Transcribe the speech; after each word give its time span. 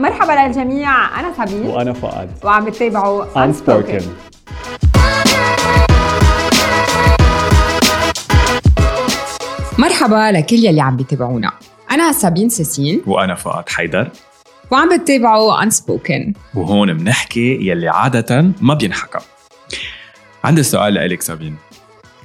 مرحبا 0.00 0.32
للجميع 0.32 1.20
أنا 1.20 1.32
سابين 1.36 1.66
وأنا 1.66 1.92
فؤاد. 1.92 2.30
وعم 2.44 2.64
بتتابعوا 2.64 3.24
Unspoken. 3.24 4.02
مرحبا 9.78 10.32
لكل 10.32 10.56
يلي 10.56 10.80
عم 10.80 10.96
بيتابعونا. 10.96 11.52
أنا 11.90 12.12
سابين 12.12 12.48
سيسين 12.48 13.02
وأنا 13.06 13.34
فؤاد 13.34 13.68
حيدر. 13.68 14.10
وعم 14.70 14.96
بتتابعوا 14.96 15.64
Unspoken. 15.64 16.32
وهون 16.54 16.94
بنحكي 16.94 17.68
يلي 17.68 17.88
عادة 17.88 18.52
ما 18.60 18.74
بينحكى. 18.74 19.18
عندي 20.44 20.62
سؤال 20.62 20.94
لإلك 20.94 21.22
سابين. 21.22 21.56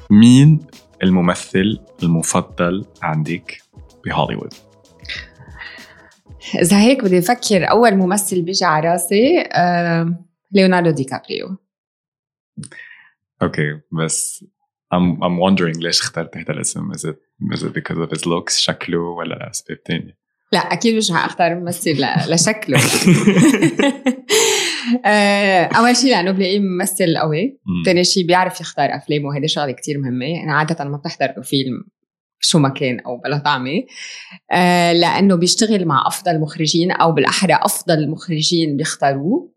مين 0.10 0.60
الممثل 1.04 1.80
المفضل 2.04 2.86
عندك 3.04 3.62
بهوليوود؟ 4.06 4.54
إذا 6.62 6.80
هيك 6.80 7.04
بدي 7.04 7.20
أفكر 7.20 7.70
أول 7.70 7.96
ممثل 7.96 8.42
بيجي 8.42 8.66
على 8.66 8.90
راسي 8.90 9.40
آه، 9.52 10.26
ليوناردو 10.52 10.90
دي 10.90 11.04
كابريو. 11.04 11.58
okay 13.42 13.80
بس 13.92 14.46
I'm 14.96 15.18
I'm 15.24 15.40
wondering 15.40 15.80
ليش 15.84 16.02
اخترت 16.02 16.38
هذا 16.38 16.54
الاسم؟ 16.54 16.92
Is 16.94 17.00
it 17.06 17.16
is 17.54 17.64
it 17.64 17.74
because 17.74 17.98
of 17.98 18.10
his 18.18 18.26
looks 18.26 18.58
شكله 18.58 19.00
ولا 19.00 19.50
اسباب 19.50 19.84
تانية؟ 19.84 20.18
لا 20.54 20.60
أكيد 20.60 20.96
مش 20.96 21.12
رح 21.12 21.26
أختار 21.26 21.56
ممثل 21.56 22.06
لشكله. 22.34 22.80
آه، 25.06 25.64
أول 25.64 25.96
شيء 25.96 26.12
لأنه 26.12 26.32
بلاقيه 26.32 26.60
ممثل 26.60 27.18
قوي. 27.18 27.60
مم. 27.66 27.84
تاني 27.86 28.04
شيء 28.04 28.26
بيعرف 28.28 28.62
يختار 28.62 28.96
أفلامه 28.96 29.28
وهيدي 29.28 29.48
شغلة 29.48 29.72
كتير 29.72 29.98
مهمة. 29.98 30.44
أنا 30.44 30.54
عادة 30.54 30.86
ما 30.86 30.98
بحضر 30.98 31.34
له 31.38 31.44
فيلم 31.44 31.84
شو 32.46 32.60
ما 32.60 32.70
كان 32.70 33.00
أو 33.00 33.18
بلا 33.18 33.38
طعمة. 33.38 33.84
آه 34.52 34.94
لأنه 34.94 35.36
بيشتغل 35.36 35.86
مع 35.86 36.04
أفضل 36.08 36.40
مخرجين 36.40 36.92
أو 36.92 37.12
بالأحرى 37.12 37.54
أفضل 37.54 38.10
مخرجين 38.10 38.78
بيختاروه. 38.78 39.52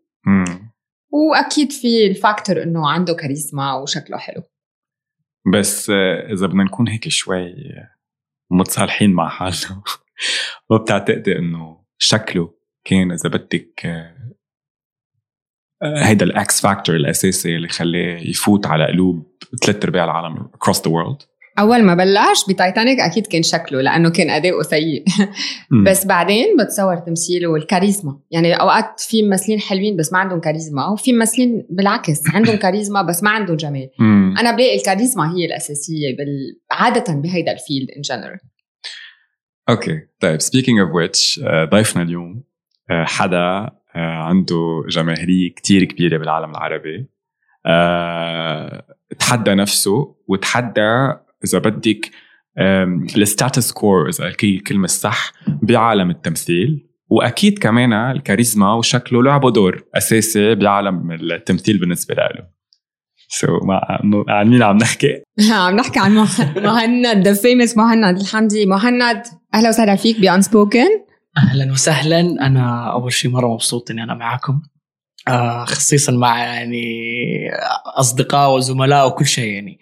وأكيد 1.11 1.71
في 1.71 2.07
ال 2.07 2.15
factor 2.15 2.63
إنه 2.63 2.89
عنده 2.89 3.13
كاريزما 3.13 3.73
وشكله 3.73 4.17
حلو. 4.17 4.43
بس 5.53 5.89
آه، 5.89 6.33
إذا 6.33 6.47
بدنا 6.47 6.63
نكون 6.63 6.87
هيك 6.87 7.09
شوي 7.09 7.55
متصالحين 8.51 9.13
مع 9.13 9.29
حالنا 9.29 9.81
ما 10.69 10.77
بتعتقدي 10.77 11.37
إنه 11.37 11.83
شكله 11.97 12.53
كان 12.85 13.11
إذا 13.11 13.29
بدك 13.29 13.85
آه، 13.85 14.33
هيدا 15.83 16.25
ال 16.25 16.43
X 16.43 16.61
factor 16.61 16.95
الأساسي 16.95 17.55
اللي 17.55 17.67
خلاه 17.67 18.19
يفوت 18.19 18.65
على 18.65 18.87
قلوب 18.87 19.31
ثلاث 19.63 19.83
أرباع 19.83 20.03
العالم 20.03 20.49
across 20.55 20.77
the 20.77 20.91
world 20.91 21.25
أول 21.59 21.83
ما 21.83 21.93
بلش 21.93 22.45
بتايتانيك 22.49 22.99
أكيد 22.99 23.27
كان 23.27 23.43
شكله 23.43 23.81
لأنه 23.81 24.09
كان 24.09 24.29
أداؤه 24.29 24.61
سيء. 24.61 25.03
بس 25.85 26.05
بعدين 26.05 26.45
بتصور 26.59 26.97
تمثيله 26.97 27.47
والكاريزما. 27.47 28.19
يعني 28.31 28.53
أوقات 28.53 28.99
في 28.99 29.23
ممثلين 29.23 29.59
حلوين 29.59 29.97
بس 29.97 30.13
ما 30.13 30.19
عندهم 30.19 30.39
كاريزما 30.39 30.87
وفي 30.87 31.13
ممثلين 31.13 31.65
بالعكس 31.69 32.21
عندهم 32.33 32.55
كاريزما 32.65 33.01
بس 33.01 33.23
ما 33.23 33.29
عندهم 33.29 33.57
جمال. 33.57 33.89
أنا 34.39 34.51
بلاقي 34.51 34.77
الكاريزما 34.77 35.35
هي 35.35 35.45
الأساسية 35.45 36.17
بال... 36.17 36.59
عادة 36.71 37.13
بهيدا 37.13 37.51
ال 37.51 37.58
field 37.58 37.91
in 37.97 38.01
general 38.01 38.39
okay 39.69 40.01
طيب 40.19 40.41
speaking 40.41 40.79
of 40.79 40.95
which 40.95 41.39
ضيفنا 41.71 42.03
اليوم 42.03 42.43
آه، 42.91 43.05
حدا 43.05 43.69
آه، 43.95 44.23
عنده 44.23 44.83
جماهيرية 44.89 45.49
كتير 45.49 45.83
كبيرة 45.83 46.17
بالعالم 46.17 46.51
العربي. 46.51 47.07
آه، 47.65 48.85
تحدى 49.19 49.55
نفسه 49.55 50.15
وتحدى 50.27 51.13
إذا 51.45 51.59
بدك 51.59 52.11
ال 53.17 53.25
status 53.25 53.71
quo 53.71 54.09
إذا 54.09 54.25
هي 54.25 54.55
الكلمة 54.55 54.83
الصح 54.83 55.31
بعالم 55.47 56.09
التمثيل 56.09 56.89
وأكيد 57.09 57.59
كمان 57.59 57.93
الكاريزما 57.93 58.73
وشكله 58.73 59.23
لعبوا 59.23 59.49
دور 59.51 59.83
أساسي 59.97 60.55
بعالم 60.55 61.11
التمثيل 61.11 61.77
بالنسبة 61.79 62.15
له 62.15 62.59
so 63.31 63.47
so, 63.59 63.65
مع 63.65 63.81
عن 64.29 64.49
مين 64.49 64.63
عم 64.63 64.77
نحكي؟ 64.77 65.21
عم 65.51 65.75
نحكي 65.75 65.99
عن 65.99 66.15
مه- 66.15 66.53
مهند 66.57 67.27
the 67.27 67.33
famous 67.33 67.77
مهند 67.77 68.19
الحمدي 68.19 68.65
مهند. 68.65 69.23
أهلا 69.53 69.69
وسهلا 69.69 69.95
فيك 69.95 70.19
ب 70.19 70.27
Unspoken 70.27 70.87
أهلا 71.37 71.71
وسهلا. 71.71 72.19
أنا 72.19 72.91
أول 72.91 73.13
شيء 73.13 73.31
مرة 73.31 73.53
مبسوط 73.53 73.91
إني 73.91 74.03
أنا 74.03 74.13
معاكم. 74.13 74.61
آه 75.27 75.65
خصيصا 75.65 76.11
مع 76.11 76.43
يعني 76.43 76.83
أصدقاء 77.99 78.55
وزملاء 78.55 79.07
وكل 79.07 79.25
شيء 79.25 79.53
يعني. 79.53 79.79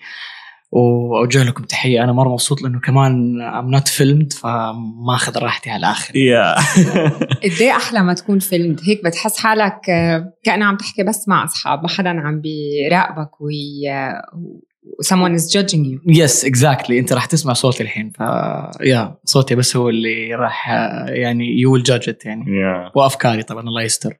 وأوجه 0.72 1.44
لكم 1.44 1.64
تحية. 1.64 2.04
أنا 2.04 2.12
مرة 2.12 2.30
مبسوط 2.30 2.62
لأنه 2.62 2.80
كمان 2.80 3.42
I'm 3.42 3.72
not 3.72 3.88
filmed 3.88 4.34
فماخذ 4.34 5.38
راحتي 5.38 5.70
على 5.70 5.80
الآخر 5.80 6.16
يا 6.16 6.56
قد 7.44 7.62
إيه 7.62 7.72
أحلى 7.72 8.04
ما 8.04 8.14
تكون 8.14 8.40
filmed 8.40 8.76
هيك 8.84 9.04
بتحس 9.06 9.38
حالك 9.38 9.90
آه، 9.90 10.34
كأنه 10.44 10.66
عم 10.66 10.78
تحكي 10.78 11.04
بس 11.04 11.28
مع 11.28 11.44
أصحاب 11.44 11.84
ما 11.84 11.90
حدا 11.90 12.10
عم 12.10 12.42
بيراقبك 12.42 13.42
و 13.42 15.04
someone 15.04 15.36
is 15.40 15.52
judging 15.54 15.84
you. 15.86 16.00
يس 16.08 16.46
اكزاكتلي 16.46 17.00
أنت 17.00 17.14
راح 17.14 17.26
تسمع 17.26 17.54
صوتي 17.54 17.84
الحين 17.84 18.12
ف 18.12 18.20
yeah 18.82 19.18
صوتي 19.26 19.56
بس 19.56 19.76
هو 19.76 19.90
اللي 19.90 20.36
راح 20.36 20.70
آه، 20.70 21.06
يعني 21.10 21.60
you 21.60 21.74
will 21.74 21.84
judge 21.84 22.14
يعني. 22.26 22.46
yeah 22.48 22.92
وأفكاري 22.96 23.44
طبعا 23.44 23.62
الله 23.62 23.82
يستر. 23.84 24.14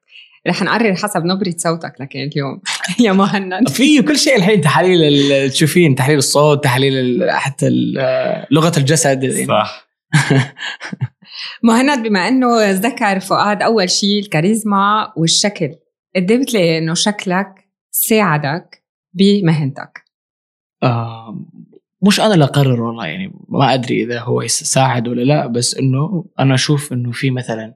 رح 0.48 0.62
نقرر 0.62 0.96
حسب 0.96 1.26
نبرة 1.26 1.54
صوتك 1.58 1.94
لكن 2.00 2.20
اليوم. 2.20 2.62
يا 3.06 3.12
مهند. 3.12 3.70
في 3.70 4.02
كل 4.02 4.18
شيء 4.18 4.36
الحين 4.36 4.62
تحاليل 4.62 5.04
ال- 5.04 5.50
تشوفين 5.52 5.96
تحليل 5.96 6.18
الصوت 6.18 6.64
تحليل 6.64 6.94
ال- 6.98 7.32
حتى 7.32 7.70
لغة 8.52 8.72
الجسد. 8.78 9.24
يعني. 9.24 9.46
صح. 9.46 9.88
مهند 11.64 12.08
بما 12.08 12.28
إنه 12.28 12.72
ذكر 12.72 13.20
فؤاد 13.20 13.62
أول 13.62 13.90
شيء 13.90 14.20
الكاريزما 14.20 15.14
والشكل 15.18 15.70
قد 16.16 16.32
إيه 16.32 16.42
بتلاقي 16.42 16.78
إنه 16.78 16.94
شكلك 16.94 17.48
ساعدك 17.92 18.84
بمهنتك؟ 19.14 20.04
آه 20.84 21.46
مش 22.08 22.20
أنا 22.20 22.34
اللي 22.34 22.46
أقرر 22.46 22.82
والله 22.82 23.06
يعني 23.06 23.32
ما 23.50 23.74
أدري 23.74 24.04
إذا 24.04 24.20
هو 24.20 24.42
يساعد 24.42 25.08
ولا 25.08 25.22
لا 25.22 25.48
بس 25.48 25.76
إنه 25.78 26.26
أنا 26.40 26.54
أشوف 26.54 26.94
إنه 26.94 27.12
في 27.12 27.32
مثلا 27.32 27.74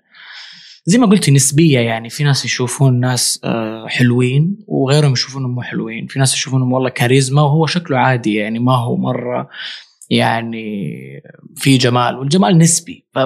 زي 0.85 0.97
ما 0.97 1.05
قلت 1.07 1.29
نسبية 1.29 1.79
يعني 1.79 2.09
في 2.09 2.23
ناس 2.23 2.45
يشوفون 2.45 2.99
ناس 2.99 3.39
آه 3.43 3.87
حلوين 3.87 4.57
وغيرهم 4.67 5.11
يشوفونهم 5.13 5.55
مو 5.55 5.61
حلوين. 5.61 6.07
في 6.07 6.19
ناس 6.19 6.33
يشوفونهم 6.33 6.73
والله 6.73 6.89
كاريزما 6.89 7.41
وهو 7.41 7.65
شكله 7.65 7.97
عادي 7.97 8.35
يعني 8.35 8.59
ما 8.59 8.75
هو 8.75 8.97
مرة 8.97 9.49
يعني 10.09 10.87
في 11.55 11.77
جمال 11.77 12.15
والجمال 12.17 12.57
نسبي. 12.57 13.05
ف 13.13 13.19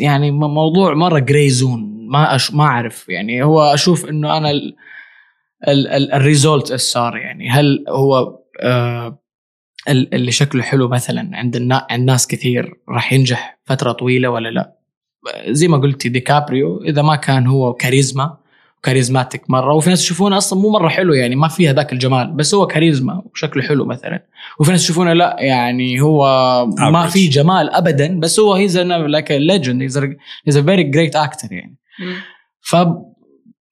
يعني 0.00 0.30
موضوع 0.30 0.94
مرة 0.94 1.18
gray 1.18 1.50
zone 1.50 2.06
ما 2.08 2.34
أش 2.34 2.54
ما 2.54 2.64
أعرف 2.64 3.08
يعني 3.08 3.42
هو 3.42 3.60
أشوف 3.62 4.04
إنه 4.08 4.36
أنا 4.36 4.50
ال 4.50 4.76
ال 5.68 5.88
ال 5.88 6.12
ال 6.12 6.21
result 6.21 6.72
صار 6.72 7.16
يعني. 7.16 7.48
هل 7.50 7.84
هو 7.88 8.38
آه 8.62 9.18
ال- 9.88 10.14
اللي 10.14 10.32
شكله 10.32 10.62
حلو 10.62 10.88
مثلا 10.88 11.30
عند 11.34 11.56
النا 11.56 11.86
عند 11.90 12.10
ناس 12.10 12.26
كثير 12.26 12.74
راح 12.88 13.12
ينجح 13.12 13.58
فترة 13.64 13.92
طويلة 13.92 14.28
ولا 14.30 14.48
لا؟ 14.48 14.79
زي 15.48 15.68
ما 15.68 15.76
قلتي 15.76 16.08
ديكابريو 16.08 16.82
إذا 16.84 17.02
ما 17.02 17.16
كان 17.16 17.46
هو 17.46 17.72
كاريزما 17.72 18.36
charismatic 18.82 19.50
مرة. 19.50 19.74
وفي 19.74 19.90
ناس 19.90 20.02
يشوفونه 20.02 20.36
أصلا 20.36 20.58
مو 20.58 20.70
مرة 20.70 20.88
حلو 20.88 21.12
يعني 21.12 21.36
ما 21.36 21.48
فيها 21.48 21.72
ذاك 21.72 21.92
الجمال 21.92 22.32
بس 22.32 22.54
هو 22.54 22.66
كاريزما 22.66 23.22
وشكله 23.32 23.62
حلو 23.62 23.84
مثلا. 23.84 24.26
وفي 24.60 24.70
ناس 24.70 24.84
يشوفونه 24.84 25.12
لا 25.12 25.36
يعني 25.40 26.00
هو 26.00 26.26
ما. 26.66 27.06
في 27.06 27.28
جمال 27.28 27.70
ابدا 27.70 28.20
بس 28.20 28.40
هو 28.40 28.54
he's 28.54 28.78
like 28.78 29.30
legend 29.30 29.82
he's 29.82 30.56
a 30.56 30.62
very 30.62 30.82
great 30.82 31.16
actor 31.16 31.52
يعني. 31.52 31.76
ف 32.60 32.76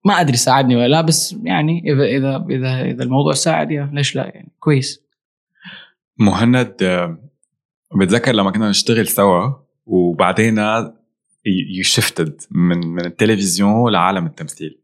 ما 0.05 0.21
أدري 0.21 0.37
ساعدني 0.37 0.77
ولا 0.77 0.89
لا 0.89 1.01
بس 1.01 1.37
يعني 1.43 1.83
إذا 1.87 2.05
إذا 2.05 2.47
إذا 2.51 2.83
إذا 2.83 3.05
الموضوع 3.05 3.33
ساعد 3.33 3.71
yeah 3.71 3.91
ليش 3.93 4.17
لا 4.17 4.25
يعني؟ 4.25 4.53
كويس. 4.61 5.03
مهند 6.19 6.83
آه، 6.83 7.19
بتذكر 8.01 8.33
لما 8.33 8.51
كنا 8.51 8.71
نشتغل 8.71 9.07
سوا 9.07 9.53
وبعدين 9.87 10.59
you 11.77 11.83
shifted 11.83 12.41
من 12.51 12.87
من 12.87 13.05
التلفزيون 13.07 13.93
لعالم 13.93 14.27
التمثيل. 14.27 14.81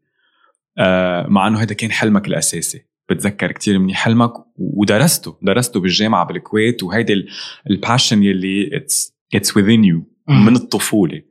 آه، 0.77 1.27
مع 1.27 1.47
إنه 1.47 1.61
هذا 1.61 1.73
كان 1.73 1.91
حلمك 1.91 2.27
الأساسي. 2.27 2.85
بتذكر 3.09 3.51
كتير 3.51 3.79
منيح 3.79 3.97
حلمك 3.97 4.31
ودرسته. 4.55 5.37
درسته 5.41 5.79
بالجامعة 5.79 6.25
بالكويت 6.25 6.83
وهيدي 6.83 7.25
ال 7.69 7.76
passion 7.76 8.23
يلي 8.23 8.77
it's 8.77 9.15
it's 9.35 9.51
within 9.51 9.85
you 9.85 10.03
من 10.29 10.55
الطفولة. 10.55 11.21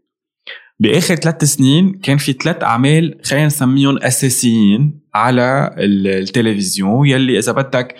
بآخر 0.80 1.14
ثلاث 1.14 1.44
سنين 1.44 1.92
كان 1.92 2.16
في 2.16 2.32
ثلاث 2.32 2.62
أعمال 2.62 3.18
خلينا 3.24 3.46
نسميهم 3.46 3.98
أساسيين 3.98 5.00
على 5.14 5.74
ال- 5.78 6.06
التلفزيون 6.06 7.08
يلي 7.08 7.38
إذا 7.38 7.52
بدك 7.52 7.94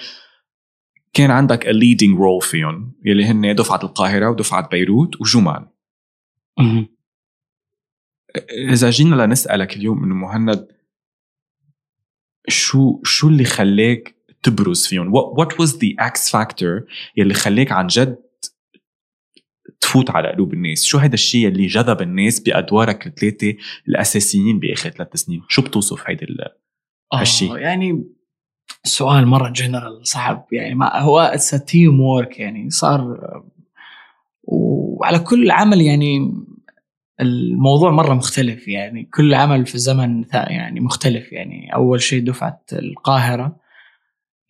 كان 1.12 1.31
عندك 1.31 1.64
a 1.64 1.73
leading 1.73 2.19
role 2.19 2.50
فيهم. 2.50 2.94
يلي 3.05 3.25
هن 3.25 3.55
دفعة 3.55 3.81
القاهرة 3.82 4.31
ودفعة 4.31 4.69
بيروت 4.69 5.20
وجمان. 5.20 5.67
إذا 8.50 8.90
جينا 8.90 9.26
لنسألك 9.26 9.76
اليوم 9.76 10.04
إنه 10.04 10.14
مهند 10.14 10.69
شو 12.48 13.00
شو 13.04 13.28
اللي 13.28 13.44
خلاك 13.44 14.14
تبرز 14.42 14.86
فيهم؟ 14.86 15.12
What 15.14 15.48
was 15.52 15.70
the 15.70 15.94
X 16.00 16.31
factor 16.31 16.84
يلي 17.16 17.34
خلاك 17.34 17.72
عن 17.72 17.86
جد 17.86 18.16
تفوت 19.81 20.10
على 20.10 20.32
قلوب 20.32 20.54
الناس؟ 20.54 20.84
شو 20.84 20.98
هذا 20.98 21.14
الشيء 21.14 21.48
اللي 21.48 21.66
جذب 21.66 22.02
الناس 22.02 22.40
بأدوارك 22.40 23.06
الثلاثة 23.06 23.54
الأساسيين 23.88 24.58
بآخر 24.58 24.90
ثلاث 24.90 25.16
سنين؟ 25.16 25.42
شو 25.48 25.62
بتوصف 25.62 26.02
هيدا 26.06 26.26
هالشيء 27.14 27.56
يعني 27.56 28.04
سؤال 28.84 29.26
مرة 29.26 29.48
جنرال 29.48 30.06
صعب. 30.06 30.46
يعني 30.52 30.75
ما 30.75 31.00
هو 31.00 31.19
it's 31.19 31.50
teamwork 31.50 32.41
يعني 32.40 32.70
صار 32.70 33.19
وعلى 34.42 35.19
كل 35.19 35.50
عمل 35.50 35.81
يعني 35.81 36.32
الموضوع 37.20 37.90
مرة 37.90 38.14
مختلف 38.14 38.69
يعني. 38.69 39.08
كل 39.14 39.34
عمل 39.34 39.66
في 39.66 39.78
زمن 39.78 40.25
يعني 40.34 40.81
مختلف 40.81 41.32
يعني. 41.32 41.75
أول 41.75 42.02
شيء 42.02 42.25
دفعة 42.25 42.61
القاهرة. 42.72 43.56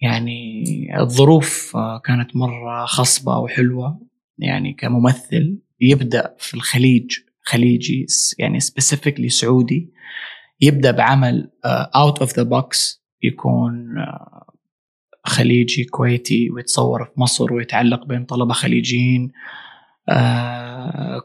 يعني 0.00 0.64
الظروف 0.99 1.76
كانت 2.05 2.37
مرة 2.37 2.84
خصبة 2.84 3.38
وحلوة. 3.38 4.00
يعني 4.38 4.72
كممثل 4.72 5.58
يبدأ 5.81 6.34
في 6.38 6.55
الخليج 6.55 7.11
خليجي 7.43 8.06
يعني 8.38 8.61
specifically 8.61 9.29
سعودي 9.28 9.93
يبدأ 10.60 10.90
بعمل 10.90 11.50
out 11.96 12.19
of 12.19 12.37
the 12.37 12.43
box 12.43 13.05
يكون 13.22 13.99
آه، 13.99 14.46
خليجي 15.25 15.84
كويتي 15.84 16.50
ويتصور 16.50 17.05
في 17.05 17.20
مصر 17.20 17.52
ويتعلق 17.52 18.06
بين 18.06 18.25
طلبة 18.25 18.52
خليجيين. 18.52 19.22
آه، 19.25 19.63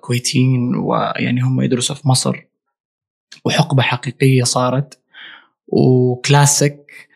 كويتيين 0.02 0.76
ويعني 0.76 1.42
هم 1.42 1.62
يدرسوا 1.62 1.96
في 1.96 2.08
مصر. 2.08 2.36
وحقبة 3.46 3.82
حقيقية 3.82 4.44
صارت. 4.44 5.00
وكلاسيك. 5.68 7.10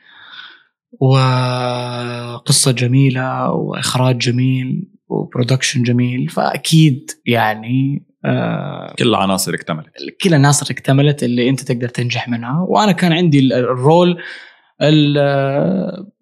وقصة 0.99 2.71
جميلة. 2.71 3.51
وإخراج 3.51 4.17
جميل. 4.17 4.89
و 5.07 5.14
production 5.14 5.83
جميل. 5.83 6.29
فأكيد 6.29 7.11
يعني 7.25 8.05
آه 8.25 8.93
كل 8.99 9.07
العناصر 9.09 9.53
اكتملت. 9.53 9.89
كل 10.23 10.29
العناصر 10.29 10.67
اكتملت 10.71 11.23
اللي 11.23 11.49
أنت 11.49 11.61
تقدر 11.61 11.89
تنجح 11.89 12.29
منها. 12.29 12.65
وأنا 12.69 12.91
كان 12.91 13.13
عندي 13.13 13.39
الرول 13.39 14.17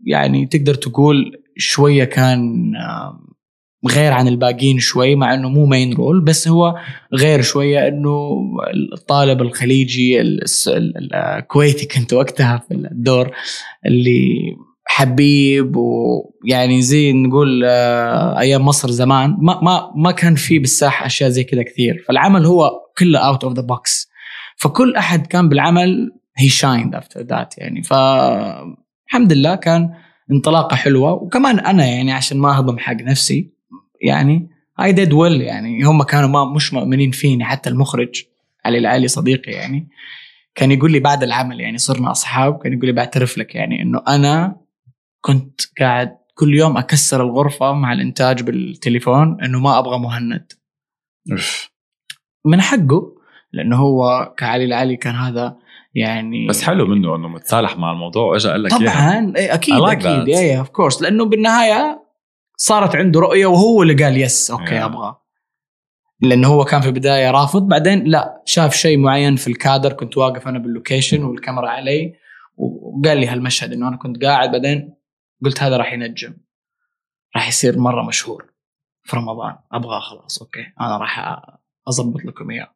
يعني 0.06 0.46
تقدر 0.46 0.74
تقول 0.74 1.44
شوية 1.58 2.04
كان 2.04 2.72
غير 3.90 4.14
عن 4.14 4.28
الباقيين 4.28 4.80
شوي 4.80 5.16
مع 5.16 5.34
إنه 5.34 5.50
مو 5.50 5.66
مين 5.66 5.94
رول 5.94 6.22
بس 6.22 6.48
هو 6.48 6.76
غير 7.14 7.42
شوية 7.42 7.88
إنه 7.88 8.38
الطالب 8.94 9.42
الخليجي 9.42 10.22
الكويتي 10.68 11.86
كنت 11.86 12.14
وقتها 12.14 12.64
في 12.68 12.74
الدور 12.74 13.32
اللي 13.86 14.56
حبيب 14.86 15.76
ويعني 15.76 16.82
زي 16.82 17.14
نقول 17.14 17.64
آه، 17.66 18.40
أيام 18.40 18.66
مصر 18.66 18.92
زمان. 18.92 19.38
ما 19.40 19.60
ما 19.62 19.92
ما 19.96 20.12
كان 20.12 20.36
في 20.36 20.60
بالساحة 20.60 21.06
أشياء 21.06 21.30
زي 21.30 21.44
كذا 21.44 21.64
كثير. 21.64 22.04
فالعمل 22.08 22.46
هو 22.46 22.72
كله 22.98 23.20
out 23.20 23.44
of 23.44 23.54
the 23.54 23.62
box 23.62 24.10
فكل 24.58 24.96
أحد 24.96 25.28
كان 25.28 25.50
بالعمل 25.50 26.12
he 26.38 26.50
shined 26.50 26.96
after 26.96 27.22
that 27.22 27.58
يعني. 27.58 27.84
فالحمد 27.84 29.34
لله 29.34 29.56
كان 29.56 29.90
انطلاقة 30.32 30.76
حلوة. 30.76 31.12
وكمان 31.12 31.60
أنا 31.60 31.86
يعني 31.86 32.12
عشان 32.12 32.38
ما 32.38 32.58
أهضم 32.58 32.78
حق 32.78 33.02
نفسي 33.02 33.51
يعني 34.04 34.50
I 34.82 34.92
did 34.92 35.14
well 35.14 35.42
يعني. 35.42 35.84
هم 35.84 36.04
كانوا 36.04 36.30
ما 36.30 36.54
مش 36.54 36.74
مؤمنين 36.74 37.12
فيني 37.12 37.46
حتى 37.46 37.70
المخرج 37.70 38.24
علي 38.66 38.78
العلي 38.78 39.08
صديقي 39.08 39.52
يعني. 39.52 39.88
كان 40.56 40.72
يقول 40.72 40.92
لي 40.92 41.00
بعد 41.00 41.24
العمل 41.24 41.60
يعني 41.60 41.78
صرنا 41.78 42.12
أصحاب 42.12 42.58
كان 42.58 42.74
يقول 42.74 42.86
لي 42.86 42.92
بعترف 42.92 43.38
لك 43.38 43.56
يعني 43.56 43.82
إنه 43.82 44.04
أنا 44.08 44.56
كنت 45.22 45.62
قاعد 45.80 46.18
كل 46.36 46.54
يوم 46.54 46.78
أكسر 46.78 47.24
الغرفة 47.24 47.74
مع 47.74 47.94
الإنتاج 47.94 48.44
بالتليفون 48.44 49.44
إنه 49.44 49.60
ما 49.60 49.80
أبغى 49.80 50.00
مهند. 50.00 50.52
من 52.46 52.62
حقه 52.62 53.16
لأنه 53.54 53.76
هو 53.76 54.34
كعلي 54.38 54.66
العلي 54.66 54.96
كان 54.96 55.16
هذا 55.16 55.58
يعني 55.96 56.48
بس 56.48 56.64
حلو 56.64 56.86
منه 56.86 57.16
إنه 57.16 57.28
متصالح 57.28 57.78
مع 57.78 57.92
الموضوع 57.92 58.24
واجى 58.24 58.50
قال 58.50 58.64
لك 58.64 58.72
طبعا 58.72 59.34
إيه 59.38 59.54
أكيد 59.54 59.76
like 59.76 60.06
أكيد 60.06 60.30
اي 60.30 60.60
اوف 60.60 60.70
كورس 60.70 61.02
لأنه 61.02 61.26
بالنهاية 61.26 62.04
صارت 62.64 62.96
عنده 62.96 63.20
رؤية 63.20 63.46
وهو 63.46 63.84
اللي 63.84 64.04
قال 64.04 64.18
yes 64.18 64.52
okay 64.52 64.80
yeah. 64.80 64.84
أبغى. 64.84 65.16
لأنه 66.22 66.48
هو 66.48 66.66
كان 66.66 66.82
في 66.82 66.88
البداية 66.88 67.32
رافض. 67.32 67.68
بعدين 67.68 68.04
لا 68.04 68.42
شاف 68.46 68.76
شيء 68.76 68.98
معين 68.98 69.36
في 69.36 69.48
الكادر 69.48 69.94
كنت 69.94 70.18
واقف 70.18 70.48
أنا 70.48 70.60
بال 70.60 70.73
location 70.73 71.24
والكاميرا 71.24 71.70
علي 71.70 72.14
وقال 72.58 73.18
لي 73.18 73.28
هالمشهد 73.28 73.74
إنه 73.74 73.88
أنا 73.88 73.98
كنت 73.98 74.24
قاعد. 74.24 74.52
بعدين 74.52 74.94
قلت 75.46 75.64
هذا 75.64 75.78
راح 75.78 75.94
ينجح. 75.94 76.34
راح 77.36 77.48
يصير 77.48 77.80
مرة 77.80 78.08
مشهور 78.08 78.46
في 79.04 79.18
رمضان. 79.18 79.56
ابغاه 79.72 80.00
خلاص 80.00 80.42
okay. 80.42 80.66
أنا 80.82 80.98
راح 80.98 81.42
اضبط 81.88 82.26
لكم 82.26 82.52
إياه. 82.52 82.76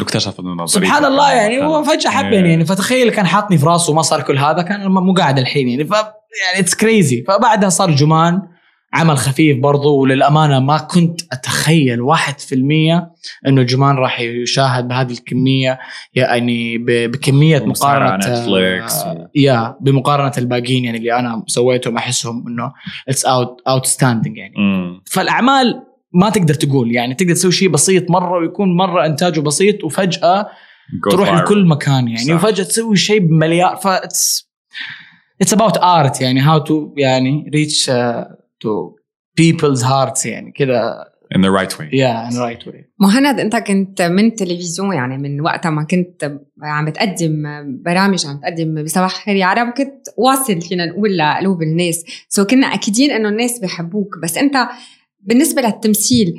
واكتشف 0.00 0.40
إنه 0.40 0.66
سبحان 0.66 1.04
الله 1.04 1.32
يعني 1.32 1.64
هو 1.64 1.82
فجأة 1.82 2.10
حبني 2.10 2.50
يعني 2.50 2.64
فتخيل 2.64 3.10
كان 3.10 3.26
حاطني 3.26 3.58
في 3.58 3.66
راسه 3.66 3.92
وما 3.92 4.02
صار 4.02 4.22
كل 4.22 4.38
هذا 4.38 4.62
كان 4.62 4.86
مو 4.90 5.14
قاعد 5.14 5.38
الحين 5.38 5.68
يعني 5.68 5.84
ف 5.84 5.90
يعني 5.92 6.58
it's 6.58 6.74
crazy 6.74 7.24
فبعدها 7.28 7.68
صار 7.68 7.90
جمان. 7.90 8.55
عمل 8.96 9.18
خفيف 9.18 9.58
برضو 9.58 9.96
وللأمانة 9.96 10.60
ما 10.60 10.78
كنت 10.78 11.20
أتخيل 11.32 12.00
واحد 12.00 12.40
في 12.40 12.54
المية 12.54 13.10
أنه 13.46 13.62
جمان 13.62 13.96
راح 13.96 14.20
يشاهد 14.20 14.88
بهذه 14.88 15.12
الكمية 15.12 15.78
يعني 16.14 16.78
بكمية 17.06 17.64
مقارنة 17.64 18.16
نتفليكس 18.16 18.94
آه 18.94 19.30
yeah 19.34 19.76
بمقارنة 19.80 20.32
الباقيين 20.38 20.84
يعني 20.84 20.98
اللي 20.98 21.18
أنا 21.18 21.44
سويتهم 21.46 21.96
أحسهم 21.96 22.48
أنه 22.48 22.72
it's 23.08 23.24
out 23.24 23.62
outstanding 23.68 24.36
يعني 24.36 24.54
م. 24.58 25.02
فالأعمال 25.06 25.82
ما 26.12 26.30
تقدر 26.30 26.54
تقول 26.54 26.92
يعني 26.92 27.14
تقدر 27.14 27.32
تسوي 27.32 27.52
شيء 27.52 27.68
بسيط 27.68 28.10
مرة 28.10 28.38
ويكون 28.38 28.76
مرة 28.76 29.06
إنتاجه 29.06 29.40
بسيط 29.40 29.84
وفجأة 29.84 30.48
تروح 31.10 31.34
لكل 31.34 31.66
مكان 31.66 32.08
يعني 32.08 32.24
صح. 32.24 32.34
وفجأة 32.34 32.64
تسوي 32.64 32.96
شيء 32.96 33.18
بمليار 33.18 33.76
ف 33.76 33.86
it's 33.86 35.52
about 35.52 35.78
art 35.78 36.20
يعني 36.20 36.40
how 36.40 36.58
to 36.58 36.94
يعني 36.96 37.50
reach 37.54 37.90
to 38.64 38.94
people's 39.40 39.82
hearts 39.82 40.26
يعني 40.26 40.52
كذا 40.52 41.04
in 41.34 41.38
the 41.38 41.50
right 41.50 41.78
way. 41.78 41.88
Yeah 41.92 42.28
in 42.28 42.34
the 42.34 42.40
right 42.40 42.66
way. 42.66 42.84
مهند 43.00 43.40
انت 43.40 43.56
كنت 43.56 44.02
من 44.02 44.34
تلفزيون 44.34 44.94
يعني 44.94 45.18
من 45.18 45.40
وقتها 45.40 45.70
ما 45.70 45.82
كنت 45.82 46.38
عم 46.62 46.88
تقدم 46.88 47.42
برامج 47.84 48.26
عم 48.26 48.40
تقدم 48.40 48.84
بصباح 48.84 49.24
خير 49.24 49.36
يا 49.36 49.46
عرب 49.46 49.72
كنت 49.72 50.08
واصل 50.18 50.60
فينا 50.60 50.86
نقول 50.86 51.18
لقلوب 51.18 51.62
الناس. 51.62 52.04
سو 52.28 52.42
so 52.42 52.46
كنا 52.46 52.66
أكيدين 52.66 53.10
إنه 53.10 53.28
الناس 53.28 53.58
بحبوك 53.58 54.18
بس 54.22 54.38
أنت 54.38 54.56
بالنسبة 55.20 55.62
للتمثيل 55.62 56.34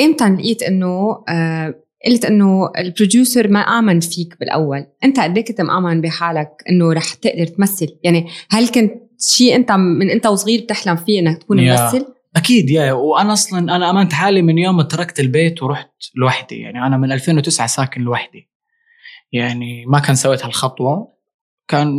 إمتى 0.00 0.28
لقيت 0.28 0.62
إنه 0.62 1.24
آه 1.28 1.74
قلت 2.06 2.24
إنه 2.24 2.70
ال 2.78 2.86
producer 2.86 3.48
ما 3.48 3.60
آمن 3.60 4.00
فيك 4.00 4.38
بالأول؟ 4.40 4.86
أنت 5.04 5.20
قد 5.20 5.36
إيه 5.36 5.44
كنت 5.44 5.60
مآمن 5.60 6.00
بحالك 6.00 6.50
إنه 6.70 6.92
رح 6.92 7.14
تقدر 7.14 7.46
تمثل؟ 7.46 7.88
يعني 8.02 8.26
هل 8.50 8.68
كنت 8.68 9.01
شيء 9.22 9.56
انت 9.56 9.72
من 9.72 10.10
انت 10.10 10.26
وصغير 10.26 10.60
بتحلم 10.60 10.96
فيه 10.96 11.20
انك 11.20 11.42
تكون 11.42 11.68
ممثل؟ 11.68 12.06
أكيد 12.36 12.70
yeah 12.70 12.92
وأنا 12.92 13.32
أصلا 13.32 13.76
أنا 13.76 13.90
أمنت 13.90 14.12
حالي 14.12 14.42
من 14.42 14.58
يوم 14.58 14.76
ما 14.76 14.82
تركت 14.82 15.20
البيت 15.20 15.62
ورحت 15.62 15.90
لوحدي. 16.14 16.60
يعني 16.60 16.86
أنا 16.86 16.96
من 16.96 17.12
2009 17.12 17.66
ساكن 17.66 18.00
لوحدي. 18.00 18.48
يعني 19.32 19.86
ما 19.86 19.98
كان 19.98 20.14
سويت 20.14 20.44
هالخطوة. 20.44 21.12
كان 21.68 21.96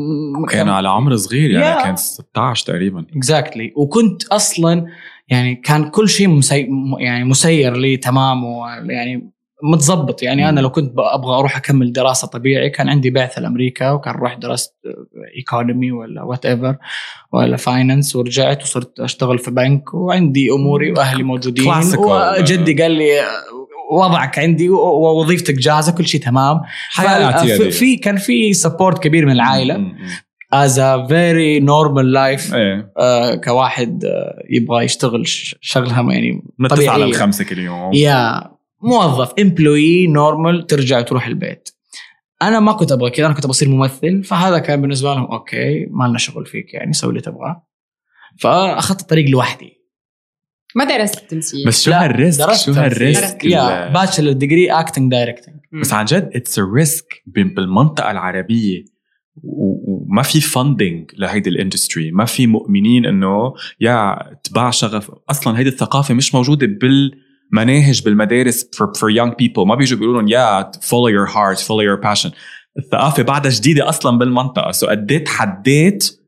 كان 0.50 0.70
على 0.70 0.90
عمر 0.90 1.16
صغير 1.16 1.52
يعني 1.52 1.80
yeah. 1.80 1.84
كان 1.84 1.96
16 1.96 2.66
تقريبا. 2.66 3.06
Exactly 3.16 3.70
exactly. 3.70 3.78
وكنت 3.78 4.24
أصلا 4.24 4.86
يعني 5.28 5.56
كان 5.56 5.90
كل 5.90 6.10
شيء 6.10 6.28
مسي... 6.28 6.68
يعني 7.00 7.24
مسير 7.24 7.76
لي 7.76 7.98
تمام 7.98 8.44
ويعني 8.44 9.32
متظبط. 9.64 10.24
يعني 10.24 10.50
أنا 10.50 10.60
لو 10.60 10.70
كنت 10.70 10.94
أبغى 10.98 11.36
أروح 11.40 11.58
أكمل 11.58 11.94
دراسة 11.94 12.28
طبيعي 12.28 12.70
كان 12.70 12.90
عندي 12.90 13.10
بعثه 13.10 13.42
لأمريكا 13.42 13.92
وكان 13.92 14.14
رحت 14.16 14.42
درست 14.42 14.76
economy 15.38 15.92
ولا 15.92 16.24
whatever 16.24 16.76
ولا 17.34 17.58
finance 17.58 18.16
ورجعت 18.16 18.64
وصرت 18.64 19.00
أشتغل 19.00 19.40
في 19.40 19.52
بنك 19.52 19.94
وعندي 19.94 20.52
أموري 20.52 20.92
وأهلي 20.92 21.24
موجودين. 21.24 21.72
وجدي 21.98 22.82
قال 22.82 22.92
لي 22.92 23.22
وضعك 23.92 24.40
عندي 24.40 24.70
ووظيفتك 24.70 25.54
جاهزة 25.54 25.92
كل 25.92 26.06
شيء 26.08 26.22
تمام. 26.22 26.62
في 27.72 27.96
كان 27.96 28.18
في 28.18 28.54
support 28.54 29.04
كبير 29.04 29.26
من 29.26 29.32
العائلة. 29.32 29.92
as 30.54 30.80
a 30.80 31.08
very 31.08 31.60
normal 31.60 32.12
life 32.12 32.56
كواحد 33.44 34.04
uh, 34.06 34.08
يبغى 34.50 34.86
يشتغل 34.86 35.24
شغلها 35.62 36.12
يعني 36.12 36.44
طبيعيه 36.70 36.90
على 36.90 37.04
الخمسة 37.06 37.44
كل 37.44 37.58
يوم. 37.58 37.94
يا 37.94 38.53
موظف 38.84 39.34
امبلوي 39.40 40.08
نورمال 40.08 40.68
ترجع 40.68 41.02
تروح 41.02 41.28
البيت. 41.28 41.70
أنا 42.42 42.60
ما 42.60 42.72
كنت 42.72 42.92
أبغى 42.92 43.10
كذا 43.10 43.26
أنا 43.26 43.34
كنت 43.34 43.48
بصير 43.48 43.70
ممثل 43.70 44.24
فهذا 44.24 44.60
كان 44.60 44.82
بالنسبة 44.82 45.14
لهم 45.14 45.26
okay 45.26 45.86
ما 45.90 46.08
لنا 46.08 46.18
شغل 46.18 46.46
فيك 46.46 46.74
يعني 46.74 46.94
سوي 46.94 47.10
اللي 47.10 47.22
تبغاه. 47.22 47.68
فأخذت 48.40 49.02
الطريق 49.02 49.30
لوحدي. 49.30 49.84
ما 50.76 50.84
درست 50.84 51.18
التمثيل. 51.18 51.68
بس 51.68 51.84
شو 51.84 51.92
هال 51.92 52.09
risk؟ 52.09 52.54
شو 52.54 52.72
هال 52.72 52.93
risk؟ 52.93 53.46
yeah 53.46 53.94
bachelor 53.94 54.32
degree 54.32 54.72
acting 54.72 55.12
directing 55.12 55.56
بس 55.82 55.94
عن 55.94 56.06
جد 56.06 56.30
اتس 56.36 56.60
ريسك 56.60 57.24
بالمنطقة 57.26 58.12
العربية. 58.12 58.86
وما 59.44 60.22
في 60.22 60.42
funding 60.42 61.12
لهيدي 61.18 61.50
ال 61.50 61.56
industry 61.56 62.12
ما 62.12 62.26
في 62.26 62.48
مؤمنين 62.48 63.06
إنه 63.06 63.54
يا 63.80 64.18
تتبع 64.44 64.70
شغف. 64.70 65.12
أصلا 65.30 65.60
هيدي 65.60 65.70
الثقافة 65.70 66.14
مش 66.14 66.36
موجودة 66.36 66.68
بال 66.68 67.23
مناهج 67.54 68.04
بالمدارس 68.04 68.64
for, 68.64 68.86
for 68.88 69.10
young 69.22 69.32
people. 69.32 69.66
ما 69.68 69.76
بيجوا 69.76 70.00
بيقولوا 70.00 70.22
لهم 70.22 70.28
يا 70.28 70.72
follow 70.72 71.10
your 71.10 71.32
heart 71.34 71.60
follow 71.64 71.84
your 71.84 72.04
passion. 72.10 72.32
الثقافة 72.80 73.24
بعدها 73.24 73.52
جديدة 73.52 73.90
أصلا 73.90 74.18
بالمنطقة. 74.18 74.72
so 74.72 74.88
قد 74.88 75.12
إيه 75.12 75.24
تحديت 75.24 76.20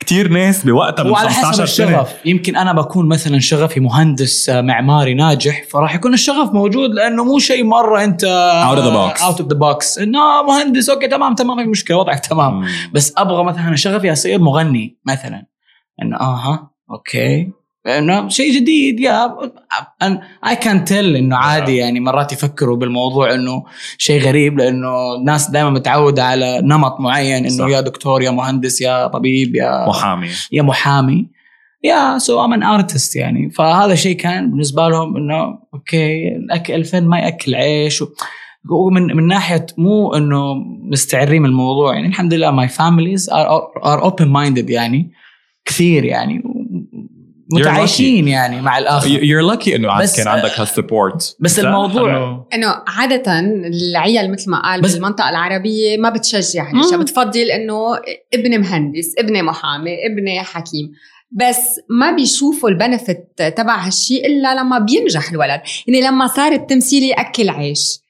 كثير 0.00 0.28
ناس 0.28 0.64
بوقتها 0.64 1.02
من 1.02 1.10
وعلى 1.10 1.28
حسب 1.28 1.42
15 1.44 1.66
سنة. 1.66 1.86
الشغف. 2.00 2.14
يمكن 2.26 2.56
أنا 2.56 2.72
بكون 2.72 3.08
مثلا 3.08 3.38
شغفي 3.38 3.80
مهندس 3.80 4.48
آه، 4.48 4.60
معماري 4.60 5.14
ناجح 5.14 5.64
فراح 5.70 5.94
يكون 5.94 6.14
الشغف 6.14 6.52
موجود 6.52 6.90
لأنه 6.90 7.24
مو 7.24 7.38
شيء 7.38 7.64
مرة 7.64 8.04
أنت 8.04 8.20
Out 8.64 8.78
of 8.78 8.82
the 8.82 8.94
box. 9.18 9.22
out 9.24 9.40
of 9.40 9.48
the 9.52 9.56
box 9.58 9.98
إنه 9.98 10.42
مهندس 10.42 10.90
okay 10.90 11.08
تمام 11.08 11.34
تمام 11.34 11.56
ما 11.56 11.62
في 11.64 11.68
مشكلة 11.68 11.96
وضعك 11.96 12.26
تمام. 12.26 12.60
مم. 12.60 12.68
بس 12.92 13.12
أبغى 13.16 13.44
مثلا 13.44 13.76
شغفي 13.76 14.12
أصير 14.12 14.38
مغني 14.40 14.98
مثلا. 15.06 15.46
إنه 16.02 16.16
أها 16.20 16.70
okay. 16.90 17.52
انه 17.88 18.28
شيء 18.28 18.54
جديد 18.60 19.00
يا 19.00 19.34
I 20.46 20.56
can 20.56 20.84
tell 20.84 21.16
إنه 21.16 21.36
عادي 21.36 21.76
يعني 21.76 22.00
مرات 22.00 22.32
يفكروا 22.32 22.76
بالموضوع 22.76 23.34
إنه 23.34 23.64
شيء 23.98 24.20
غريب 24.22 24.58
لأنه 24.58 25.14
الناس 25.18 25.50
دائما 25.50 25.70
متعودة 25.70 26.24
على 26.24 26.60
نمط 26.62 27.00
معين 27.00 27.46
إنه. 27.46 27.70
يا 27.70 27.80
دكتور 27.80 28.22
يا 28.22 28.30
مهندس 28.30 28.80
يا 28.80 29.06
طبيب 29.06 29.54
يا 29.56 29.88
محامي. 29.88 30.28
يا 30.52 30.62
محامي. 30.62 31.28
yeah 31.84 32.18
so 32.18 32.44
I'm 32.44 32.52
an 32.52 32.62
artist 32.62 33.16
يعني. 33.16 33.50
فهذا 33.50 33.94
شيء 33.94 34.16
كان 34.16 34.50
بالنسبة 34.50 34.88
لهم 34.88 35.16
إنه 35.16 35.58
okay 35.74 36.28
الاكل 36.36 36.74
الفن 36.74 37.06
ما 37.06 37.18
يأكل 37.18 37.54
عيش. 37.54 38.02
و- 38.02 38.08
ومن 38.70 39.16
من 39.16 39.26
ناحية 39.26 39.66
مو 39.78 40.14
إنه 40.14 40.54
مستعرين 40.82 41.42
من 41.42 41.48
الموضوع 41.48 41.94
يعني 41.94 42.08
الحمد 42.08 42.34
لله 42.34 42.50
my 42.50 42.68
families 42.68 43.30
are 43.30 44.02
open 44.02 44.28
minded 44.28 44.70
يعني 44.70 45.12
كثير 45.64 46.04
يعني. 46.04 46.42
متعايشين 47.52 48.28
يعني 48.28 48.62
مع 48.62 48.78
الآخر. 48.78 49.08
You're 49.08 49.54
lucky 49.56 49.74
إنه 49.74 49.90
عاد 49.92 50.02
بس- 50.02 50.16
كان 50.16 50.28
عندك 50.28 50.60
هال 50.60 50.77
support 50.77 51.36
بس 51.40 51.58
الموضوع 51.60 52.46
إنه 52.54 52.74
عادة 52.86 53.40
العيال 53.66 54.32
مثل 54.32 54.50
ما 54.50 54.62
قال 54.62 54.80
بس- 54.80 54.94
بالمنطقة 54.94 55.30
العربية 55.30 55.96
ما 55.98 56.10
بتشجع. 56.10 56.70
هالشيء 56.74 56.98
بتفضل 56.98 57.50
إنه 57.50 57.74
ابني 58.34 58.58
مهندس 58.58 59.14
ابني 59.18 59.42
محامي 59.42 59.90
ابني 60.06 60.40
حكيم. 60.42 60.90
بس 61.30 61.80
ما 61.90 62.10
بيشوفوا 62.10 62.68
البنفت 62.68 63.18
تبع 63.56 63.76
هالشيء 63.86 64.26
إلا 64.26 64.54
لما 64.60 64.78
بينجح 64.78 65.30
الولد. 65.30 65.60
يعني 65.86 66.00
لما 66.00 66.26
صار 66.26 66.52
التمثيل 66.52 67.02
ياكل 67.02 67.48
عيش. 67.48 68.00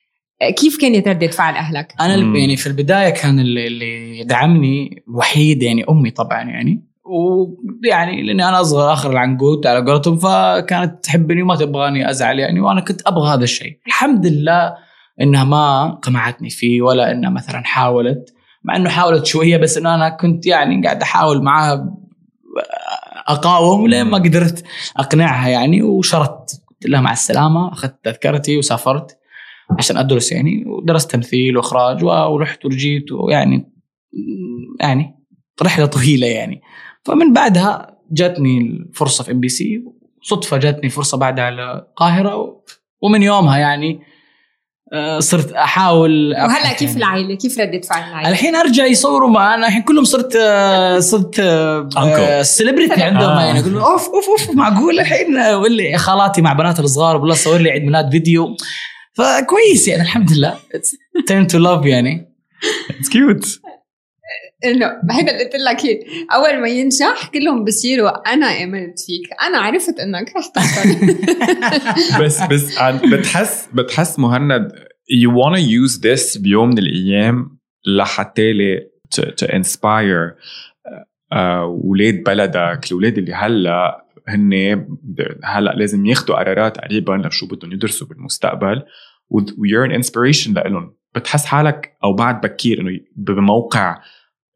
كيف 0.56 0.80
كانت 0.80 1.08
ردة 1.08 1.26
فعل 1.26 1.54
أهلك؟ 1.54 1.94
أنا 2.00 2.16
مم. 2.16 2.36
يعني 2.36 2.56
في 2.56 2.66
البداية 2.66 3.10
كان 3.10 3.40
اللي, 3.40 3.66
اللي 3.66 4.24
دعمني 4.24 5.02
الوحيد 5.08 5.62
يعني 5.62 5.84
أمي 5.90 6.10
طبعا 6.10 6.42
يعني. 6.42 6.87
ويعني 7.08 8.22
لأني 8.22 8.48
أنا 8.48 8.60
أصغر 8.60 8.92
آخر 8.92 9.10
العنقود 9.10 9.66
على 9.66 9.90
قولتهم 9.90 10.16
فكانت 10.16 11.04
تحبني 11.04 11.42
وما 11.42 11.56
تبغاني 11.56 12.10
أزعل 12.10 12.38
يعني 12.38 12.60
وأنا 12.60 12.80
كنت 12.80 13.02
أبغى 13.06 13.34
هذا 13.34 13.44
الشيء. 13.44 13.78
الحمد 13.86 14.26
لله 14.26 14.74
إنها 15.20 15.44
ما 15.44 15.90
قمعتني 16.02 16.50
فيه 16.50 16.82
ولا 16.82 17.12
إنها 17.12 17.30
مثلا 17.30 17.62
حاولت 17.64 18.34
مع 18.64 18.76
إنه 18.76 18.90
حاولت 18.90 19.26
شوية 19.26 19.56
بس 19.56 19.78
إنه 19.78 19.94
أنا 19.94 20.08
كنت 20.08 20.46
يعني 20.46 20.82
قاعد 20.82 21.02
أحاول 21.02 21.42
معاها 21.42 21.94
أقاوم 23.26 23.86
لين 23.86 24.06
ما 24.06 24.18
قدرت 24.18 24.64
أقنعها 24.96 25.48
يعني 25.48 25.82
وشرت. 25.82 26.62
قلت 26.70 26.90
لها 26.90 27.00
مع 27.00 27.12
السلامة 27.12 27.72
أخذت 27.72 28.04
تذكرتي 28.04 28.58
وسافرت 28.58 29.18
عشان 29.78 29.96
أدرس 29.96 30.32
يعني 30.32 30.64
ودرست 30.66 31.10
تمثيل 31.10 31.56
وإخراج 31.56 32.04
ورحت 32.04 32.64
ورجيت 32.64 33.12
ويعني 33.12 33.72
يعني 34.80 35.14
رحلة 35.62 35.86
طويلة 35.86 36.26
يعني. 36.26 36.60
فمن 37.08 37.32
بعدها 37.32 37.98
جاتني 38.10 38.58
الفرصة 38.58 39.24
في 39.24 39.32
ام 39.32 39.40
بي 39.40 39.48
سي 39.48 39.84
صدفة 40.22 40.56
جاتني 40.56 40.90
فرصة 40.90 41.18
بعدها 41.18 41.44
على 41.44 41.72
القاهره 41.72 42.62
ومن 43.02 43.22
يومها 43.22 43.58
يعني 43.58 44.00
آه، 44.92 45.20
صرت 45.20 45.52
أحاول 45.52 46.32
وهلأ 46.32 46.72
كيف 46.72 46.88
يعني. 46.88 46.96
العائلة؟ 46.96 47.34
كيف 47.34 47.58
ردة 47.58 47.80
فعل 47.80 48.08
العائلة؟ 48.08 48.30
الحين 48.30 48.56
أرجع 48.56 48.86
يصوروا 48.86 49.28
معنا 49.28 49.66
الحين 49.66 49.82
كلهم 49.82 50.04
صرت 50.04 50.36
آه، 50.36 50.98
صرت. 50.98 51.40
celebrity 52.42 53.02
عندهم 53.02 53.30
آه. 53.30 53.44
يعني 53.44 53.58
يقولوا 53.58 53.92
أوف 53.92 54.08
أوف 54.08 54.28
أوف 54.28 54.56
معقول 54.56 55.00
الحين 55.00 55.36
آه، 55.36 55.58
واللي 55.58 55.98
خالاتي 55.98 56.42
مع 56.42 56.52
بنات 56.52 56.80
الصغار 56.80 57.16
بالله 57.16 57.34
صور 57.34 57.58
لي 57.58 57.70
عيد 57.70 57.82
ميلاد 57.82 58.10
فيديو 58.10 58.56
فكويس 59.14 59.88
يعني 59.88 60.02
الحمد 60.02 60.32
لله 60.32 60.56
turn 61.26 61.46
to 61.46 61.58
love 61.58 61.86
يعني 61.86 62.34
it's 62.90 63.08
cute 63.08 63.60
إنه 64.64 64.86
هيدا 65.10 65.30
اللي 65.32 65.44
قلت 65.44 65.54
لك. 65.54 66.06
أول 66.34 66.60
ما 66.60 66.68
ينجح 66.68 67.30
كلهم 67.34 67.64
بصيروا 67.64 68.32
أنا 68.32 68.46
آمنت 68.46 68.98
فيك. 69.00 69.28
أنا 69.48 69.58
عرفت 69.58 70.00
إنك 70.00 70.32
رح 70.36 70.46
توصل 70.46 71.14
بس 72.24 72.42
بس 72.42 72.78
بتحس 73.12 73.68
بتحس 73.74 74.18
مهند 74.18 74.72
you 75.08 75.30
wanna 75.30 75.60
use 75.60 76.00
this 76.00 76.40
بيوم 76.42 76.68
من 76.68 76.78
الأيام 76.78 77.58
لحتى 77.86 78.52
لي 78.52 78.80
to, 79.14 79.22
to 79.22 79.48
inspire 79.48 80.34
أولاد 81.32 82.22
بلدك 82.22 82.80
الاولاد 82.86 83.18
اللي 83.18 83.34
هلا 83.34 84.04
هن 84.28 84.86
هلا 85.44 85.70
لازم 85.70 86.06
ياخذوا 86.06 86.36
قرارات 86.36 86.78
قريبا 86.78 87.22
لشو 87.26 87.46
بدهم 87.46 87.72
يدرسوا 87.72 88.06
بالمستقبل 88.06 88.82
و 89.30 89.40
you're 89.40 89.90
an 89.90 90.02
inspiration 90.02 90.48
لهم 90.48 90.94
بتحس 91.14 91.44
حالك 91.44 91.96
أو 92.04 92.12
بعد 92.12 92.40
بكير 92.40 92.80
إنه 92.80 93.00
بموقع 93.16 93.98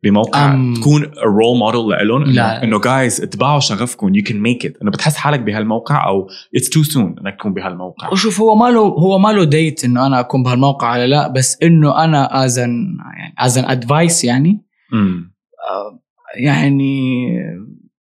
بموقع 0.02 0.54
أم. 0.54 0.74
تكون 0.74 1.02
role 1.04 1.58
model 1.62 2.02
لهم. 2.02 2.38
إنه 2.38 2.80
جايز 2.80 3.20
اتبعوا 3.20 3.60
شغفكم 3.60 4.12
you 4.12 4.22
can 4.22 4.34
make 4.34 4.68
it 4.68 4.82
انه 4.82 4.90
بتحس 4.90 5.16
حالك 5.16 5.40
بهالموقع 5.40 6.06
أو 6.06 6.28
it's 6.56 6.66
too 6.66 6.92
soon 6.92 6.98
إنك 6.98 7.36
تكون 7.38 7.54
بهالموقع 7.54 8.08
وشوف 8.12 8.40
هو 8.40 8.54
ما 8.54 8.70
له 8.70 8.80
هو 8.80 9.18
ما 9.18 9.28
له 9.28 9.44
date 9.44 9.84
إنه 9.84 10.06
أنا 10.06 10.20
أكون 10.20 10.42
بهالموقع 10.42 10.92
ولا 10.92 11.06
لا 11.06 11.28
بس 11.28 11.58
إنه 11.62 12.04
أنا 12.04 12.44
as 12.44 12.58
an 12.58 12.96
يعني 13.18 13.34
as 13.38 13.58
an 13.58 13.64
advice 13.64 14.24
يعني 14.24 14.64
امم 14.92 15.32
آه، 15.70 15.98
يعني 16.36 17.22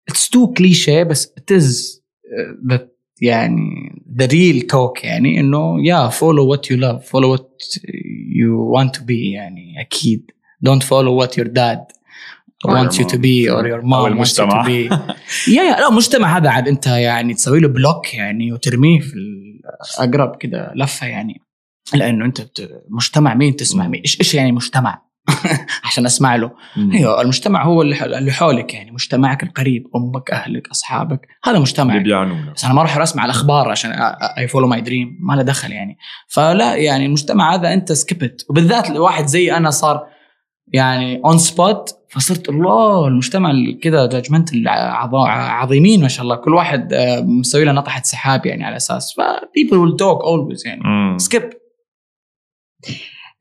it's 0.09 0.28
too 0.28 0.52
cliché 0.52 1.02
بس 1.02 1.35
it 1.38 1.52
is 1.52 2.02
that 2.71 2.97
يعني 3.21 4.02
the 4.19 4.26
real 4.26 4.61
talk 4.61 5.04
يعني 5.04 5.40
إنه 5.40 5.87
يا 5.87 6.09
follow 6.09 6.47
what 6.47 6.71
you 6.71 6.76
love 6.76 7.07
follow 7.11 7.30
what 7.30 7.62
you 8.37 8.78
want 8.78 8.90
to 8.90 9.04
be 9.04 9.30
يعني 9.30 9.80
أكيد 9.80 10.30
your 11.38 11.47
dad 11.47 11.85
Or 12.64 12.71
your 12.71 12.76
wants 12.76 12.99
you 12.99 13.07
to 13.07 13.19
be 13.19 13.49
or 13.49 13.67
your 13.67 13.83
mom 13.83 14.19
wants 14.19 14.38
you 14.38 14.47
to 14.47 14.62
be. 14.67 14.79
yeah 15.57 15.62
yeah 15.62 15.76
لا 15.81 15.88
المجتمع 15.88 16.37
هذا 16.37 16.50
عاد 16.50 16.69
أنت 16.69 16.87
يعني 16.87 17.35
تسوي 17.35 17.61
له 17.61 17.69
block 17.69 18.14
يعني 18.14 18.52
وترميه 18.52 19.00
في 19.00 19.14
الاقرب 19.99 20.37
كذا 20.37 20.73
لفة 20.75 21.07
يعني. 21.07 21.40
لأنه 21.95 22.25
أنت 22.25 22.43
مجتمع 22.90 23.35
مين 23.35 23.57
تسمع 23.57 23.88
مين؟ 23.88 24.00
إيش 24.00 24.21
إيش 24.21 24.35
يعني 24.35 24.52
مجتمع؟ 24.52 25.02
عشان 25.85 26.07
أسمع 26.07 26.37
له. 26.37 26.50
أيوه 26.93 27.21
المجتمع 27.21 27.64
هو 27.64 27.83
اللي 27.83 28.19
اللي 28.19 28.33
حولك 28.33 28.75
يعني 28.75 28.90
مجتمعك 28.90 29.43
القريب 29.43 29.87
أمك 29.97 30.31
أهلك 30.31 30.69
أصحابك. 30.69 31.26
هذا 31.45 31.52
اللي 31.52 31.62
مجتمعك 31.62 32.02
بيعنونا 32.02 32.52
بس 32.52 32.64
أنا 32.64 32.75
ما 32.75 32.81
أروح 32.81 32.99
اسمع 32.99 33.25
الاخبار 33.25 33.71
عشان 33.71 33.90
I 34.38 34.49
follow 34.49 34.66
my 34.66 34.80
dream 34.80 35.19
ما 35.21 35.35
له 35.35 35.43
دخل 35.43 35.73
يعني. 35.73 35.99
فلا 36.29 36.75
يعني 36.75 37.07
المجتمع 37.07 37.55
هذا 37.55 37.73
أنت 37.73 37.93
skip 37.92 38.28
it 38.28 38.47
وبالذات 38.49 38.90
لواحد 38.90 39.26
زي 39.26 39.57
أنا 39.57 39.71
صار 39.71 40.07
يعني 40.73 41.21
on 41.25 41.38
spot 41.38 41.97
فصرت 42.09 42.49
الله 42.49 43.09
المجتمع 43.09 43.53
كذا 43.83 44.07
judgment 44.07 44.50
عظيمين 45.27 46.03
ما 46.03 46.09
شاء 46.09 46.23
الله. 46.23 46.37
كل 46.37 46.55
واحد 46.55 46.93
آه، 46.93 47.21
مسوي 47.21 47.65
له 47.65 47.73
نطحة 47.73 48.03
سحاب 48.03 48.47
يعني 48.47 48.65
على 48.65 48.77
أساس. 48.77 49.15
ف 49.17 49.21
people 49.21 49.77
will 49.77 49.97
talk 49.97 50.23
always 50.23 50.67
يعني. 50.67 51.19
skip 51.19 51.50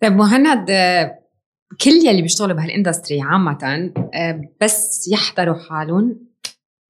طيب 0.01 0.13
مهند 0.13 0.69
آه، 0.69 1.19
كل 1.81 1.91
يلي 1.91 2.21
بيشتغلوا 2.21 2.55
بهال 2.55 2.73
industry 2.73 3.21
عامة 3.21 3.91
آه، 4.13 4.41
بس 4.61 5.09
يحضروا 5.11 5.55
حالهم 5.69 6.28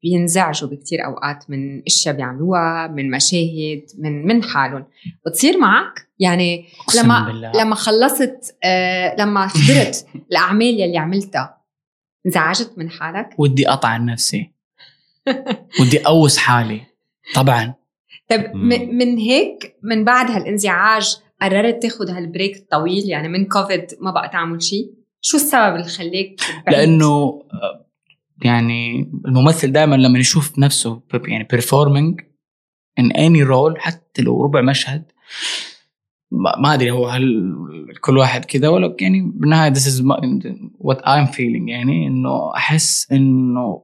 بينزعجوا 0.03 0.69
بكتير 0.69 1.05
أوقات 1.05 1.49
من 1.49 1.83
إشياء 1.87 2.15
بيعملوها 2.15 2.87
من 2.87 3.11
مشاهد 3.11 3.83
من 3.99 4.27
من 4.27 4.43
حالهم. 4.43 4.85
بتصير 5.25 5.57
معك؟ 5.57 6.07
يعني 6.19 6.65
لما 7.03 7.25
بالله. 7.27 7.51
لما 7.51 7.75
خلصت 7.75 8.55
آه 8.63 9.15
لما 9.19 9.47
حضرت 9.47 10.07
الاعمال 10.31 10.79
يلي 10.81 10.97
عملتها 10.97 11.57
انزعجت 12.25 12.71
من 12.77 12.89
حالك؟ 12.89 13.29
ودي 13.37 13.69
اطعن 13.69 14.05
نفسي. 14.05 14.51
ودي 15.81 15.97
أوس 16.07 16.37
حالي. 16.37 16.81
طبعا. 17.35 17.73
طيب. 18.29 18.55
م- 18.55 18.95
من 18.97 19.17
هيك 19.17 19.75
من 19.83 20.03
بعد 20.03 20.31
هالانزعاج 20.31 21.17
قررت 21.41 21.81
تاخذ 21.83 22.09
هالبريك 22.09 22.55
الطويل؟ 22.57 23.09
يعني 23.09 23.27
من 23.27 23.45
كوفيد 23.45 23.85
ما 24.01 24.11
بقى 24.11 24.29
تعمل 24.29 24.63
شيء 24.63 24.93
شو 25.21 25.37
السبب 25.37 25.75
اللي 25.75 25.87
خليك؟ 25.87 26.41
لأنه 26.67 27.05
آه، 27.53 27.88
يعني 28.45 29.11
الممثل 29.25 29.71
دائما 29.71 29.95
لما 29.95 30.19
يشوف 30.19 30.59
نفسه 30.59 31.01
يعني 31.27 31.47
performing 31.53 32.23
in 33.01 33.11
any 33.15 33.49
role 33.49 33.77
حتى 33.77 34.21
لو 34.21 34.43
ربع 34.43 34.61
مشهد 34.61 35.11
ما 36.31 36.73
أدري 36.73 36.91
هو 36.91 37.07
هل 37.07 37.53
كل 38.01 38.17
واحد 38.17 38.45
كذا 38.45 38.67
ولا 38.67 38.95
يعني 39.01 39.31
بالنهاية 39.35 39.73
this 39.73 39.77
is 39.87 40.01
my- 40.01 40.53
what 40.87 40.97
I'm 40.97 41.27
feeling 41.31 41.67
يعني 41.69 42.07
إنه 42.07 42.55
أحس 42.55 43.11
إنه 43.11 43.83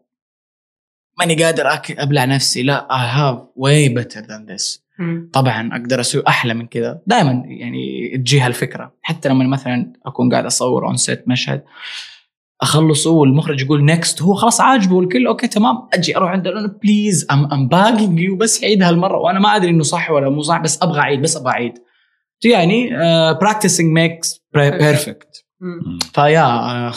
ماني 1.19 1.43
قادر 1.43 1.63
أبلع 1.89 2.25
نفسي 2.25 2.63
لا 2.63 2.87
I 2.91 3.17
have 3.17 3.39
way 3.63 3.95
better 4.03 4.21
than 4.21 4.53
this. 4.53 4.79
مم. 4.99 5.29
طبعا 5.33 5.69
أقدر 5.73 5.99
أسوي 5.99 6.23
أحلى 6.27 6.53
من 6.53 6.67
كذا. 6.67 7.01
دائما 7.07 7.43
يعني 7.45 8.09
تجي 8.17 8.39
هالفكره 8.39 8.93
حتى 9.01 9.29
لما 9.29 9.47
مثلا 9.47 9.93
أكون 10.05 10.31
قاعد 10.31 10.45
أصور 10.45 10.87
on 10.87 10.97
set 10.97 11.27
مشهد 11.27 11.63
اخلصه 12.65 13.11
والمخرج 13.11 13.61
يقول 13.61 13.85
next 13.85 14.21
هو 14.21 14.33
خلاص 14.33 14.61
عاجبه 14.61 14.95
والكل 14.95 15.27
okay 15.27 15.47
تمام. 15.47 15.75
أجي 15.93 16.17
أروح 16.17 16.31
عنده 16.31 16.51
أنا 16.51 16.77
please 16.83 17.27
I'm 17.31 17.51
I'm 17.51 17.67
begging 17.67 18.19
you 18.19 18.35
بس 18.35 18.63
عيد 18.63 18.83
هالمرة. 18.83 19.17
وأنا 19.17 19.39
ما 19.39 19.55
أدري 19.55 19.69
إنه 19.69 19.83
صح 19.83 20.11
ولا 20.11 20.29
مو 20.29 20.41
صح 20.41 20.61
بس 20.61 20.83
أبغى 20.83 20.99
اعيد 20.99 21.21
بس 21.21 21.37
أبغى 21.37 21.51
اعيد 21.51 21.73
يعني 22.45 22.89
practicing 23.41 23.91
makes 23.91 24.45
perfect. 24.53 25.45
ف 26.13 26.29
yeah 26.29 26.91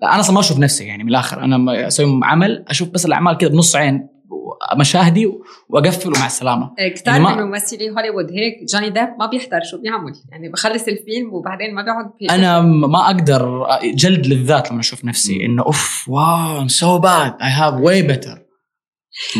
لا 0.00 0.12
أنا 0.12 0.20
أصلا 0.20 0.34
ما 0.34 0.40
أشوف 0.40 0.58
نفسي 0.58 0.84
يعني 0.84 1.04
من 1.04 1.10
الآخر. 1.10 1.44
أنا 1.44 1.86
أسوي 1.86 2.20
عمل 2.22 2.64
أشوف 2.68 2.88
بس 2.88 3.06
الأعمال 3.06 3.36
كذا 3.36 3.50
بنص 3.50 3.76
عين. 3.76 4.08
مشاهدي 4.78 5.32
واقفل 5.68 6.08
ومع 6.08 6.26
السلامة. 6.26 6.74
كثير 6.94 7.02
يعني 7.06 7.36
من 7.36 7.42
ممثلي 7.42 7.90
هوليوود 7.90 8.30
هيك 8.30 8.54
جوني 8.72 8.90
ديب 8.90 9.08
ما 9.18 9.26
بيحضر 9.26 9.60
شو 9.70 9.80
بيعمل. 9.82 10.12
يعني 10.30 10.48
بخلص 10.48 10.88
الفيلم 10.88 11.32
وبعدين 11.34 11.74
ما 11.74 11.82
بيقعد 11.82 12.10
بي- 12.20 12.30
أنا 12.30 12.60
ما 12.60 13.06
أقدر 13.06 13.66
جلد 13.94 14.26
للذات 14.26 14.70
لما 14.70 14.80
أشوف 14.80 15.04
نفسي 15.04 15.44
إنه 15.44 15.62
أوف 15.62 16.08
wow 16.08 16.60
I'm 16.60 16.68
so 16.68 16.98
bad 16.98 17.34
I 17.42 17.48
have 17.50 17.74
way 17.80 18.02
better 18.02 18.46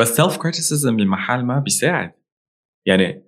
بس 0.00 0.16
self 0.16 0.36
criticism 0.36 0.96
بمحل 0.96 1.44
ما 1.44 1.58
بيساعد. 1.58 2.12
يعني 2.86 3.22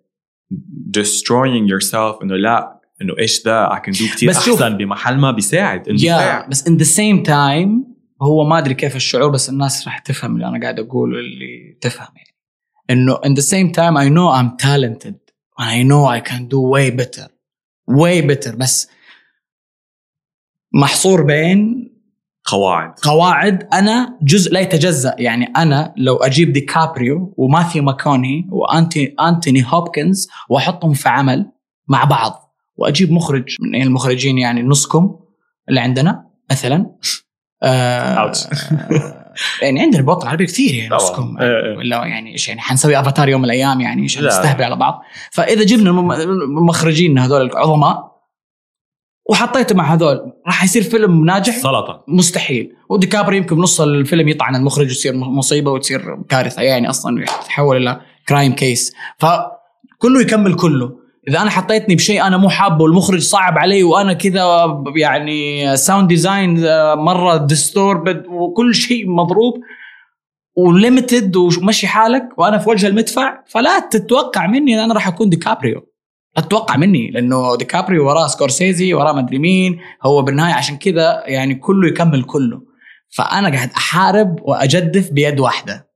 destroying 0.99 1.69
yourself 1.73 2.23
إنه 2.23 2.35
لا 2.37 2.81
إنه 3.03 3.19
إيش 3.19 3.45
ذا 3.45 3.69
I 3.69 3.79
can 3.79 3.93
do 3.99 4.15
كثير 4.15 4.31
أحسن 4.31 4.77
بمحل 4.77 5.17
ما 5.17 5.31
بيساعد 5.31 5.89
إنه 5.89 5.99
بيساعد 5.99 6.51
بس 6.51 6.67
in 6.67 6.77
the 6.77 6.85
same 6.85 7.23
time 7.23 7.88
هو 8.23 8.45
ما 8.45 8.59
أدري 8.59 8.75
كيف 8.75 8.97
الشعور 8.97 9.31
بس 9.31 9.49
الناس 9.49 9.87
راح 9.87 9.99
تفهم 9.99 10.35
اللي 10.35 10.49
أنا 10.49 10.61
قاعد 10.61 10.81
أقوله 10.81 11.19
اللي 11.19 11.79
تفهم 11.81 12.09
يعني. 12.17 12.35
إنه 12.91 13.15
in 13.15 13.41
the 13.41 13.45
same 13.45 13.73
time 13.73 13.97
I 13.97 14.09
know 14.09 14.29
I'm 14.39 14.57
talented 14.67 15.19
and 15.61 15.69
I 15.71 15.83
know 15.83 16.07
I 16.07 16.21
can 16.31 16.43
do 16.49 16.61
way 16.61 16.91
better 16.91 17.29
way 17.91 18.23
better 18.23 18.57
بس 18.57 18.89
محصور 20.75 21.23
بين 21.23 21.89
قواعد. 22.45 22.93
قواعد 23.03 23.69
أنا 23.73 24.19
جزء 24.23 24.53
لا 24.53 24.61
يتجزأ. 24.61 25.15
يعني 25.19 25.45
أنا 25.45 25.95
لو 25.97 26.17
أجيب 26.17 26.53
ديكابريو 26.53 27.35
وماثيو 27.37 27.83
ماكوني 27.83 28.49
وانتي 28.51 29.15
أنتوني 29.21 29.65
هوبكنز 29.67 30.29
وأحطهم 30.49 30.93
في 30.93 31.09
عمل 31.09 31.51
مع 31.89 32.05
بعض 32.05 32.55
وأجيب 32.77 33.13
مخرج 33.13 33.57
من 33.61 33.83
المخرجين 33.83 34.39
يعني 34.39 34.63
نصكم 34.63 35.19
اللي 35.69 35.81
عندنا 35.81 36.27
مثلا. 36.51 36.91
آه 37.63 38.33
يعني 39.63 39.81
عندنا 39.81 40.03
بوطن 40.03 40.29
عربي 40.29 40.47
كثير 40.47 40.75
يعني. 40.75 40.95
نصكم 40.95 41.37
إيه 41.41 41.47
إيه. 41.49 41.77
ولا 41.77 41.97
يعني 42.05 42.33
إيش 42.33 42.49
يعني 42.49 42.61
حنسوي 42.61 43.01
أفاتار 43.01 43.29
يوم 43.29 43.41
من 43.41 43.45
الأيام 43.45 43.81
يعني 43.81 44.07
لا. 44.07 44.29
نستهبل 44.29 44.65
على 44.65 44.77
بعض. 44.77 45.03
فإذا 45.33 45.65
جبنا 45.65 45.91
الم- 45.91 46.13
المخرجين 46.59 47.19
هذول 47.19 47.43
العظماء 47.43 48.19
وحطيته 49.31 49.75
مع 49.75 49.95
هذول 49.95 50.33
راح 50.47 50.65
يصير 50.65 50.83
فيلم 50.83 51.25
ناجح؟ 51.25 51.57
سلطة. 51.57 52.05
مستحيل. 52.09 52.73
وديكابري 52.89 53.37
يمكن 53.37 53.57
بنص 53.57 53.81
الفيلم 53.81 54.29
يطعن 54.29 54.57
المخرج 54.57 54.87
وتصير 54.91 55.15
مصيبة 55.17 55.71
وتصير 55.71 56.19
كارثة 56.29 56.63
يعني 56.63 56.91
أصلا 56.91 57.23
يتحول 57.23 57.77
إلى 57.77 58.01
crime 58.29 58.55
case 58.55 58.93
فكله 59.19 60.21
يكمل 60.21 60.55
كله. 60.55 61.08
إذا 61.29 61.43
أنا 61.43 61.51
حطيتني 61.51 61.95
بشيء 61.95 62.27
أنا 62.27 62.37
مو 62.37 62.49
حابه 62.49 62.85
والمخرج 62.85 63.21
صعب 63.21 63.59
علي 63.59 63.83
وأنا 63.83 64.13
كذا 64.13 64.45
يعني 64.97 65.77
sound 65.77 66.09
design 66.09 66.61
مرة 66.95 67.37
disturbed 67.37 68.27
وكل 68.27 68.75
شيء 68.75 69.11
مضروب 69.11 69.55
و 70.57 70.67
limited 70.67 71.37
ومشي 71.37 71.87
حالك 71.87 72.29
وأنا 72.37 72.59
في 72.59 72.71
وجه 72.71 72.87
المدفع 72.87 73.43
فلا 73.47 73.79
تتوقع 73.79 74.47
مني 74.47 74.75
إن 74.75 74.79
أنا 74.79 74.95
راح 74.95 75.09
أكون 75.09 75.29
ديكابريو. 75.29 75.89
لا 76.37 76.43
تتوقع 76.43 76.77
مني 76.77 77.11
لأنه 77.11 77.57
ديكابريو 77.57 78.09
وراه 78.09 78.27
سكورسيزي 78.27 78.95
وراه 78.95 79.13
مدري 79.13 79.39
مين 79.39 79.81
هو 80.03 80.23
بالنهاية 80.23 80.55
عشان 80.55 80.77
كذا 80.77 81.23
يعني 81.27 81.55
كله 81.55 81.89
يكمل 81.89 82.23
كله. 82.23 82.63
فأنا 83.09 83.49
قاعد 83.49 83.71
أحارب 83.77 84.37
وأجدف 84.43 85.11
بيد 85.11 85.41
واحدة. 85.41 85.88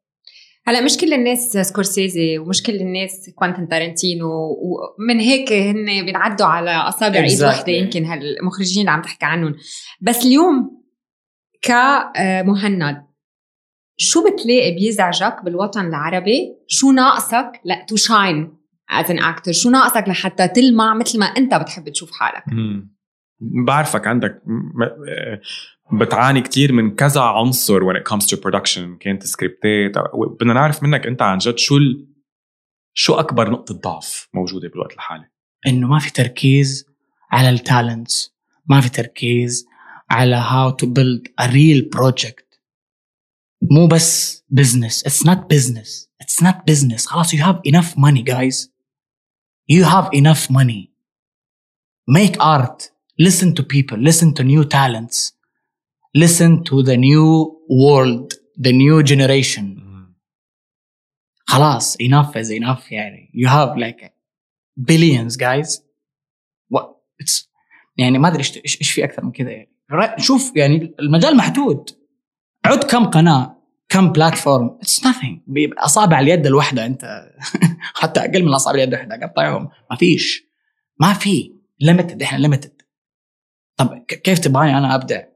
هلا 0.64 0.80
مش 0.80 0.96
كل 0.96 1.12
الناس 1.12 1.38
سكورسيزي 1.56 2.38
ومش 2.38 2.62
كل 2.62 2.72
الناس 2.72 3.30
كوانتن 3.34 3.68
تارنتينو 3.68 4.28
ومن 4.28 5.20
هيك 5.20 5.52
هن 5.52 6.04
بينعدوا 6.04 6.46
على 6.46 6.70
أصابع 6.70 7.18
إيد. 7.18 7.42
واحدة 7.42 7.72
يمكن 7.72 8.04
هالمخرجين 8.04 8.80
اللي 8.80 8.90
عم 8.90 9.02
تحكي 9.02 9.24
عنهم 9.26 9.54
بس 10.00 10.26
اليوم 10.26 10.82
كمهند 11.62 13.02
شو 13.96 14.24
بتلاقي 14.24 14.74
بيزعجك 14.74 15.44
بالوطن 15.44 15.86
العربي 15.86 16.56
شو 16.68 16.92
ناقصك 16.92 17.60
لا 17.64 17.84
to 17.88 17.96
shine 17.96 18.56
as 18.90 19.10
an 19.10 19.18
actor 19.18 19.52
شو 19.52 19.70
ناقصك 19.70 20.08
لحتى 20.08 20.48
تلمع 20.48 20.94
مثل 20.94 21.18
ما 21.18 21.26
أنت 21.26 21.54
بتحب 21.54 21.88
تشوف 21.88 22.10
حالك 22.12 22.44
مم. 22.48 22.92
بعرفك 23.66 24.06
عندك 24.06 24.42
آه، 25.08 25.40
بتعاني 25.92 26.40
كتير 26.40 26.72
من 26.72 26.94
كذا 26.94 27.20
عنصر 27.20 27.80
when 27.80 27.96
it 27.96 28.12
comes 28.12 28.26
to 28.26 28.36
production. 28.36 28.98
كانت 29.00 29.22
سكريبتات 29.26 29.92
بدنا 30.40 30.52
نعرف 30.54 30.82
منك 30.82 31.06
انت 31.06 31.22
عن 31.22 31.38
جد 31.38 31.58
شو 31.58 31.76
ال... 31.76 32.08
شو 32.94 33.14
أكبر 33.14 33.50
نقطة 33.50 33.74
ضعف 33.74 34.28
موجودة 34.34 34.68
بالوقت 34.68 34.92
الحالي؟ 34.92 35.24
إنه 35.66 35.88
ما 35.88 35.98
في 35.98 36.12
تركيز 36.12 36.86
على 37.30 37.50
ال 37.50 37.61
talents 37.61 38.34
ما 38.66 38.80
في 38.80 38.88
تركيز 38.88 39.66
على 40.10 40.36
how 40.36 40.70
to 40.70 40.86
build 40.86 41.28
a 41.38 41.46
real 41.46 41.88
project 41.92 42.60
مو 43.70 43.86
بس 43.86 44.42
business 44.48 45.06
it's 45.06 45.26
not 45.26 45.50
business 45.50 46.10
it's 46.20 46.42
not 46.42 46.54
business 46.66 47.06
خلاص 47.06 47.34
you 47.34 47.44
have 47.44 47.60
enough 47.66 47.98
money 47.98 48.22
guys 48.22 48.72
you 49.68 49.84
have 49.84 50.08
enough 50.14 50.50
money 50.50 50.92
make 52.10 52.36
art. 52.40 52.90
Listen 53.18 53.54
to 53.54 53.62
people. 53.62 53.98
Listen 53.98 54.34
to 54.34 54.42
new 54.42 54.64
talents. 54.64 55.32
Listen 56.14 56.62
to 56.64 56.82
the 56.82 56.96
new 56.96 57.56
world 57.68 58.34
the 58.58 58.72
new 58.72 59.02
generation. 59.02 59.78
خلاص 61.46 61.96
enough 61.96 62.36
is 62.36 62.50
enough 62.50 62.92
يعني. 62.92 63.30
You 63.34 63.48
have 63.48 63.76
like 63.76 64.12
billions 64.76 65.36
guys. 65.36 65.80
What? 66.68 66.86
It's 67.22 67.48
يعني 67.98 68.18
ما 68.18 68.28
أدري 68.28 68.38
إيش 68.38 68.56
إيش 68.80 68.90
في 68.90 69.04
أكثر 69.04 69.24
من 69.24 69.32
كذا 69.32 69.50
يعني. 69.50 69.72
شوف 70.18 70.56
يعني 70.56 70.94
المجال 71.00 71.36
محدود. 71.36 71.90
عد 72.64 72.84
كم 72.84 73.04
قناة 73.04 73.62
كم 73.88 74.12
platform 74.12 74.78
it's 74.80 75.00
nothing. 75.00 75.38
أصابع 75.78 76.20
اليد 76.20 76.46
الواحده 76.46 76.86
أنت. 76.86 77.32
حتى 78.00 78.20
أقل 78.20 78.42
من 78.42 78.52
أصابع 78.54 78.74
اليد 78.76 78.88
الواحده 78.88 79.26
قطعهم. 79.26 79.68
ما 79.90 79.96
فيش. 79.96 80.44
ما 81.00 81.12
في. 81.12 81.52
limited 81.80 82.22
إحنا 82.22 82.38
limited 82.38 82.82
طب 83.76 84.04
كيف 84.08 84.38
تبغاني 84.38 84.78
أنا 84.78 84.94
ابدع؟ 84.94 85.31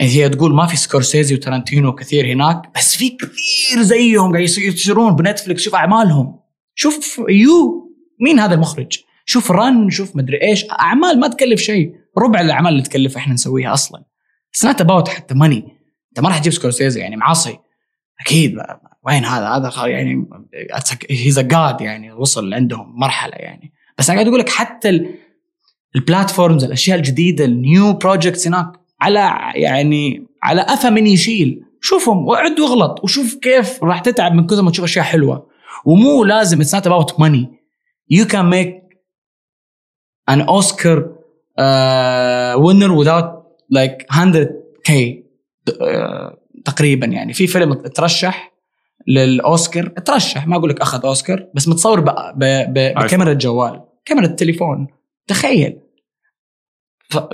هي 0.00 0.28
تقول 0.28 0.54
ما 0.54 0.66
في 0.66 0.76
سكورسيزي 0.76 1.34
وترنتينو 1.34 1.94
كثير 1.94 2.26
هناك 2.32 2.62
بس 2.76 2.96
في 2.96 3.10
كثير 3.10 3.82
زيهم 3.82 4.32
قاعد 4.32 4.44
يصير- 4.44 4.72
يصيرون 4.72 5.16
بنتفلكس 5.16 5.62
شوف 5.62 5.74
أعمالهم. 5.74 6.38
شوف 6.74 7.20
You 7.28 7.88
مين 8.20 8.38
هذا 8.38 8.54
المخرج؟ 8.54 8.98
شوف 9.24 9.50
Run 9.50 9.90
شوف 9.90 10.16
مدري 10.16 10.42
إيش. 10.42 10.64
أعمال 10.70 11.20
ما 11.20 11.28
تكلف 11.28 11.60
شيء. 11.60 11.92
ربع 12.18 12.40
الأعمال 12.40 12.72
اللي 12.72 12.82
تكلف 12.82 13.16
إحنا 13.16 13.34
نسويها 13.34 13.72
أصلا. 13.72 14.04
it's 14.50 14.64
not 14.64 14.80
about 14.80 15.08
حتى 15.08 15.34
money 15.34 15.56
أنت 16.08 16.20
ما 16.20 16.28
راح 16.28 16.38
تجيب 16.38 16.52
سكورسيزي 16.52 17.00
يعني 17.00 17.16
معاصي. 17.16 17.58
أكيد. 18.20 18.56
وين 19.06 19.24
هذا؟ 19.24 19.46
هذا 19.48 19.86
يعني 19.86 20.26
he's 21.10 21.38
a 21.38 21.42
god 21.42 21.80
يعني 21.80 22.12
وصل 22.12 22.54
عندهم 22.54 23.00
مرحلة 23.00 23.34
يعني. 23.36 23.72
بس 23.98 24.10
أنا 24.10 24.16
قاعد 24.18 24.28
أقول 24.28 24.40
لك 24.40 24.48
حتى 24.48 24.88
ال- 24.88 25.14
ال 25.96 26.03
platforms 26.03 26.64
الأشياء 26.64 26.98
الجديدة 26.98 27.44
ال 27.44 27.56
new 27.56 27.92
projects 27.92 28.46
هناك 28.46 28.72
على 29.00 29.32
يعني 29.54 30.26
على 30.42 30.62
قفا 30.62 30.90
من 30.90 31.06
يشيل. 31.06 31.64
شوفهم 31.80 32.26
وعد 32.26 32.60
واغلط 32.60 33.04
وشوف 33.04 33.34
كيف 33.34 33.84
راح 33.84 34.00
تتعب 34.00 34.34
من 34.34 34.46
كثر 34.46 34.62
ما 34.62 34.70
تشوف 34.70 34.84
أشياء 34.84 35.04
حلوة. 35.04 35.46
ومو 35.84 36.24
لازم 36.24 36.60
it's 36.60 36.74
not 36.74 36.86
about 36.86 37.20
money 37.20 37.48
you 38.10 38.26
can 38.26 38.50
make 38.50 38.82
an 40.28 40.40
Oscar 40.40 40.98
winner 42.56 43.04
without 43.04 43.26
like 43.74 44.16
100k 44.16 44.92
آه، 45.82 46.38
تقريبا 46.64 47.06
يعني. 47.06 47.32
في 47.32 47.46
فيلم 47.46 47.74
ترشح 47.74 48.52
للأوسكار 49.06 49.88
ترشح 49.88 50.46
ما 50.46 50.56
أقول 50.56 50.70
لك 50.70 50.80
أخذ 50.80 51.06
أوسكار 51.06 51.46
بس 51.54 51.68
متصور. 51.68 52.00
بكاميرا 52.36 53.32
الجوال 53.32 53.80
كاميرا 54.04 54.26
التليفون. 54.26 54.86
تخيل. 55.26 55.78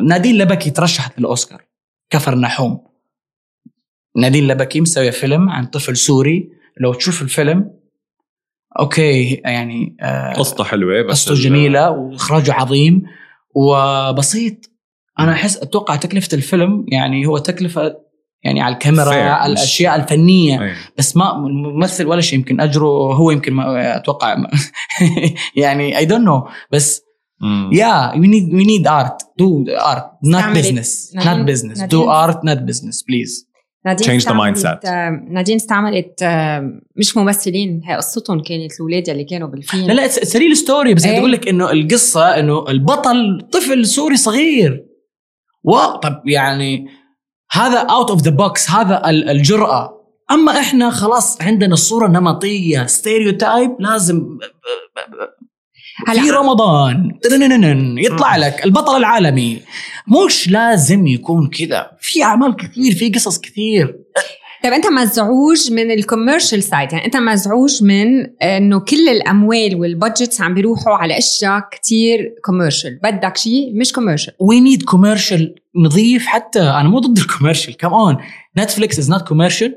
نادين 0.02 0.38
لبكي 0.38 0.70
ترشحت 0.70 1.18
للأوسكار 1.18 1.62
كفرناحوم 2.11 2.85
نادين 4.16 4.48
لبكي 4.48 4.80
مسوية 4.80 5.10
فيلم 5.10 5.50
عن 5.50 5.66
طفل 5.66 5.96
سوري 5.96 6.50
لو 6.80 6.94
تشوف 6.94 7.22
الفيلم 7.22 7.70
okay 8.79 9.35
يعني 9.34 9.96
آه 10.00 10.32
قصته 10.32 10.64
حلوة 10.64 11.02
بس 11.02 11.10
قصته 11.10 11.34
جميلة 11.34 11.90
وإخراجه 11.90 12.52
عظيم 12.52 13.02
وبسيط 13.54 14.70
أنا 15.18 15.32
أحس 15.32 15.56
أتوقع 15.56 15.96
تكلفة 15.96 16.28
الفيلم 16.34 16.87
يعني 16.88 17.26
هو 17.26 17.38
تكلفة 17.38 17.96
يعني 18.42 18.60
على 18.60 18.74
الكاميرا. 18.74 19.14
على 19.14 19.52
الأشياء 19.52 19.96
الفنية 19.96 20.62
أي. 20.62 20.74
بس 20.98 21.16
ما 21.16 21.38
ممثل 21.38 22.06
ولا 22.06 22.20
شيء 22.20 22.38
يمكن 22.38 22.60
أجره 22.60 23.14
هو 23.14 23.30
يمكن 23.30 23.52
ما 23.52 23.96
أتوقع 23.96 24.37
يعني 25.56 25.98
I 25.98 26.05
don't 26.05 26.24
know 26.24 26.48
بس 26.70 27.02
yeah 27.72 28.12
we 28.18 28.27
need 28.29 28.55
we 28.55 28.64
need 28.64 28.87
art 28.88 29.16
do 29.38 29.64
art 29.68 30.05
not 30.24 30.35
استعملت- 30.42 30.59
business 30.59 31.12
not 31.16 31.24
نادين- 31.26 31.44
business 31.46 31.79
نادين- 31.78 31.88
do 31.88 32.11
art 32.11 32.44
not 32.44 32.59
business 32.59 33.03
please 33.03 33.48
نادين 33.87 34.07
Change 34.07 34.22
the 34.24 34.26
استعملت- 34.26 34.57
mindset. 34.59 34.88
نادين 35.33 35.57
استعملت 35.57 36.22
آه، 36.22 36.80
مش 36.96 37.16
ممثلين. 37.16 37.80
هي 37.85 37.96
قصتهم 37.96 38.42
كانت 38.42 38.72
الاولاد 38.74 39.09
اللي 39.09 39.24
كانوا 39.24 39.48
بالفيلم. 39.48 39.87
لا 39.87 39.92
لا 39.92 40.04
it's 40.05 40.37
real 40.37 40.57
story 40.57 40.94
بس 40.94 41.04
إيه. 41.04 41.18
أقول 41.18 41.33
لك 41.33 41.48
إنه 41.48 41.70
القصة 41.70 42.38
إنه 42.38 42.64
البطل 42.68 43.48
طفل 43.52 43.87
سوري 43.87 44.16
صغير. 44.16 44.85
wow 45.64 45.96
طب 45.96 46.22
يعني 46.26 46.87
هذا 47.52 47.78
out 47.79 48.11
of 48.11 48.22
the 48.22 48.31
box 48.31 48.70
هذا 48.70 49.02
ال- 49.11 49.28
الجرأة. 49.30 49.90
أما 50.30 50.52
إحنا 50.61 50.90
خلاص 50.90 51.42
عندنا 51.42 51.72
الصورة 51.72 52.07
النمطيه 52.07 52.87
stereotype 52.87 53.70
لازم 53.80 54.26
في 56.07 56.20
هلا. 56.20 56.40
رمضان. 56.40 57.18
تننننن، 57.22 57.98
يطلع 57.98 58.37
لك 58.37 58.64
البطل 58.64 58.96
العالمي. 58.96 59.61
مش 60.26 60.48
لازم 60.48 61.07
يكون 61.07 61.48
كذا. 61.48 61.90
في 62.00 62.22
أعمال 62.22 62.57
كثير 62.57 62.94
في 62.94 63.11
قصص 63.11 63.40
كثير. 63.40 63.96
طيب 64.64 64.72
أنت 64.72 64.87
مزعوج 64.87 65.72
من 65.72 65.90
ال 65.90 65.97
commercial 65.97 66.62
side. 66.62 66.92
يعني 66.92 67.07
أنت 67.07 67.16
مزعوج 67.16 67.83
من 67.83 68.26
إنه 68.42 68.80
كل 68.80 69.09
الأموال 69.09 69.76
وال 69.81 69.94
budgets 69.94 70.40
عم 70.40 70.54
بيروحوا 70.54 70.94
على 70.94 71.18
أشياء 71.18 71.61
كتير 71.70 72.35
commercial 72.44 73.00
بدك 73.02 73.37
شيء 73.37 73.72
مش 73.74 73.92
commercial 73.92 74.35
we 74.40 74.61
need 74.61 74.83
commercial 74.83 75.55
نظيف 75.76 76.26
حتى. 76.26 76.61
أنا 76.61 76.88
مو 76.88 76.98
ضد 76.98 77.18
ال 77.18 77.23
commercial. 77.23 77.77
come 77.77 77.88
on 77.88 78.16
نتفليكس 78.59 78.98
is 78.98 79.11
not 79.11 79.29
commercial. 79.29 79.74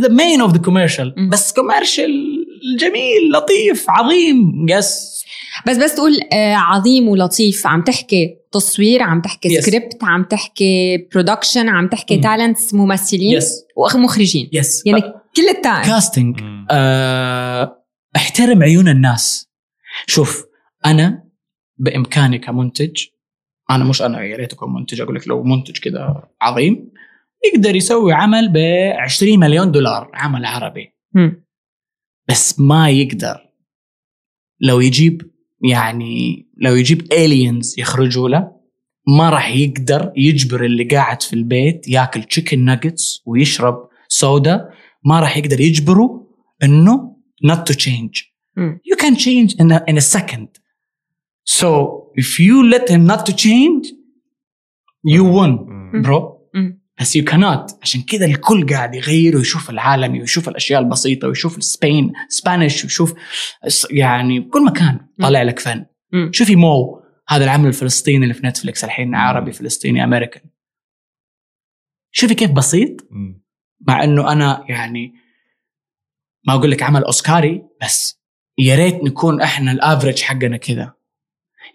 the 0.00 0.08
main 0.08 0.40
of 0.40 0.52
the 0.52 0.58
commercial. 0.58 1.28
بس 1.30 1.52
commercial 1.52 2.37
جميل 2.78 3.32
لطيف 3.34 3.90
عظيم 3.90 4.66
yes 4.68 5.18
بس 5.66 5.76
بس 5.76 5.94
تقول 5.94 6.12
آه 6.32 6.54
عظيم 6.54 7.08
ولطيف 7.08 7.66
عم 7.66 7.82
تحكي 7.82 8.36
تصوير 8.52 9.02
عم 9.02 9.20
تحكي 9.20 9.48
Yes. 9.48 9.60
script 9.60 10.04
عم 10.04 10.24
تحكي 10.24 10.96
production 11.12 11.68
عم 11.68 11.88
تحكي 11.88 12.16
مم. 12.16 12.22
talents 12.22 12.74
ممثلين 12.74 13.36
yes 13.36 13.64
ومخرجين 13.94 14.48
yes 14.52 14.86
يعني 14.86 15.00
كل 15.36 15.48
ال 15.48 15.55
team 15.55 15.82
casting 15.82 16.42
مم. 16.42 16.66
آه، 16.70 17.84
احترم 18.16 18.62
عيون 18.62 18.88
الناس 18.88 19.48
شوف 20.06 20.44
أنا 20.86 21.24
بإمكاني 21.78 22.38
كمنتج 22.38 23.04
أنا 23.70 23.84
مش 23.84 24.02
أنا 24.02 24.22
يا 24.24 24.36
ريت 24.36 24.52
أكون 24.52 24.74
منتج 24.74 25.00
أقول 25.00 25.14
لك 25.16 25.28
لو 25.28 25.42
منتج 25.42 25.78
كذا 25.78 26.22
عظيم 26.42 26.90
يقدر 27.54 27.76
يسوي 27.76 28.12
عمل 28.12 28.48
ب 28.52 28.56
20 28.98 29.38
مليون 29.38 29.72
دولار 29.72 30.10
عمل 30.14 30.44
عربي 30.44 30.94
مم. 31.14 31.44
بس 32.28 32.60
ما 32.60 32.90
يقدر 32.90 33.48
لو 34.60 34.80
يجيب 34.80 35.30
يعني 35.70 36.46
لو 36.56 36.74
يجيب 36.74 37.12
aliens 37.12 37.74
يخرجوا 37.78 38.28
له 38.28 38.58
ما 39.18 39.30
راح 39.30 39.50
يقدر 39.56 40.12
يجبر 40.16 40.64
اللي 40.64 40.84
قاعد 40.84 41.22
في 41.22 41.32
البيت 41.32 41.88
ياكل 41.88 42.22
chicken 42.22 42.64
nuggets 42.64 43.22
ويشرب 43.26 43.88
سودا 44.08 44.70
ما 45.04 45.20
راح 45.20 45.36
يقدر 45.36 45.60
يجبره 45.60 46.28
إنه 46.62 47.16
not 47.46 47.72
to 47.72 47.76
change 47.76 48.32
مم. 48.56 48.80
you 48.86 48.96
can 49.04 49.14
change 49.16 49.54
in 49.54 49.72
a, 49.72 49.80
in 49.90 49.96
a 49.96 50.16
second 50.16 50.48
so 51.58 51.68
if 52.20 52.40
you 52.40 52.70
let 52.74 52.88
him 52.88 53.06
not 53.06 53.26
to 53.26 53.32
change 53.32 53.86
you 55.06 55.24
won 55.24 55.68
مم. 55.68 56.02
bro. 56.02 56.37
بس 57.00 57.18
you 57.18 57.22
cannot. 57.22 57.78
عشان 57.82 58.02
كذا 58.02 58.26
الكل 58.26 58.66
قاعد 58.66 58.94
يغير 58.94 59.36
ويشوف 59.36 59.70
العالمي 59.70 60.20
ويشوف 60.20 60.48
الأشياء 60.48 60.80
البسيطة 60.80 61.28
ويشوف 61.28 61.58
ال 61.58 61.67
Spain 61.67 62.12
Spanish 62.28 62.84
ويشوف 62.84 63.14
يعني 63.90 64.40
بكل 64.40 64.64
مكان 64.64 65.00
طالع 65.20 65.42
لك 65.42 65.58
فن. 65.58 65.86
مم. 66.12 66.30
شوفي 66.32 66.56
مو 66.56 67.02
هذا 67.28 67.44
العمل 67.44 67.66
الفلسطيني 67.68 68.22
اللي 68.22 68.34
في 68.34 68.46
نتفلكس 68.46 68.84
الحين 68.84 69.14
عربي 69.14 69.52
فلسطيني 69.52 70.04
أمريكان. 70.04 70.42
شوفي 72.10 72.34
كيف 72.34 72.50
بسيط. 72.50 73.08
مع 73.80 74.04
إنه 74.04 74.32
أنا 74.32 74.64
يعني 74.68 75.12
ما 76.46 76.54
أقول 76.54 76.70
لك 76.70 76.82
عمل 76.82 77.04
أوسكاري 77.04 77.62
بس 77.82 78.22
يا 78.58 78.76
ريت 78.76 78.94
نكون 78.94 79.40
إحنا 79.40 79.72
ال 79.72 79.78
average 79.78 80.20
حقنا 80.20 80.56
كذا. 80.56 80.97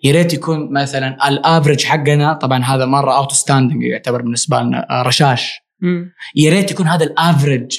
يا 0.03 0.11
ريت 0.11 0.33
يكون 0.33 0.73
مثلا 0.73 1.27
ال 1.29 1.36
average 1.36 1.83
حقنا 1.83 2.33
طبعا 2.33 2.63
هذا 2.63 2.85
مرة 2.85 3.17
outstanding 3.17 3.83
يعتبر 3.83 4.21
بالنسبة 4.21 4.59
لنا 4.61 4.87
آه، 4.89 5.01
رشاش. 5.01 5.59
يا 6.35 6.51
ريت 6.51 6.71
يكون 6.71 6.87
هذا 6.87 7.05
ال 7.05 7.14
average 7.14 7.77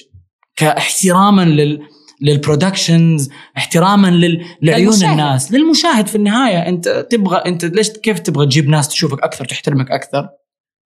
كاحتراما 0.56 1.42
لل 1.42 1.80
لل 2.20 2.37
productions 2.37 3.30
احتراما 3.56 4.08
لل... 4.08 4.44
لعيون 4.62 4.92
للمشاهد. 4.92 5.10
الناس. 5.10 5.52
للمشاهد 5.52 6.06
في 6.06 6.16
النهاية 6.16 6.68
أنت 6.68 7.06
تبغى 7.10 7.36
أنت 7.36 7.64
ليش 7.64 7.90
كيف 7.90 8.18
تبغى 8.18 8.46
تجيب 8.46 8.68
ناس 8.68 8.88
تشوفك 8.88 9.22
أكثر 9.22 9.44
تحترمك 9.44 9.90
أكثر؟ 9.90 10.28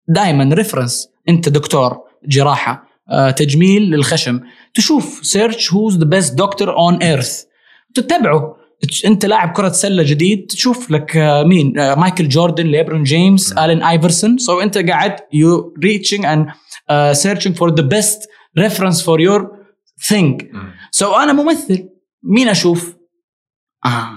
دائما 0.08 0.54
reference 0.54 1.08
أنت 1.28 1.48
دكتور 1.48 1.98
جراحة 2.26 2.84
آه، 3.10 3.30
تجميل 3.30 3.82
للخشم. 3.82 4.40
تشوف 4.74 5.20
search 5.22 5.72
who's 5.72 5.98
the 5.98 6.04
best 6.04 6.34
doctor 6.34 6.76
on 6.76 7.02
earth 7.02 7.42
تتبعه. 7.94 8.56
انت 9.06 9.26
لاعب 9.26 9.52
كرة 9.52 9.68
سلة 9.68 10.02
جديد 10.02 10.46
تشوف 10.46 10.90
لك 10.90 11.16
آه، 11.16 11.42
مين؟ 11.42 11.78
آه، 11.78 11.94
مايكل 11.94 12.28
جوردن 12.28 12.66
ليبرون 12.66 13.02
جيمس. 13.02 13.52
آلين 13.52 13.82
آيفرسون. 13.82 14.38
so 14.38 14.60
انت 14.60 14.78
قاعد 14.78 15.16
you 15.32 15.74
reaching 15.84 16.24
and 16.24 16.46
searching 17.14 17.56
for 17.56 17.74
the 17.74 17.82
best 17.82 18.20
reference 18.58 19.02
for 19.04 19.20
your 19.20 19.50
thing 20.08 20.42
مم. 20.52 20.72
so 20.90 21.12
أنا 21.12 21.32
ممثل. 21.32 21.88
مين 22.22 22.48
أشوف؟ 22.48 22.96
آه 23.86 24.10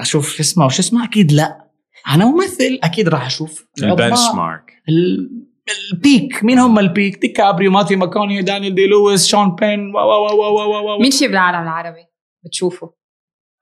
أشوف 0.00 0.30
شو 0.30 0.42
اسمه 0.42 0.66
وش 0.66 0.78
اسمه؟ 0.78 1.04
أكيد 1.04 1.32
لا. 1.32 1.66
أنا 2.08 2.24
ممثل 2.24 2.78
أكيد 2.82 3.08
راح 3.08 3.26
أشوف. 3.26 3.66
ال 3.82 4.18
benchmark 4.34 4.72
ال- 4.88 5.46
ال 5.92 6.02
peak 6.02 6.44
مين 6.44 6.58
هم 6.58 6.78
ال 6.78 6.85
peak؟ 6.85 7.20
ديكابريو 7.20 7.70
ماثيو 7.70 7.98
ماكوني 7.98 8.42
دانيال 8.42 8.74
دي 8.74 8.86
لويس 8.86 9.26
شون 9.26 9.54
بين 9.54 9.80
و 9.94 9.98
و 9.98 10.00
و 10.00 10.42
و 10.42 10.60
و 10.60 10.94
و 10.96 10.98
مين 11.02 11.10
شي 11.10 11.28
بالعالم 11.28 11.62
العربي؟ 11.62 12.04
بتشوفه. 12.44 12.95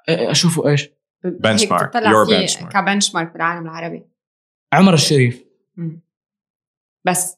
أشوفه 0.08 0.68
إيش؟ 0.68 0.88
هيك 1.24 1.32
بتطلع 1.72 2.12
Your 2.12 2.28
فيه 2.28 2.46
benchmark. 2.46 2.68
ك 2.72 3.14
benchmark 3.14 3.32
بالعالم 3.32 3.64
العربي 3.66 4.02
عمر 4.72 4.94
الشريف 4.94 5.44
مم. 5.76 6.02
بس 7.06 7.36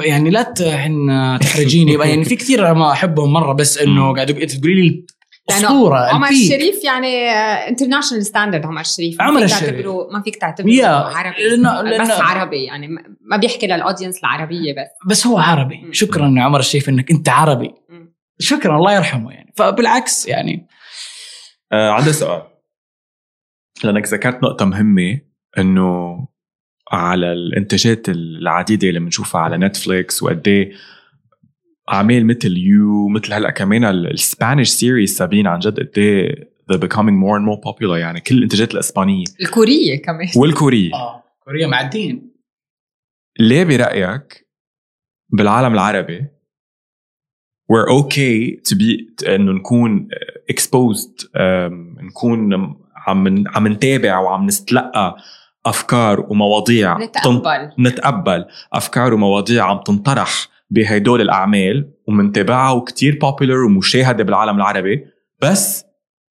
يعني 0.00 0.30
لا 0.30 0.42
تحن 0.42 1.38
تحرجيني 1.40 1.92
يعني 1.92 2.24
في 2.24 2.36
كثير 2.42 2.74
ما 2.74 2.92
أحبهم 2.92 3.32
مرة 3.32 3.52
بس 3.52 3.78
إنه. 3.78 4.14
قاعد 4.14 4.30
انت 4.30 4.52
تقولي 4.52 4.74
لي 4.88 5.06
اسطوره 5.50 5.98
عمر 5.98 6.26
ال 6.28 6.30
peak. 6.30 6.42
الشريف 6.52 6.84
يعني 6.84 7.30
international 7.68 8.26
standard 8.26 8.66
عمر 8.66 8.80
الشريف 8.80 9.18
ما 9.18 9.24
عمر 9.24 9.40
فيك 9.40 9.44
الشريف. 9.52 9.70
تعتبره 9.70 10.08
ما 10.12 10.22
فيك 10.22 10.36
تعتبره 10.36 10.70
يا، 10.70 10.88
عربي 10.88 11.36
لأنه- 11.36 11.98
لأنه- 11.98 12.00
بس 12.02 12.20
عربي 12.20 12.64
يعني 12.64 12.88
ما- 12.88 13.16
ما 13.20 13.36
بيحكي 13.36 13.66
لل 13.66 13.76
audience 13.76 14.18
العربية 14.20 14.72
بس 14.72 14.88
بس 15.06 15.26
هو 15.26 15.38
عربي. 15.38 15.88
شكرا 15.92 16.34
يا 16.36 16.42
عمر 16.42 16.58
الشريف 16.60 16.88
إنك 16.88 17.10
أنت 17.10 17.28
عربي. 17.28 17.74
شكرا 18.38 18.76
الله 18.76 18.94
يرحمه 18.96 19.32
يعني 19.32 19.52
فبالعكس 19.56 20.26
يعني 20.28 20.66
آه 21.72 21.90
عندي 21.90 22.12
سؤال. 22.12 22.42
لأنك 23.84 24.06
ذكرت 24.06 24.42
نقطة 24.42 24.64
مهمة 24.64 25.20
إنه 25.58 26.28
على 26.92 27.32
الإنتاجات 27.32 28.08
العديدة 28.08 28.88
اللي 28.88 29.00
بنشوفها 29.00 29.40
على 29.40 29.58
نتفليكس 29.58 30.22
وقد 30.22 30.48
إيه 30.48 30.72
اعمال 31.92 32.26
مثل 32.26 32.56
You 32.56 33.08
مثل 33.08 33.32
هلأ 33.32 33.50
كمان 33.50 33.84
ال 33.84 33.94
Spanish 33.94 34.68
series 34.68 35.16
سابين 35.16 35.46
عن 35.46 35.58
جد 35.58 35.80
قد 35.80 35.98
إيه 35.98 36.58
they're 36.72 36.80
becoming 36.80 37.16
more 37.24 37.36
and 37.38 37.44
more 37.48 37.60
popular. 37.72 37.96
يعني 37.96 38.20
كل 38.20 38.34
الإنتاجات 38.38 38.74
الإسبانية. 38.74 39.24
الكورية 39.40 40.02
كمان. 40.02 40.28
والكورية. 40.36 40.94
آه 40.94 41.24
كوريا 41.44 41.66
معدين. 41.66 42.34
ليه 43.40 43.64
برأيك 43.64 44.48
بالعالم 45.32 45.74
العربي 45.74 46.26
we're 47.72 47.88
okay 48.02 48.60
to 48.70 48.74
be 48.76 49.24
إنه 49.28 49.52
نكون 49.52 50.08
exposed 50.52 51.22
um, 51.24 51.72
نكون 52.04 52.54
عم 53.06 53.44
عم 53.48 53.68
نتابع 53.68 54.18
وعم 54.18 54.46
نستلقى 54.46 55.16
أفكار 55.66 56.20
ومواضيع 56.28 56.98
تن- 56.98 57.04
نتقبل. 57.04 57.70
نتقبل. 57.78 58.44
أفكار 58.72 59.14
ومواضيع 59.14 59.64
عم 59.64 59.78
تنطرح 59.78 60.48
بهدول 60.70 61.20
الأعمال 61.20 61.90
ومنتابعها 62.08 62.70
وكتير 62.72 63.18
بوبيلر 63.20 63.64
ومشاهدة 63.64 64.24
بالعالم 64.24 64.56
العربي 64.56 65.04
بس 65.42 65.84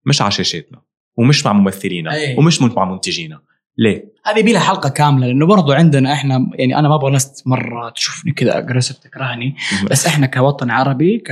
مش 0.06 0.21
على 0.21 0.32
شاشاتنا 0.32 0.82
ومش 1.17 1.45
مع 1.45 1.54
ممثلينا 1.54 2.13
أي. 2.13 2.36
ومش 2.38 2.62
مع 2.62 2.86
منتجينا. 2.86 3.39
ليه؟ 3.78 4.13
هذه 4.26 4.44
بيلها 4.44 4.62
حلقة 4.62 4.90
كاملة 4.90 5.28
لأنه 5.28 5.46
برضو 5.46 5.72
عندنا 5.72 6.13
إحنا 6.13 6.50
يعني 6.54 6.80
أنا 6.80 6.90
ما 6.90 6.96
أبغى 6.96 7.12
ناس 7.12 7.48
مرة 7.48 7.90
تشوفني 7.90 8.32
كذا 8.32 8.58
اجريسيف 8.58 8.98
تكرهني 8.98 9.56
بس 9.92 10.08
إحنا 10.08 10.28
كوطن 10.28 10.72
عربي 10.72 11.18
ك 11.18 11.30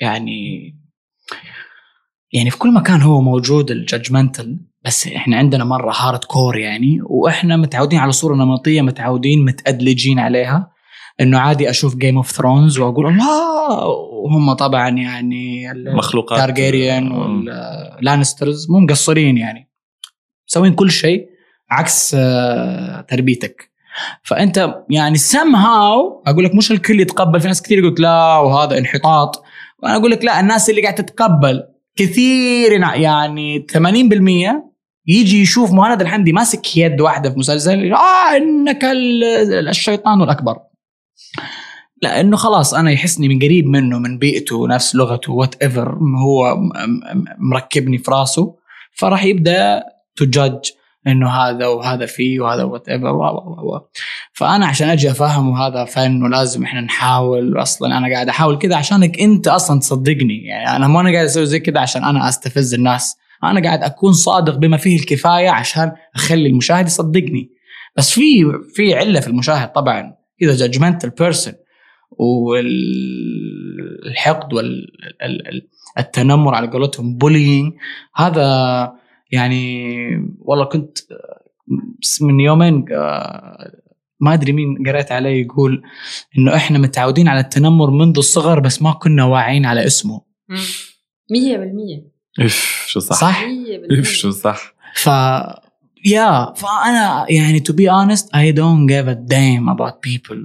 يعني 0.00 0.74
يعني 2.32 2.50
في 2.50 2.58
كل 2.58 2.74
مكان 2.74 3.02
هو 3.02 3.20
موجود 3.20 3.70
ال 3.70 3.78
judgmental 3.78 4.60
بس 4.84 5.06
إحنا 5.06 5.36
عندنا 5.36 5.64
مرة 5.64 5.92
hardcore 5.92 6.56
يعني 6.58 6.98
وإحنا 7.02 7.56
متعودين 7.56 7.98
على 7.98 8.12
صورة 8.12 8.34
نمطية 8.34 8.82
متعودين 8.82 9.44
متأدلجين 9.44 10.18
عليها 10.18 10.70
إنه 11.20 11.38
عادي 11.38 11.70
أشوف 11.70 11.96
Game 11.96 12.16
of 12.16 12.30
Thrones 12.30 12.78
وأقول 12.78 13.06
الله 13.06 13.86
وهم 13.86 14.52
طبعا 14.52 14.88
يعني 14.88 15.72
مخلوقات 15.74 16.38
Targaryen 16.38 17.12
وال 17.12 17.38
Lannisters 17.38 18.70
مو 18.70 18.80
مقصرين 18.80 19.36
يعني. 19.36 19.65
مسوين 20.48 20.74
كل 20.74 20.90
شيء 20.90 21.26
عكس 21.70 22.16
آه، 22.18 23.00
تربيتك. 23.00 23.70
فأنت 24.22 24.74
يعني 24.90 25.18
سم 25.18 25.56
هاو 25.56 26.22
أقول 26.26 26.44
لك 26.44 26.54
مش 26.54 26.72
الكل 26.72 27.00
يتقبل 27.00 27.40
في 27.40 27.46
ناس 27.48 27.62
كثير 27.62 27.78
يقول 27.78 27.94
لا 27.98 28.38
وهذا 28.38 28.78
انحطاط. 28.78 29.42
وأنا 29.82 29.96
أقول 29.96 30.10
لك 30.10 30.24
لا 30.24 30.40
الناس 30.40 30.70
اللي 30.70 30.82
قاعدة 30.82 31.02
تتقبل 31.02 31.62
كثير 31.96 32.72
يعني 32.72 33.66
80% 33.72 34.72
يجي 35.06 35.42
يشوف 35.42 35.72
مهند 35.72 36.00
الحمدي 36.00 36.32
ماسك 36.32 36.76
يد 36.76 37.00
واحدة 37.00 37.30
في 37.30 37.38
مسلسل 37.38 37.92
آه 37.92 38.36
إنك 38.36 38.84
ال- 38.84 39.68
الشيطان 39.68 40.22
الأكبر. 40.22 40.56
لأنه 42.02 42.36
خلاص 42.36 42.74
أنا 42.74 42.90
يحسني 42.90 43.28
من 43.28 43.38
قريب 43.38 43.66
منه 43.66 43.98
من 43.98 44.18
بيئته 44.18 44.68
نفس 44.68 44.94
لغته 44.96 45.32
whatever 45.32 45.98
هو 46.24 46.56
مركبني 47.38 47.98
في 47.98 48.10
راسه. 48.10 48.54
فراح 48.92 49.24
يبدأ 49.24 49.82
تجج 50.16 50.70
إنه 51.06 51.30
هذا 51.30 51.66
وهذا 51.66 52.06
فيه 52.06 52.40
وهذا 52.40 52.62
whatever 52.62 53.80
فأنا 54.32 54.66
عشان 54.66 54.88
أجي 54.88 55.10
أفهمه 55.10 55.66
هذا 55.66 55.84
فن 55.84 56.22
ولازم 56.22 56.64
إحنا 56.64 56.80
نحاول 56.80 57.62
أصلا 57.62 57.98
أنا 57.98 58.14
قاعد 58.14 58.28
أحاول 58.28 58.58
كذا 58.58 58.76
عشانك 58.76 59.20
أنت 59.20 59.48
أصلا 59.48 59.80
تصدقني. 59.80 60.44
يعني 60.44 60.76
أنا 60.76 60.88
ما 60.88 61.00
أنا 61.00 61.12
قاعد 61.12 61.24
أسوي 61.24 61.46
زي 61.46 61.60
كذا 61.60 61.80
عشان 61.80 62.04
أنا 62.04 62.28
أستفز 62.28 62.74
الناس. 62.74 63.16
أنا 63.44 63.62
قاعد 63.62 63.82
أكون 63.82 64.12
صادق 64.12 64.56
بما 64.56 64.76
فيه 64.76 64.96
الكفاية 64.96 65.50
عشان 65.50 65.92
أخلي 66.14 66.48
المشاهد 66.48 66.86
يصدقني. 66.86 67.50
بس 67.96 68.10
في 68.10 68.44
في 68.74 68.94
علة 68.94 69.20
في 69.20 69.28
المشاهد 69.28 69.72
طبعا. 69.72 70.14
as 70.42 70.56
a 70.56 70.61
judgmental 70.61 71.10
person 71.10 71.54
والحقد 72.18 74.48
والتنمر 75.96 76.54
على 76.54 76.66
قولتهم 76.66 77.16
bullying 77.16 77.72
هذا 78.16 79.05
يعني 79.30 79.96
والله 80.38 80.64
كنت 80.64 80.98
من 82.20 82.40
يومين 82.40 82.84
آه، 82.92 83.72
ما 84.20 84.34
أدري 84.34 84.52
مين 84.52 84.88
قريت 84.88 85.12
عليه 85.12 85.44
يقول 85.44 85.82
إنه 86.38 86.56
إحنا 86.56 86.78
متعودين 86.78 87.28
على 87.28 87.40
التنمر 87.40 87.90
منذ 87.90 88.18
الصغر 88.18 88.60
بس 88.60 88.82
ما 88.82 88.92
كنا 88.92 89.24
واعيين 89.24 89.66
على 89.66 89.86
اسمه. 89.86 90.20
مية 91.30 91.56
بالمية. 91.56 92.16
اف 92.40 92.84
شو 92.88 93.00
صح, 93.00 93.16
صح؟ 93.20 93.44
اف 93.90 94.06
شو 94.08 94.30
صح؟ 94.30 94.74
ف 94.94 95.06
يا 96.04 96.52
فأنا 96.54 97.26
يعني 97.30 97.60
to 97.60 97.72
be 97.72 97.88
honest 97.90 98.24
I 98.26 98.52
don't 98.56 98.86
give 98.86 99.08
a 99.08 99.14
damn 99.14 99.68
about 99.68 100.00
people 100.02 100.38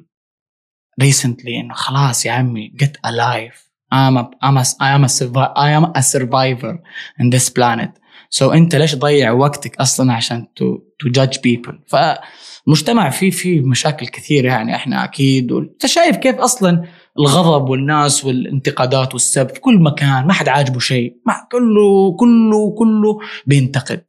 recently 1.03 1.47
إنه 1.59 1.73
خلاص 1.73 2.25
يا 2.25 2.31
عمي 2.31 2.73
get 2.83 3.09
alive. 3.09 3.55
I'm 3.93 4.17
a, 4.17 4.23
I'm 4.47 4.57
a, 4.57 4.63
I 4.79 4.89
am 4.97 5.03
a, 5.03 5.11
survi- 5.19 5.53
I 5.57 5.69
am 5.77 5.85
a 5.99 6.01
survivor 6.13 6.75
in 7.21 7.29
this 7.35 7.49
planet. 7.49 7.91
So 8.35 8.43
انت 8.43 8.75
ليش 8.75 8.91
تضيع 8.91 9.31
وقتك 9.31 9.75
أصلا 9.77 10.13
عشان 10.13 10.47
to, 10.59 10.65
to 11.03 11.21
judge 11.21 11.37
people 11.37 11.75
فالمجتمع 11.87 13.09
فيه 13.09 13.31
فيه 13.31 13.61
مشاكل 13.61 14.07
كثير 14.07 14.45
يعني 14.45 14.75
إحنا 14.75 15.03
أكيد 15.03 15.51
انت 15.51 15.85
شايف 15.85 16.17
كيف 16.17 16.35
أصلا 16.35 16.85
الغضب 17.19 17.69
والناس 17.69 18.25
والانتقادات 18.25 19.13
والسب 19.13 19.49
في 19.49 19.59
كل 19.59 19.79
مكان 19.79 20.27
ما 20.27 20.33
حد 20.33 20.49
عاجبه 20.49 20.79
شيء 20.79 21.15
ما 21.25 21.33
كله 21.51 22.15
كله 22.19 22.75
كله 22.77 23.19
بينتقد. 23.45 24.03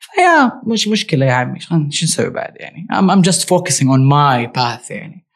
فيا 0.00 0.52
مش 0.66 0.88
مشكلة 0.88 1.26
يا 1.26 1.32
عمي 1.32 1.60
شو 1.60 1.76
نسوي 2.04 2.30
بعد 2.30 2.52
يعني؟ 2.56 2.86
I'm, 2.92 3.10
I'm 3.10 3.30
just 3.30 3.40
focusing 3.40 3.86
on 3.86 4.00
my 4.12 4.58
path 4.58 4.90
يعني. 4.90 5.26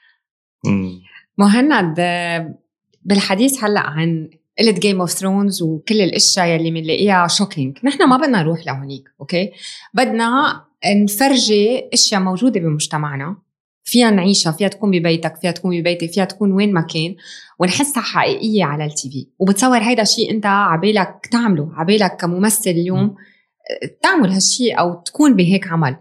مهند 1.39 2.01
بالحديث 3.03 3.65
هلأ 3.65 3.81
عن 3.81 4.31
قلة 4.59 4.73
Game 4.73 5.01
of 5.01 5.11
Thrones 5.11 5.63
وكل 5.63 6.01
الأشياء 6.01 6.47
يلي 6.47 6.71
بنلاقيها 6.71 7.27
shocking، 7.27 7.79
نحن 7.85 8.09
ما 8.09 8.17
بدنا 8.17 8.43
نروح 8.43 8.67
لهونيك، 8.67 9.05
أوكي؟ 9.21 9.51
بدنا 9.95 10.61
نفرجي 11.05 11.89
أشياء 11.93 12.21
موجودة 12.21 12.61
بمجتمعنا 12.61 13.37
فيها 13.85 14.11
نعيشها، 14.11 14.53
فيها 14.53 14.69
تكون 14.69 14.91
ببيتك، 14.91 15.37
فيها 15.37 15.51
تكون 15.51 15.81
ببيتي، 15.81 16.09
فيها 16.09 16.25
تكون 16.25 16.53
وين 16.53 16.73
ما 16.73 16.81
كان، 16.81 17.17
ونحسها 17.59 18.03
حقيقية 18.03 18.65
على 18.65 18.85
ال 18.85 19.11
TV، 19.11 19.27
وبتصور 19.39 19.79
هيدا 19.79 20.05
شيء 20.05 20.31
أنت 20.31 20.47
عبالك 20.47 21.29
تعمله، 21.33 21.71
عبالك 21.75 22.17
كممثل 22.17 22.71
اليوم 22.71 23.15
تعمل 24.03 24.33
هالشيء 24.33 24.79
أو 24.79 24.95
تكون 24.95 25.37
بهيك 25.37 25.67
عمل. 25.69 25.97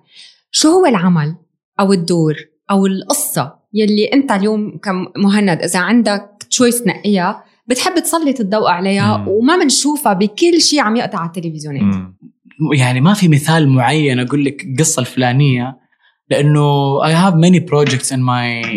شو 0.52 0.70
هو 0.70 0.86
العمل 0.86 1.36
أو 1.80 1.94
الدور 1.94 2.36
أو 2.72 2.86
القصة 2.86 3.60
يلي 3.74 4.06
أنت 4.14 4.32
اليوم 4.32 4.78
كمهند 4.78 5.62
إذا 5.62 5.80
عندك 5.80 6.30
تشويس 6.50 6.84
تنقيها 6.84 7.44
بتحب 7.68 8.00
تسلط 8.00 8.40
الضوء 8.40 8.68
عليها 8.70 9.18
مم. 9.18 9.28
وما 9.28 9.58
بنشوفها 9.58 10.14
بكل 10.14 10.62
شيء 10.62 10.80
عم 10.80 10.96
يقطع 10.96 11.20
على 11.20 11.28
التلفزيونات 11.28 11.82
مم. 11.82 12.18
يعني 12.74 13.02
ما 13.02 13.14
في 13.14 13.28
مثال 13.28 13.70
معين 13.70 14.20
أقول 14.20 14.46
لك 14.46 14.64
القصة 14.66 15.00
الفلانية 15.00 15.80
لأنه 16.30 17.00
I 17.04 17.12
have 17.12 17.36
many 17.36 17.60
projects 17.60 18.12
in 18.12 18.20
my 18.20 18.68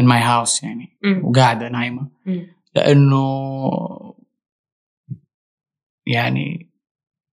in 0.00 0.04
my 0.04 0.20
house 0.20 0.64
يعني 0.64 0.98
مم. 1.04 1.24
وقاعدة 1.24 1.68
نايمة 1.68 2.08
مم. 2.26 2.46
لأنه 2.74 3.30
يعني 6.06 6.70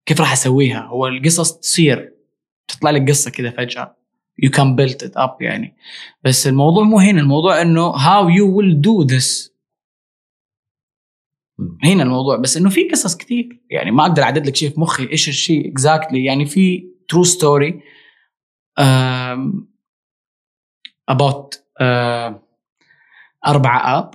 كيف 0.06 0.22
راح 0.22 0.32
أسويها؟ 0.32 0.82
هو 0.82 1.08
القصص 1.08 1.60
تصير 1.60 2.14
تطلع 2.68 2.92
لك 2.92 3.10
قصة 3.10 3.32
كذا 3.32 3.52
فجأة 3.52 3.98
you 4.46 4.50
can 4.50 4.76
build 4.76 5.08
it 5.08 5.14
up 5.18 5.42
يعني 5.42 5.76
بس 6.24 6.48
الموضوع 6.48 6.84
مو 6.84 7.00
هنا 7.00 7.22
الموضوع 7.22 7.62
إنه 7.62 7.92
how 7.92 8.28
you 8.28 8.46
will 8.46 8.76
do 8.82 9.16
this 9.16 9.50
مم. 9.50 9.57
هنا 11.84 12.04
الموضوع 12.04 12.38
بس 12.38 12.58
إنه 12.58 12.70
في 12.70 12.90
قصص 12.90 13.18
كثير 13.18 13.62
يعني 13.70 13.92
ما 13.92 14.02
أقدر 14.04 14.24
أعدد 14.24 14.48
لك 14.48 14.56
شيء 14.56 14.70
في 14.70 14.80
مخي 14.80 15.10
إيش 15.12 15.30
الشيء 15.30 15.72
exactly 15.72 16.26
يعني 16.26 16.46
في 16.46 16.88
true 17.10 17.24
story 17.24 17.82
about 21.12 21.58
آه، 21.82 22.44
أربع 23.48 23.98
آب. 23.98 24.12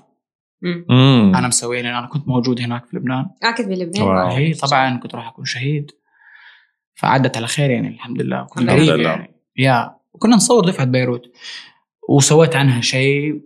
مم. 0.62 1.32
أنا 1.36 1.48
مسويها 1.48 1.82
لأن 1.82 1.94
أنا 1.94 2.06
كنت 2.06 2.28
موجود 2.28 2.60
هناك 2.60 2.86
في 2.86 2.96
لبنان. 2.96 3.30
اكد 3.42 3.68
بلبنان 3.68 4.02
واو. 4.02 4.28
آه. 4.28 4.38
هي 4.38 4.54
طبعا 4.54 4.96
كنت 4.96 5.14
راح 5.14 5.28
أكون 5.28 5.44
شهيد. 5.44 5.90
فعدت 6.94 7.36
على 7.36 7.46
خير 7.46 7.70
يعني 7.70 7.88
الحمد 7.88 8.22
لله. 8.22 8.42
كنت 8.42 8.62
الحمد 8.62 8.80
لله. 8.80 9.10
يعني. 9.10 9.34
yeah 9.56 9.96
وكنا 10.12 10.36
نصور 10.36 10.64
دفعة 10.64 10.86
بيروت. 10.86 11.32
وسويت 12.08 12.56
عنها 12.56 12.80
شيء 12.80 13.40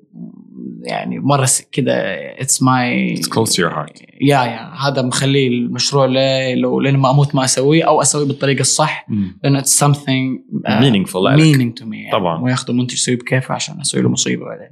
يعني 0.87 1.19
مرة 1.19 1.49
كذا 1.73 1.95
it's 2.41 2.63
my 2.63 3.17
It's 3.17 3.27
close 3.29 3.53
to 3.53 3.59
your 3.59 3.75
heart. 3.75 4.03
yeah 4.21 4.45
yeah 4.45 4.73
هذا 4.89 5.03
مخليه 5.03 5.49
المشروع 5.49 6.07
لي 6.07 6.55
لو 6.55 6.81
لين 6.81 6.97
ما 6.97 7.11
أموت 7.11 7.35
ما 7.35 7.45
أسويه 7.45 7.85
أو 7.85 8.03
اسويه 8.03 8.25
بالطريقة 8.27 8.61
الصح. 8.61 9.07
لأنه 9.45 9.59
اتس 9.59 9.85
something 9.85 10.41
meaningful 10.69 11.17
لك. 11.17 11.39
meaning 11.39 11.81
to 11.81 11.85
me 11.85 11.95
يعني. 11.95 12.11
طبعاً. 12.13 12.43
وياخذوا 12.43 12.77
منتج 12.77 12.95
يسويه 12.95 13.17
بكيفه 13.19 13.55
عشان 13.55 13.81
أسوي 13.81 14.03
له 14.03 14.09
مصيبة 14.09 14.45
بعدين 14.45 14.71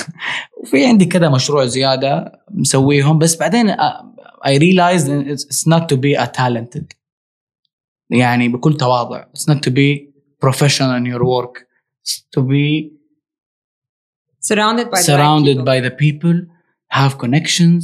وفي 0.62 0.86
عندي 0.86 1.04
كذا 1.04 1.28
مشروع 1.28 1.64
زيادة 1.64 2.32
مسويهم 2.50 3.18
بس 3.18 3.36
بعدين 3.36 3.72
I 4.44 4.58
realized 4.58 5.06
that 5.06 5.26
it's 5.32 5.44
it's 5.44 5.66
not 5.72 5.82
to 5.88 5.96
be 5.96 6.14
a 6.14 6.26
talented 6.26 6.86
يعني 8.10 8.48
بكل 8.48 8.76
تواضع 8.76 9.24
it's 9.36 9.52
not 9.52 9.58
to 9.58 9.70
be 9.70 10.12
professional 10.46 10.96
in 11.00 11.06
your 11.06 11.22
work 11.24 11.58
it's 12.04 12.14
to 12.36 12.42
be 12.42 12.92
surrounded 14.50 14.86
by 14.94 14.98
the 14.98 15.02
right 15.02 15.10
surrounded 15.10 15.56
people. 15.56 15.66
by 15.70 15.78
the 15.86 15.92
people 16.04 16.36
have 16.98 17.12
connections 17.24 17.82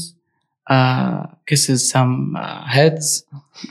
uh, 0.74 1.18
kisses 1.48 1.80
some 1.94 2.14
uh, 2.44 2.62
heads 2.76 3.06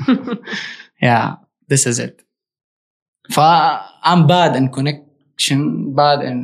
yeah 1.08 1.26
this 1.72 1.84
is 1.92 1.98
it 2.08 2.16
ف 3.36 3.40
I'm 4.10 4.22
bad 4.34 4.52
in 4.60 4.66
connection 4.78 5.60
bad 6.00 6.20
in 6.30 6.40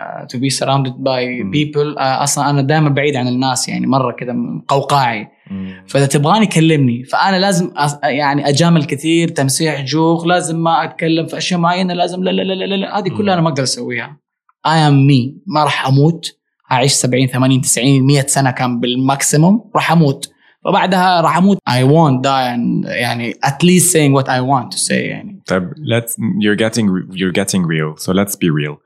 uh, 0.00 0.22
to 0.30 0.36
be 0.42 0.48
surrounded 0.58 0.94
by 1.10 1.20
مم. 1.42 1.52
people 1.52 1.94
uh, 1.98 2.00
أصلا 2.22 2.50
أنا 2.50 2.62
دائما 2.62 2.88
بعيد 2.88 3.16
عن 3.16 3.28
الناس 3.28 3.68
يعني 3.68 3.86
مرة 3.86 4.12
كذا 4.12 4.36
قوقعي 4.68 5.28
مم. 5.50 5.84
فإذا 5.88 6.06
تبغاني 6.06 6.46
كلمني 6.46 7.04
فأنا 7.04 7.36
لازم 7.36 7.70
أس- 7.74 8.04
يعني 8.04 8.48
أجامل 8.48 8.84
كثير 8.84 9.28
تمسيح 9.28 9.80
جوخ 9.80 10.26
لازم 10.26 10.62
ما 10.62 10.84
أتكلم 10.84 11.26
في 11.26 11.36
أشياء 11.36 11.60
معينة 11.60 11.94
لازم 11.94 12.24
لا 12.24 12.30
لا 12.30 12.42
لا 12.42 12.54
لا, 12.54 12.74
لا. 12.74 12.98
هذه 12.98 13.08
كلها 13.08 13.34
أنا 13.34 13.42
ما 13.42 13.48
أقدر 13.48 13.62
أسويها 13.62 14.16
I 14.66 14.76
am 14.90 15.06
me. 15.10 15.42
ما 15.46 15.64
راح 15.64 15.86
أموت. 15.86 16.38
أعيش 16.72 16.92
70 16.92 17.26
80 17.26 17.60
90 17.60 18.06
100 18.06 18.26
سنة 18.26 18.50
كان 18.50 18.80
بال 18.80 18.98
maximum. 18.98 19.70
راح 19.74 19.92
أموت. 19.92 20.32
فبعدها 20.64 21.20
راح 21.20 21.36
أموت. 21.36 21.58
I 21.70 21.82
won't 21.84 22.22
die 22.22 22.54
and 22.56 22.86
يعني 22.88 23.32
at 23.32 23.62
least 23.62 23.92
saying 23.92 24.12
what 24.12 24.28
I 24.28 24.40
want 24.40 24.72
to 24.72 24.78
say 24.78 24.92
يعني. 24.92 25.42
طيب 25.46 25.70
let's 25.74 26.12
you're 26.42 26.58
getting 26.58 26.86
you're 27.16 27.32
getting 27.42 27.62
real. 27.66 27.96
So 28.04 28.12
let's 28.12 28.36
be 28.36 28.50
real. 28.50 28.76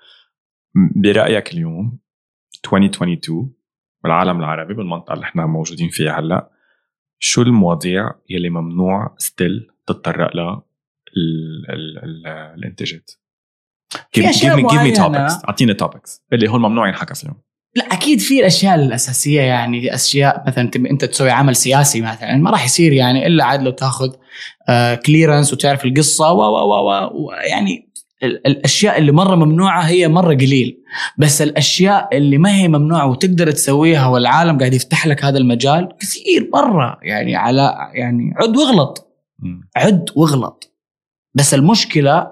برأيك 0.96 1.52
اليوم 1.54 1.98
2022 2.64 3.52
والعالم 4.04 4.38
العربي 4.40 4.74
بالمنطقة 4.74 5.12
اللي 5.14 5.24
إحنا 5.24 5.46
موجودين 5.46 5.88
فيها 5.88 6.18
هلأ 6.20 6.50
شو 7.18 7.42
المواضيع 7.42 8.10
يلي 8.30 8.50
ممنوع 8.50 9.14
still 9.18 9.66
تتطرق 9.86 10.36
لها 10.36 10.62
ال- 11.16 11.70
ال- 11.70 11.98
ال- 12.04 12.26
الانتاجات؟ 12.58 13.10
في 14.12 14.30
أشياء 14.30 14.56
give 14.56 14.60
me 14.60 14.68
give 14.70 14.94
me 14.94 14.98
topics. 14.98 15.44
أعطيني 15.48 15.74
topics. 15.82 16.20
اللي 16.32 16.48
هون 16.50 16.60
ممنوع 16.62 16.88
ينحكى 16.88 17.14
فيهم. 17.14 17.34
لا 17.76 17.84
أكيد 17.92 18.20
في 18.20 18.40
الأشياء 18.40 18.74
الأساسية 18.74 19.40
يعني 19.40 19.94
أشياء 19.94 20.44
مثلا 20.46 20.70
أنت 20.76 21.04
تسوي 21.04 21.30
عمل 21.30 21.56
سياسي 21.56 22.00
مثلا 22.00 22.36
ما 22.36 22.50
راح 22.50 22.64
يصير 22.64 22.92
يعني 22.92 23.26
إلا 23.26 23.44
عاد 23.44 23.62
لو 23.62 23.70
تاخذ 23.70 24.10
كليرنس 25.06 25.52
وتعرف 25.52 25.84
القصة 25.84 26.32
و 26.32 26.38
و 26.40 26.74
و 26.74 26.90
و- 26.90 27.32
يعني 27.32 27.88
ال- 28.22 28.46
الأشياء 28.46 28.98
اللي 28.98 29.12
مرة 29.12 29.34
ممنوعة 29.36 29.82
هي 29.82 30.08
مرة 30.08 30.34
قليل. 30.34 30.78
بس 31.18 31.42
الأشياء 31.42 32.08
اللي 32.16 32.38
ما 32.38 32.56
هي 32.56 32.68
ممنوعة 32.68 33.06
وتقدر 33.06 33.50
تسويها 33.50 34.06
والعالم 34.06 34.58
قاعد 34.58 34.74
يفتح 34.74 35.06
لك 35.06 35.24
هذا 35.24 35.38
المجال 35.38 35.88
كثير 36.00 36.50
مرة 36.54 36.98
يعني 37.02 37.36
على 37.36 37.74
يعني 37.94 38.34
عد 38.36 38.56
واغلط. 38.56 39.08
عد 39.76 40.10
واغلط. 40.16 40.72
بس 41.34 41.54
المشكلة 41.54 42.26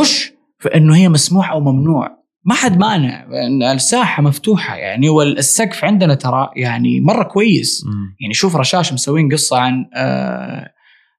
مش 0.00 0.32
في 0.60 0.68
انه 0.68 0.96
هي 0.96 1.08
مسموح 1.08 1.50
أو 1.50 1.60
ممنوع. 1.60 2.20
ما 2.44 2.54
حد 2.54 2.78
مانع 2.78 3.24
إن 3.46 3.62
الساحة 3.62 4.22
مفتوحة 4.22 4.76
يعني 4.76 5.08
والسقف 5.08 5.84
عندنا 5.84 6.14
ترى 6.14 6.50
يعني 6.56 7.00
مرة 7.00 7.22
كويس. 7.22 7.84
مم. 7.86 8.16
يعني 8.20 8.34
شوف 8.34 8.56
رشاش 8.56 8.92
مسوين 8.92 9.32
قصة 9.32 9.58
عن 9.58 9.86
آه 9.94 10.70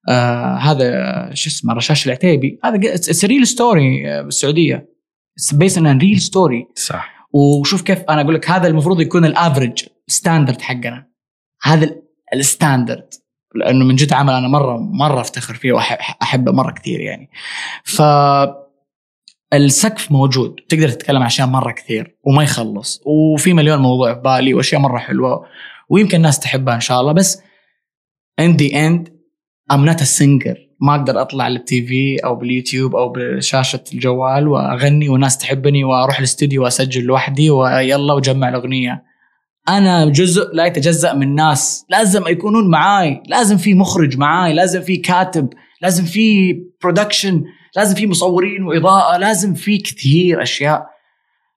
آه 0.10 0.56
هذا 0.56 0.90
شو 1.34 1.50
اسمه 1.50 1.74
رشاش 1.74 2.06
العتيبي. 2.06 2.60
هذا 2.64 2.96
it's 2.96 3.26
real 3.26 3.48
story 3.48 4.04
بالسعودية. 4.24 4.90
it's 5.38 5.54
based 5.54 5.78
on 5.78 5.98
real 5.98 6.22
story 6.22 6.66
صح. 6.76 7.28
وشوف 7.34 7.82
كيف 7.82 8.00
أنا 8.10 8.22
أقول 8.22 8.36
لك 8.36 8.50
هذا 8.50 8.68
المفروض 8.68 9.02
يكون 9.02 9.26
ال 9.26 9.33
average 9.33 9.86
standard 10.08 10.62
حقنا. 10.62 11.08
هذا 11.64 11.86
ال- 11.86 12.02
الستاندرد 12.34 13.10
لأنه 13.56 13.86
من 13.86 13.96
جد 13.96 14.14
عمل 14.14 14.34
أنا 14.34 14.48
مرة 14.48 14.78
مرة 14.78 15.22
أفتخر 15.22 15.54
فيه 15.54 15.72
واحبه 15.72 16.52
مرة 16.52 16.72
كثير 16.72 17.00
يعني. 17.00 17.30
ف 17.84 18.02
السقف 19.54 20.12
موجود 20.12 20.56
تقدر 20.70 20.90
تتكلم 20.90 21.24
أشياء 21.24 21.48
مرة 21.48 21.72
كثير 21.72 22.16
وما 22.24 22.44
يخلص 22.44 23.02
وفي 23.06 23.54
مليون 23.54 23.80
موضوع 23.80 24.14
في 24.14 24.20
بالي 24.20 24.54
وأشياء 24.54 24.82
مرة 24.82 24.98
حلوة 24.98 25.46
ويمكن 25.90 26.18
الناس 26.18 26.40
تحبها 26.40 26.76
إن 26.76 26.80
شاء 26.80 27.02
الله 27.02 27.14
بس 27.14 27.42
the 28.42 28.74
end 28.74 29.12
I'm 29.72 29.86
not 29.86 30.02
a 30.02 30.06
singer. 30.06 30.58
ما 30.82 30.96
أقدر 30.96 31.22
أطلع 31.22 31.48
للتي 31.48 31.88
في 31.88 32.18
أو 32.26 32.36
باليوتيوب 32.36 32.96
أو 32.96 33.10
بشاشه 33.10 33.84
الجوال 33.94 34.48
وأغني 34.48 35.10
والناس 35.10 35.38
تحبني 35.38 35.84
وأروح 35.84 36.18
الاستوديو 36.18 36.64
وأسجل 36.64 37.04
لوحدي 37.04 37.50
ويلا 37.50 38.14
وجمع 38.14 38.50
الأغنية. 38.50 39.04
أنا 39.70 40.06
جزء 40.06 40.54
لا 40.54 40.66
يتجزأ 40.66 41.14
من 41.14 41.36
ناس 41.36 41.86
لازم 41.90 42.28
يكونون 42.28 42.70
معاي 42.70 43.24
لازم 43.28 43.58
في 43.58 43.74
مخرج 43.74 44.18
معاي 44.18 44.54
لازم 44.54 44.82
في 44.82 44.98
كاتب 44.98 45.50
لازم 45.82 46.06
في 46.06 46.54
production 46.84 47.44
لازم 47.76 47.96
في 47.96 48.08
مصورين 48.08 48.64
وإضاءة 48.64 49.18
لازم 49.18 49.54
في 49.54 49.78
كثير 49.78 50.42
أشياء. 50.42 50.88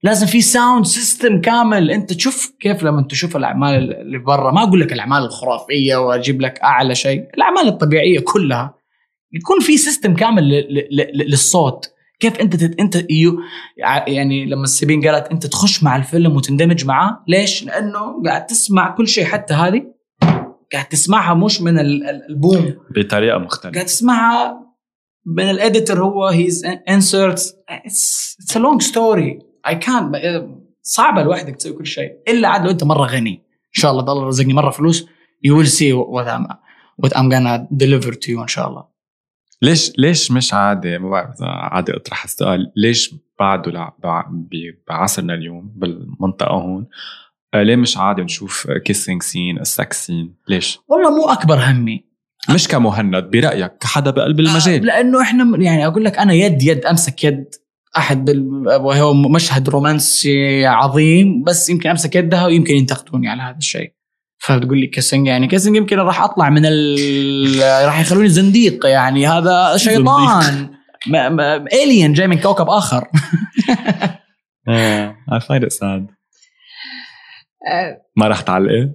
لازم 0.03 0.27
في 0.27 0.40
sound 0.40 0.87
system 0.87 1.40
كامل. 1.40 1.90
أنت 1.90 2.12
تشوف 2.12 2.53
كيف 2.61 2.83
لما 2.83 3.07
تشوف 3.11 3.37
الأعمال 3.37 3.94
اللي 4.00 4.18
برا. 4.18 4.53
ما 4.53 4.62
أقول 4.62 4.81
لك 4.81 4.92
الأعمال 4.92 5.22
الخرافية 5.22 5.96
وأجيب 5.96 6.40
لك 6.40 6.61
أعلى 6.61 6.94
شيء. 6.94 7.24
الأعمال 7.35 7.68
الطبيعية 7.68 8.20
كلها 8.20 8.74
يكون 9.33 9.61
في 9.61 9.77
system 9.76 10.14
كامل 10.14 10.48
للصوت. 11.14 11.90
كيف 12.20 12.40
أنت 12.40 12.57
تت... 12.57 12.81
أنت 12.81 13.05
يو... 13.11 13.38
يعني 14.07 14.46
لما 14.46 14.62
السبين 14.64 15.09
قالت 15.09 15.27
أنت 15.27 15.46
تخش 15.46 15.83
مع 15.83 15.96
الفيلم 15.96 16.37
وتندمج 16.37 16.85
معاه 16.85 17.24
ليش؟ 17.29 17.64
لأنه 17.64 18.22
قاعد 18.27 18.46
تسمع 18.46 18.90
كل 18.90 19.09
شيء 19.09 19.24
حتى 19.24 19.55
هذه 19.55 19.83
قاعد 20.72 20.85
تسمعها 20.90 21.35
مش 21.35 21.61
من 21.62 21.79
ال- 21.79 22.09
ال- 22.09 22.27
البوم. 22.31 22.74
بطريقة 22.96 23.38
مختلفة. 23.38 23.74
قاعد 23.74 23.87
تسمعها 23.87 24.63
من 25.26 25.50
ال 25.50 25.58
editor 25.58 26.04
هو 26.04 26.26
his 26.26 26.64
inserts 26.88 27.54
it's 27.68 28.56
a 28.56 28.58
long 28.58 28.82
story 28.82 29.38
يعني 29.68 29.74
كان 29.74 30.12
صعبة 30.82 31.22
لوحدك 31.22 31.56
تسوي 31.56 31.72
كل 31.72 31.87
شيء. 31.87 32.10
إلا 32.28 32.48
عاد 32.48 32.64
لو 32.64 32.70
أنت 32.70 32.84
مرة 32.84 33.06
غني. 33.06 33.34
إن 33.34 33.72
شاء 33.80 33.90
الله 33.90 34.12
الله 34.12 34.26
رزقني 34.26 34.54
مرة 34.54 34.70
فلوس. 34.70 35.06
you 35.42 35.56
will 35.56 35.66
see 35.66 35.92
what 35.92 36.26
I'm 36.26 36.46
what 36.98 37.12
I'm 37.12 37.30
gonna 37.30 37.66
deliver 37.70 38.12
to 38.12 38.32
you 38.32 38.42
إن 38.42 38.48
شاء 38.48 38.68
الله. 38.68 38.84
ليش 39.62 39.92
ليش 39.98 40.30
مش 40.30 40.54
عادي 40.54 40.98
ما 40.98 41.10
بعرف 41.10 41.37
عادي 41.42 41.96
أطرح 41.96 42.24
السؤال. 42.24 42.72
ليش 42.76 43.14
بعده 43.40 43.92
بعصرنا 44.88 45.34
اليوم 45.34 45.72
بالمنطقة 45.76 46.54
هون؟ 46.54 46.87
آه، 47.54 47.62
ليه 47.62 47.76
مش 47.76 47.96
عادي 47.96 48.22
نشوف 48.22 48.66
kissing 48.70 49.22
scene 49.22 49.60
ال 49.60 49.72
sex 49.72 50.06
scene 50.06 50.37
ليش؟ 50.48 50.78
والله 50.88 51.10
مو 51.10 51.28
أكبر 51.28 51.56
همي. 51.56 52.13
بس 52.50 52.68
كمهند 52.68 53.16
برأيك 53.30 53.72
كحدا 53.80 54.11
بقلب 54.11 54.40
المجال. 54.40 54.87
لأنه 54.87 55.22
إحنا 55.22 55.57
يعني 55.59 55.87
أقول 55.87 56.04
لك 56.04 56.18
أنا 56.18 56.33
يد 56.33 56.62
يد 56.62 56.85
أمسك 56.87 57.24
يد 57.24 57.44
أحد 57.96 58.24
بال- 58.24 58.66
وهو 58.80 59.14
مشهد 59.14 59.68
رومانسي 59.68 60.66
عظيم 60.66 61.42
بس 61.42 61.70
يمكن 61.70 61.90
أمسك 61.90 62.16
يدها 62.16 62.46
ويمكن 62.46 62.74
ينتقدوني 62.74 63.28
على 63.28 63.42
هذا 63.42 63.57
الشيء. 63.59 63.92
فتقول 64.38 64.78
لي 64.80 64.87
kissing 64.87 65.26
يعني 65.26 65.46
kissing 65.46 65.76
يمكن 65.76 65.98
راح 65.98 66.22
أطلع 66.22 66.50
من 66.50 66.62
ال 66.66 67.87
راح 67.87 68.00
يخلوني 68.00 68.28
زنديق 68.28 68.87
يعني 68.87 69.28
هذا 69.28 69.72
شيطان. 69.76 70.68
الين 71.72 72.12
جاي 72.12 72.26
من 72.26 72.38
كوكب 72.40 72.68
آخر. 72.68 73.04
I 75.30 75.40
find 75.40 75.62
it 75.64 75.72
sad. 75.72 76.02
آه، 77.72 78.02
ما 78.16 78.28
رح 78.28 78.40
تعلقي؟ 78.40 78.90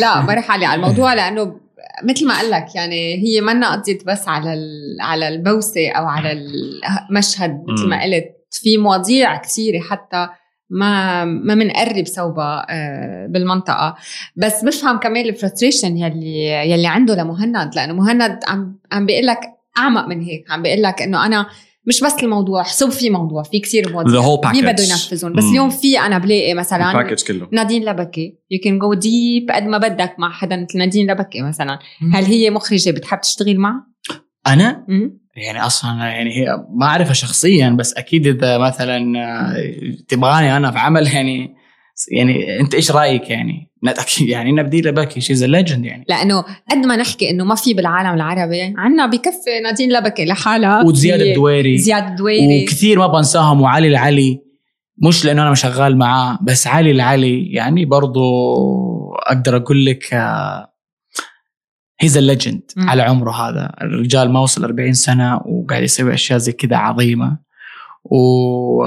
لا 0.00 0.20
ما 0.20 0.34
رح 0.34 0.50
علي 0.50 0.66
على 0.66 0.74
الموضوع 0.82 1.14
لأنه 1.18 1.60
مثل 2.04 2.26
ما 2.26 2.34
قال 2.36 2.50
لك 2.50 2.74
يعني 2.74 3.14
هي 3.14 3.40
منا 3.40 3.72
قضية 3.72 3.98
بس 4.06 4.28
على 4.28 4.54
ال- 4.54 4.96
على 5.00 5.28
البوسة 5.28 5.90
أو 5.90 6.06
على 6.06 6.32
المشهد 6.32 7.64
مثل 7.68 7.88
ما 7.88 8.02
قلت. 8.02 8.24
في 8.50 8.76
مواضيع 8.78 9.36
كثيره 9.36 9.80
حتى 9.80 10.28
ما 10.70 11.24
ما 11.24 11.54
بنقرب 11.54 12.06
صوبها 12.06 12.66
آه، 12.70 13.26
بالمنطقة. 13.26 13.96
بس 14.36 14.64
بفهم 14.64 14.98
كمان 14.98 15.26
الفرستريشن 15.26 15.96
يلي 15.96 16.44
يلي 16.70 16.86
عنده 16.86 17.14
لمهند 17.14 17.74
لأنه 17.76 17.92
مهند 17.92 18.38
عم 18.48 18.78
عم 18.92 19.06
بيقول 19.06 19.26
لك 19.26 19.40
أعمق 19.78 20.06
من 20.06 20.20
هيك. 20.22 20.50
عم 20.50 20.62
بيقول 20.62 20.82
لك 20.82 21.02
إنه 21.02 21.26
أنا 21.26 21.46
مش 21.86 22.00
بس 22.00 22.14
الموضوع 22.22 22.62
صب 22.62 22.90
في 22.90 23.10
موضوع 23.10 23.42
في 23.42 23.60
كثير 23.60 23.92
مواضيع 23.92 24.52
مين 24.52 24.72
بده. 24.72 24.82
ينفذهم 24.82 25.32
بس 25.32 25.44
مم. 25.44 25.50
اليوم 25.50 25.70
في 25.70 25.98
أنا 25.98 26.18
بلاقي 26.18 26.54
مثلا 26.54 27.16
كله 27.28 27.48
نادين 27.52 27.84
لبكي 27.84 28.38
you 28.50 28.60
can 28.64 28.78
go 28.78 28.94
deep 28.94 29.50
قد 29.50 29.62
ما 29.62 29.78
بدك 29.78 30.14
مع 30.18 30.30
حدا 30.32 30.56
مثل 30.56 30.78
نادين 30.78 31.10
لبكي 31.10 31.42
مثلا 31.42 31.78
هل 32.12 32.24
هي 32.24 32.50
مخرجة 32.50 32.90
بتحب 32.90 33.20
تشتغل 33.20 33.58
معها؟ 33.58 33.86
أنا 34.46 34.84
مم. 34.88 35.20
يعني 35.36 35.66
أصلا 35.66 35.90
يعني 35.90 36.30
هي 36.30 36.46
ما 36.74 36.86
أعرفها 36.86 37.12
شخصيا 37.12 37.70
بس 37.70 37.94
أكيد 37.94 38.26
إذا 38.26 38.58
مثلا 38.58 39.14
تبغاني 40.08 40.56
أنا 40.56 40.70
في 40.70 40.78
عمل 40.78 41.06
يعني 41.06 41.54
يعني 42.12 42.60
أنت 42.60 42.74
إيش 42.74 42.90
رأيك 42.90 43.30
يعني؟ 43.30 43.69
يعني 44.20 44.52
نادين 44.52 44.80
لبكي 44.80 45.20
she's 45.20 45.44
legend 45.44 45.84
يعني. 45.84 46.04
لأنه 46.08 46.44
قد 46.70 46.86
ما 46.86 46.96
نحكي 46.96 47.30
إنه 47.30 47.44
ما 47.44 47.54
في 47.54 47.74
بالعالم 47.74 48.14
العربي 48.14 48.74
عنا 48.78 49.06
بكفي 49.06 49.60
نادين 49.64 49.92
لبكي 49.92 50.24
لحالها. 50.24 50.84
وزياد 50.84 51.20
الدويري 51.20 51.78
زياد 51.78 52.06
الدويري 52.06 52.64
وكثير 52.64 52.98
ما 52.98 53.06
بنساهم 53.06 53.60
وعلي 53.60 53.88
العلي. 53.88 54.40
مش 55.02 55.24
لأنه 55.24 55.42
أنا 55.42 55.54
شغال 55.54 55.98
معاه 55.98 56.38
بس 56.42 56.66
علي 56.66 56.90
العلي 56.90 57.52
يعني 57.52 57.84
برضو 57.84 58.20
أقدر 59.12 59.56
أقول 59.56 59.84
لك 59.84 60.14
he's 62.00 62.18
legend 62.18 62.62
مم. 62.76 62.90
على 62.90 63.02
عمره 63.02 63.30
هذا. 63.30 63.72
الرجال 63.82 64.30
ما 64.32 64.40
وصل 64.40 64.64
40 64.64 64.92
سنة 64.92 65.40
وقاعد 65.46 65.82
يسوي 65.82 66.14
أشياء 66.14 66.38
زي 66.38 66.52
كذا 66.52 66.76
عظيمة. 66.76 67.38
و 68.04 68.84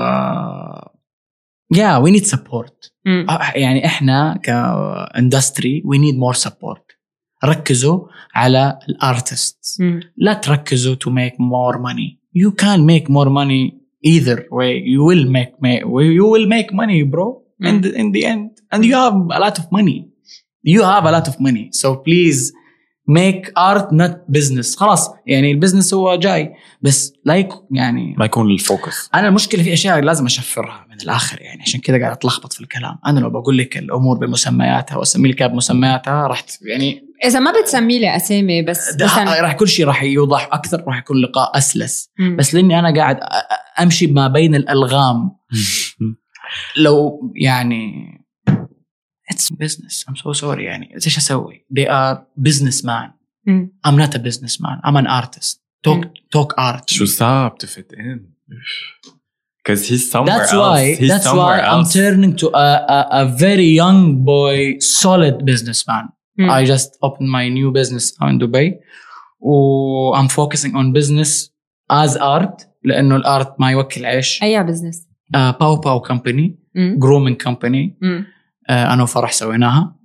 يا 1.76 1.96
وي 1.96 2.10
نيد 2.10 2.24
سبورت 2.24 2.92
مم. 3.06 3.26
يعني 3.54 3.86
احنا 3.86 4.40
كاندستري 4.42 5.82
وي 5.84 5.98
نيد 5.98 6.16
مور 6.18 6.34
سبورت 6.34 6.84
ركزوا 7.44 8.00
على 8.34 8.78
الارتست 8.88 9.76
مم. 9.80 10.00
لا 10.16 10.32
تركزوا 10.32 10.94
to 10.94 11.08
make 11.12 11.34
more 11.34 11.78
money. 11.78 12.18
You 12.42 12.50
can 12.62 12.80
make 12.86 13.06
more 13.08 13.30
money 13.40 13.62
either 14.14 14.38
way. 14.58 14.72
You 14.94 15.00
will 15.08 15.24
make 15.36 15.52
ma- 15.64 15.84
you 16.18 16.26
will 16.34 16.46
make 16.56 16.68
money, 16.80 17.02
bro. 17.12 17.26
In 17.70 17.76
the 17.82 17.90
in 18.02 18.08
the 18.16 18.22
end, 18.32 18.50
and 18.72 18.80
you 18.88 18.94
have 19.04 19.16
a 19.38 19.40
lot 19.46 19.56
of 19.62 19.66
money. 19.78 19.98
You 20.74 20.80
have 20.92 21.04
a 21.10 21.12
lot 21.16 21.26
of 21.32 21.36
money. 21.46 21.64
So 21.80 21.86
please 22.06 22.40
make 23.09 23.47
art 23.59 23.87
not 23.91 24.37
business. 24.37 24.77
خلاص 24.77 25.09
يعني 25.27 25.51
ال 25.51 25.56
business 25.56 25.93
هو 25.93 26.15
جاي. 26.15 26.53
بس 26.81 27.13
لا 27.25 27.35
يكون 27.35 27.67
يعني 27.71 28.15
ما 28.17 28.25
يكون 28.25 28.51
ال 28.51 28.61
focus 28.61 29.09
أنا 29.15 29.27
المشكلة 29.27 29.63
في 29.63 29.73
أشياء 29.73 29.99
لازم 29.99 30.25
أشفرها 30.25 30.85
من 30.89 31.01
الآخر 31.01 31.41
يعني 31.41 31.61
عشان 31.61 31.79
كذا 31.79 31.99
قاعد 31.99 32.11
أتلخبط 32.11 32.53
في 32.53 32.61
الكلام. 32.61 32.97
أنا 33.05 33.19
لو 33.19 33.29
بقول 33.29 33.57
لك 33.57 33.77
الأمور 33.77 34.17
بمسمياتها 34.17 34.97
وأسمي 34.97 35.29
لك 35.29 35.43
بمسمياتها 35.43 36.27
راح 36.27 36.45
يعني 36.61 37.13
إذا 37.25 37.39
ما 37.39 37.53
بتسمي 37.61 37.99
لي 37.99 38.15
أسامي 38.15 38.61
بس 38.61 38.95
مثلا 39.01 39.41
راح 39.41 39.53
كل 39.53 39.67
شيء 39.67 39.85
راح 39.85 40.03
يوضح 40.03 40.49
أكثر 40.51 40.83
راح 40.87 40.97
يكون 40.97 41.21
لقاء 41.21 41.57
أسلس. 41.57 42.09
مم. 42.19 42.35
بس 42.35 42.55
لأني 42.55 42.79
أنا 42.79 42.95
قاعد 42.95 43.19
أمشي 43.81 44.07
ما 44.07 44.27
بين 44.27 44.55
الألغام. 44.55 45.31
لو 46.77 47.19
يعني 47.35 47.93
اتس 49.32 49.52
بزنس 49.52 50.06
ام 50.08 50.14
سو 50.14 50.32
سوري 50.32 50.64
يعني 50.64 50.94
ايش 50.94 51.16
اسوي؟ 51.18 51.64
they 51.78 51.86
are 51.86 52.18
businessman 52.48 53.10
مم. 53.46 53.72
I'm 53.88 53.94
not 53.94 54.14
a 54.14 54.18
businessman 54.18 54.80
I'm 54.88 54.96
an 54.96 55.06
artist 55.06 55.58
talk 55.86 55.88
مم. 56.06 56.12
talk 56.36 56.54
art 56.58 56.84
شو 56.86 57.04
صعب 57.04 57.58
تفت 57.58 57.92
ان 57.94 58.30
because 59.68 59.82
he's 59.88 60.10
somewhere 60.10 60.38
That's 60.38 60.52
else. 60.52 60.62
why. 60.64 60.80
He's 61.00 61.10
that's 61.12 61.26
somewhere 61.30 61.60
why 61.60 61.72
I'm 61.72 61.84
else. 61.84 61.92
turning 61.92 62.32
to 62.42 62.46
a, 62.66 62.70
a, 62.96 63.00
a 63.22 63.24
very 63.46 63.68
young 63.82 64.00
boy, 64.34 64.56
solid 65.02 65.36
businessman. 65.50 66.04
Hmm. 66.38 66.48
I 66.58 66.60
just 66.72 66.90
opened 67.06 67.30
my 67.38 67.44
new 67.58 67.68
business 67.78 68.04
now 68.18 68.28
in 68.32 68.36
Dubai. 68.42 68.66
و 69.40 69.52
I'm 70.16 70.28
focusing 70.28 70.72
on 70.74 70.92
business 70.98 71.50
as 71.92 72.16
art 72.16 72.66
لانه 72.84 73.16
الارت 73.16 73.60
ما 73.60 73.70
يوكل 73.70 74.04
عيش 74.06 74.42
اي 74.42 74.62
بزنس 74.64 75.06
باو 75.34 75.76
باو 75.76 76.00
كمباني 76.00 76.58
جرومينج 76.76 77.36
كمباني 77.36 77.98
أنا 78.69 79.03
وفرح 79.03 79.31
سويناها. 79.31 79.95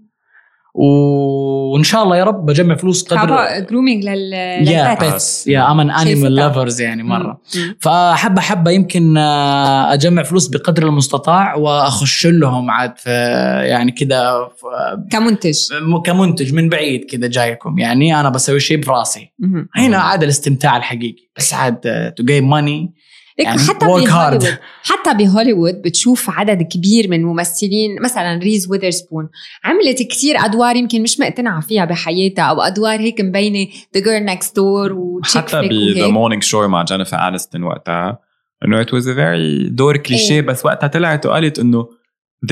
وإن 0.74 1.82
شاء 1.82 2.02
الله 2.02 2.16
يا 2.16 2.24
رب 2.24 2.46
بجمع 2.46 2.74
فلوس 2.74 3.04
قدر 3.04 3.36
grooming 3.70 4.04
لل 4.04 4.32
يا. 4.68 4.94
pets 4.94 5.46
yeah 5.46 5.70
I'm 5.70 5.80
an 5.80 5.90
animal. 5.90 6.34
lovers 6.34 6.80
يعني 6.80 7.02
مرة. 7.02 7.40
فحبة 7.80 8.40
حبة 8.40 8.70
يمكن 8.70 9.16
آه، 9.16 9.94
أجمع 9.94 10.22
فلوس 10.22 10.48
بقدر 10.48 10.82
المستطاع 10.82 11.54
وأخش 11.54 12.26
لهم 12.26 12.70
عاد 12.70 12.98
في 12.98 13.10
يعني 13.64 13.92
كذا 13.92 14.48
كمنتج. 15.10 15.56
كمنتج 16.04 16.54
من 16.54 16.68
بعيد 16.68 17.04
كذا 17.10 17.26
جايكم. 17.28 17.78
يعني 17.78 18.20
أنا 18.20 18.28
بسوي 18.28 18.60
شيء 18.60 18.84
براسي. 18.84 19.32
هنا 19.76 19.98
عاد 19.98 20.22
الاستمتاع 20.22 20.76
الحقيقي. 20.76 21.28
بس 21.36 21.54
عاد 21.54 21.80
to 22.16 22.24
gain 22.24 22.50
money 22.50 22.94
يعني 23.38 23.58
حتى 23.58 23.86
work 23.86 24.08
hard. 24.08 24.10
بهوليوود 24.10 24.58
حتى 24.82 25.14
بهوليوود 25.14 25.82
بتشوف 25.82 26.30
عدد 26.30 26.62
كبير 26.62 27.10
من 27.10 27.24
ممثلين 27.24 28.02
مثلا 28.02 28.38
ريز 28.38 28.70
ويذرسبون. 28.70 29.28
عملت 29.64 30.02
كتير 30.02 30.36
أدوار 30.36 30.76
يمكن 30.76 31.02
مش 31.02 31.20
مقتنعة 31.20 31.60
فيها 31.60 31.84
بحياتها 31.84 32.42
أو 32.42 32.60
أدوار 32.60 33.00
هيك 33.00 33.20
مبينة 33.20 33.70
ذا 33.94 34.02
جيرل 34.02 34.24
نكست 34.24 34.56
دور 34.56 34.92
وتشيك 34.92 35.42
حتى 35.42 35.50
فليك 35.50 35.96
ب 35.96 35.98
The 35.98 36.02
وهيك 36.02 36.42
Morning 36.42 36.46
Show 36.46 36.54
مع 36.54 36.82
جينيفر 36.82 37.16
أنيستون 37.16 37.62
وقتها 37.62 38.18
إنه 38.64 38.84
was 38.84 39.04
a 39.04 39.16
very 39.16 39.72
دور 39.72 39.96
كليشيه 39.96 40.34
إيه. 40.34 40.40
بس 40.42 40.64
وقتها 40.64 40.86
طلعت 40.86 41.26
وقالت 41.26 41.58
إنه 41.58 41.88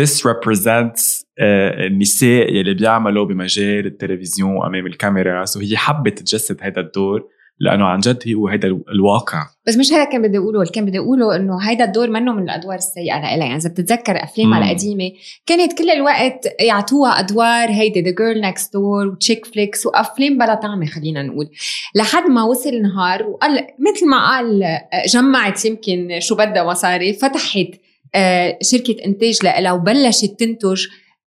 this 0.01 0.21
represents 0.21 1.27
آه، 1.39 1.87
النساء 1.87 2.55
يلي 2.55 2.75
بيعملوا 2.75 3.25
بمجال 3.25 3.87
التلفزيون 3.87 4.67
أمام 4.67 4.87
الكاميرا. 4.87 5.45
so 5.45 5.61
هي 5.61 5.77
حبت 5.77 6.19
تجسد 6.19 6.57
هذا 6.61 6.81
الدور. 6.81 7.36
لأنه 7.61 7.85
عن 7.85 8.01
جد 8.01 8.35
هو 8.35 8.49
هذا 8.49 8.67
الواقع. 8.67 9.47
بس 9.67 9.77
مش 9.77 9.93
هذا 9.93 10.05
كان 10.05 10.23
بدي 10.23 10.39
أقوله 10.39 10.61
اللي 10.61 10.73
كان 10.73 10.85
بدي 10.85 10.99
أقوله 10.99 11.37
إنه 11.37 11.59
هيدا 11.59 11.85
الدور 11.85 12.11
منه 12.11 12.33
من 12.33 12.43
الأدوار 12.43 12.77
السيئة 12.77 13.21
لها 13.21 13.31
يعني 13.31 13.57
إذا 13.57 13.69
بتتذكر 13.69 14.25
افلامها. 14.25 14.59
القديمة 14.59 15.13
كانت 15.47 15.79
كل 15.79 15.91
الوقت 15.91 16.47
يعطوها 16.61 17.11
أدوار 17.21 17.71
هيدي 17.71 18.01
the 18.01 18.11
girl 18.11 18.41
next 18.41 18.73
door 18.73 19.07
و 19.07 19.13
chick 19.13 19.47
flicks 19.47 19.87
وافلام 19.87 20.39
بلا 20.39 20.55
طعمة 20.55 20.87
خلينا 20.87 21.23
نقول. 21.23 21.51
لحد 21.95 22.31
ما 22.31 22.45
وصل 22.45 22.83
نهار 22.83 23.23
وقال 23.23 23.67
مثل 23.79 24.07
ما 24.07 24.29
قال 24.29 24.63
آه، 24.63 25.07
جمعت 25.09 25.65
يمكن 25.65 26.09
شو 26.21 26.35
بدها 26.35 26.65
مصاري 26.65 27.13
فتحت 27.13 27.69
آه، 28.15 28.59
شركة 28.63 28.97
إنتاج 29.05 29.39
لها 29.45 29.73
وبلشت 29.73 30.41
تنتج 30.41 30.87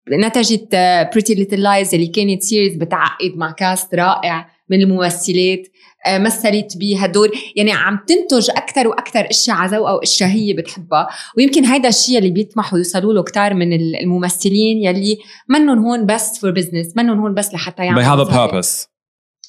نتجت 0.09 0.69
Pretty 1.13 1.35
Little 1.35 1.63
Lies 1.63 1.95
اللي 1.95 2.07
كانت 2.07 2.43
series 2.43 2.77
بتعقد 2.77 3.33
مع 3.37 3.51
cast 3.51 3.95
رائع 3.95 4.51
من 4.69 4.81
الممثلات. 4.81 5.67
مثلت 6.09 6.77
بيها 6.77 7.07
دور. 7.07 7.29
يعني 7.57 7.73
عم 7.73 7.99
تنتج 8.07 8.51
أكثر 8.51 8.89
وأكثر 8.89 9.27
إشياء 9.31 9.57
على 9.57 9.77
ذوقها 9.77 9.93
وإشياء 9.93 10.31
هي 10.31 10.53
بتحبها. 10.53 11.09
ويمكن 11.37 11.65
هيدا 11.65 11.89
الشيء 11.89 12.19
اللي 12.19 12.31
بيطمحوا 12.31 12.79
يوصلوا 12.79 13.13
له 13.13 13.23
كتار 13.23 13.55
من 13.55 13.73
الممثلين 13.73 14.79
يلي 14.85 15.19
منهم 15.49 15.79
هون 15.79 16.07
بس 16.07 16.39
for 16.41 16.51
business 16.51 16.97
منهم 16.97 17.21
هون 17.21 17.35
بس 17.35 17.55
لحتى 17.55 17.83
they 17.83 17.87
يعملوا 17.87 18.25
have 18.25 18.29
a 18.29 18.31
purpose. 18.31 18.87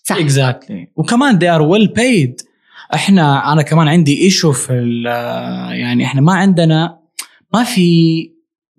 صح. 0.03 0.15
exactly 0.17 0.87
وكمان 0.95 1.39
they 1.39 1.57
are 1.59 1.67
well 1.77 1.87
paid. 1.99 2.45
إحنا 2.93 3.53
أنا 3.53 3.61
كمان 3.61 3.87
عندي 3.87 4.21
issue 4.21 4.51
في 4.51 4.73
ال- 4.73 5.05
يعني 5.79 6.05
إحنا 6.05 6.21
ما 6.21 6.33
عندنا 6.33 6.99
ما 7.53 7.63
في 7.63 8.31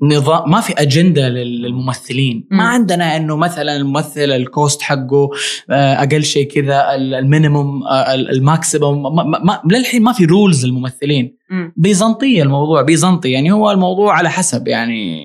نظام 0.02 0.50
ما 0.50 0.60
في 0.60 0.72
أجندة 0.72 1.28
للممثلين. 1.28 2.46
مم. 2.50 2.58
ما 2.58 2.64
عندنا 2.64 3.16
إنه 3.16 3.36
مثلا 3.36 3.76
الممثل 3.76 4.30
ال 4.30 4.41
cost 4.41 4.82
حقه 4.82 5.28
آه، 5.70 5.94
أقل 5.94 6.24
شيء 6.24 6.50
كذا 6.50 6.94
ال- 6.94 7.14
minimum 7.14 7.82
آه، 7.82 8.14
ال- 8.14 8.30
ال 8.30 8.39
maximum 8.39 9.02
ما- 9.16 9.22
ما- 9.24 9.38
ما- 9.44 9.62
للحين 9.76 10.02
ما 10.02 10.12
في 10.12 10.24
rules 10.24 10.66
للممثلين. 10.66 11.36
مم. 11.50 11.72
بيزنطية 11.76 12.42
الموضوع 12.42 12.82
بيزنطي. 12.82 13.30
يعني 13.30 13.52
هو 13.52 13.70
الموضوع 13.70 14.14
على 14.14 14.30
حسب 14.30 14.68
يعني 14.68 15.22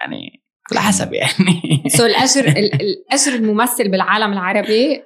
يعني 0.00 0.42
على 0.72 0.80
حسب 0.80 1.12
يعني. 1.12 1.82
so 1.96 2.06
الاجر 2.06 2.44
ال- 2.48 2.74
الاجر 2.82 3.34
الممثل 3.34 3.90
بالعالم 3.90 4.32
العربي 4.32 5.02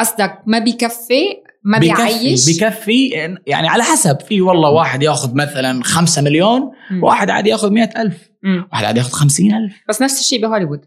قصدك 0.00 0.38
ما 0.46 0.58
بيكفي 0.58 1.24
ما 1.64 1.78
بيعيش. 1.78 2.46
بيكفي 2.46 3.08
يعني 3.46 3.68
على 3.68 3.82
حسب. 3.82 4.20
في 4.20 4.40
والله 4.40 4.70
واحد 4.70 5.02
ياخذ 5.02 5.34
مثلا 5.34 5.84
خمسة 5.84 6.22
مليون 6.22 6.60
مم. 6.90 7.04
واحد 7.04 7.30
عاد 7.30 7.46
ياخذ 7.46 7.70
مئة 7.70 8.02
ألف. 8.02 8.30
مم. 8.42 8.68
واحد 8.72 8.84
عاد 8.84 8.96
ياخذ 8.96 9.10
خمسين 9.10 9.54
ألف. 9.54 9.74
بس 9.88 10.02
نفس 10.02 10.20
الشيء 10.20 10.42
بهوليوود. 10.42 10.80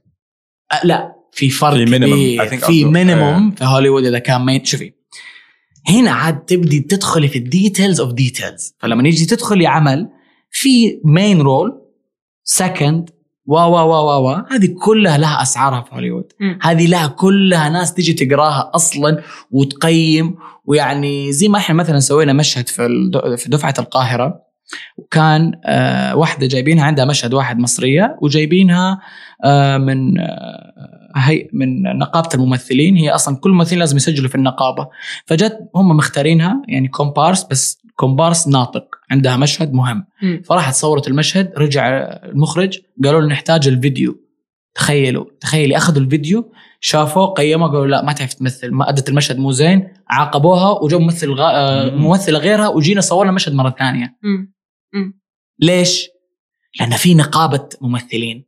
أه 0.71 0.85
لا 0.85 1.15
في 1.31 1.49
فرق 1.49 1.85
في 1.85 2.37
thing 2.49 2.65
في. 2.65 2.85
minimum 2.85 3.51
في 3.51 3.65
هوليوود 3.65 4.05
إذا 4.05 4.19
كان 4.19 4.45
مين 4.45 4.65
شوفي 4.65 4.93
هنا 5.89 6.11
عاد 6.11 6.39
تبدي 6.39 6.79
تدخلي 6.79 7.27
في 7.27 7.37
ال 7.37 7.45
details 7.45 8.01
of 8.01 8.13
details 8.13 8.73
فلما 8.79 9.07
يجي 9.07 9.25
تدخلي 9.25 9.67
عمل 9.67 10.09
في 10.51 11.01
main 11.05 11.41
role 11.41 11.81
second 12.43 13.09
وا 13.47 13.63
وا 13.63 13.81
وا 13.81 13.99
وا 14.01 14.15
وا. 14.15 14.55
هذه 14.55 14.75
كلها 14.85 15.17
لها 15.17 15.41
أسعارها 15.41 15.81
في 15.81 15.95
هوليوود. 15.95 16.25
هذه 16.61 16.87
لها 16.87 17.07
كلها 17.07 17.69
ناس 17.69 17.93
تيجي 17.93 18.13
تقراها 18.13 18.71
أصلا 18.75 19.21
وتقيم. 19.51 20.35
ويعني 20.65 21.31
زي 21.31 21.47
ما 21.47 21.57
إحنا 21.57 21.75
مثلا 21.75 21.99
سوينا 21.99 22.33
مشهد 22.33 22.67
في 22.67 22.87
في 23.37 23.49
دفعة 23.49 23.73
القاهرة 23.79 24.47
وكان 24.97 25.51
آه 25.65 26.15
واحدة 26.15 26.47
جايبينها 26.47 26.83
عندها 26.85 27.05
مشهد 27.05 27.33
واحد 27.33 27.59
مصرية 27.59 28.17
وجايبينها 28.21 28.99
آه 29.43 29.77
من 29.77 30.19
آه 30.19 30.73
هي 31.15 31.49
من 31.53 31.83
نقابة 31.83 32.29
الممثلين. 32.33 32.95
هي 32.95 33.09
أصلا 33.09 33.35
كل 33.35 33.51
ممثلين 33.51 33.79
لازم 33.79 33.97
يسجلوا 33.97 34.29
في 34.29 34.35
النقابة. 34.35 34.87
فجت 35.25 35.59
هم 35.75 35.97
مختارينها 35.97 36.61
يعني 36.67 36.87
كومبارس 36.87 37.43
بس 37.43 37.86
كومبارس 37.97 38.47
ناطق 38.47 38.85
عندها 39.11 39.37
مشهد 39.37 39.73
مهم. 39.73 40.05
فراحت 40.45 40.75
صورت 40.75 41.07
المشهد 41.07 41.53
رجع 41.57 41.87
المخرج 42.23 42.79
قالوا 43.03 43.21
له 43.21 43.27
نحتاج 43.27 43.67
الفيديو 43.67 44.15
تخيلوا 44.75 45.25
تخيلي 45.39 45.77
أخذوا 45.77 46.01
الفيديو 46.01 46.51
شافوه 46.79 47.25
قيموا 47.25 47.67
قالوا 47.67 47.87
لا 47.87 48.05
ما 48.05 48.13
تعرف 48.13 48.33
تمثل 48.33 48.71
ما 48.71 48.89
أدت 48.89 49.09
المشهد 49.09 49.37
مو 49.37 49.51
زين 49.51 49.87
عاقبوها 50.09 50.83
وجو 50.83 50.99
ممثل 50.99 51.31
غا... 51.31 51.51
آه، 51.55 51.89
مم. 51.89 52.01
ممثله 52.01 52.39
غيرها 52.39 52.67
وجينا 52.67 53.01
صورنا 53.01 53.29
المشهد 53.29 53.53
مرة 53.53 53.75
ثانية. 53.79 54.17
ليش؟ 55.59 56.07
لأن 56.79 56.91
في 56.91 57.13
نقابة 57.13 57.69
ممثلين 57.81 58.45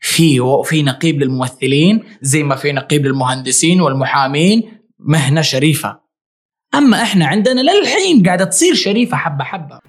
في 0.00 0.40
في 0.64 0.82
نقيب 0.82 1.22
للممثلين 1.22 2.04
زي 2.22 2.42
ما 2.42 2.56
في 2.56 2.72
نقيب 2.72 3.06
للمهندسين 3.06 3.80
والمحامين 3.80 4.62
مهنة 4.98 5.40
شريفة 5.40 6.03
أما 6.78 7.02
إحنا 7.02 7.26
عندنا 7.26 7.60
للحين 7.60 8.26
قاعدة 8.26 8.44
تصير 8.44 8.74
شريفة 8.74 9.16
حبة 9.16 9.44
حبة. 9.44 9.80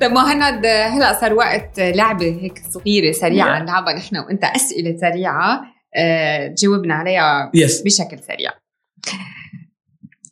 طيب 0.00 0.10
مهند 0.12 0.66
هلا 0.66 1.20
صار 1.20 1.34
وقت 1.34 1.80
لعبة 1.80 2.26
هيك 2.26 2.58
صغيرة 2.70 3.12
سريعه 3.12 3.58
Yeah. 3.58 3.62
نلعبها 3.62 3.94
نحن 3.94 4.16
وإنت 4.16 4.44
أسئلة 4.44 4.96
سريعة 4.96 5.60
آه، 5.96 6.46
تجاوبنا 6.48 6.94
عليها 6.94 7.50
yes 7.54 7.82
بشكل 7.82 8.18
سريع. 8.18 8.50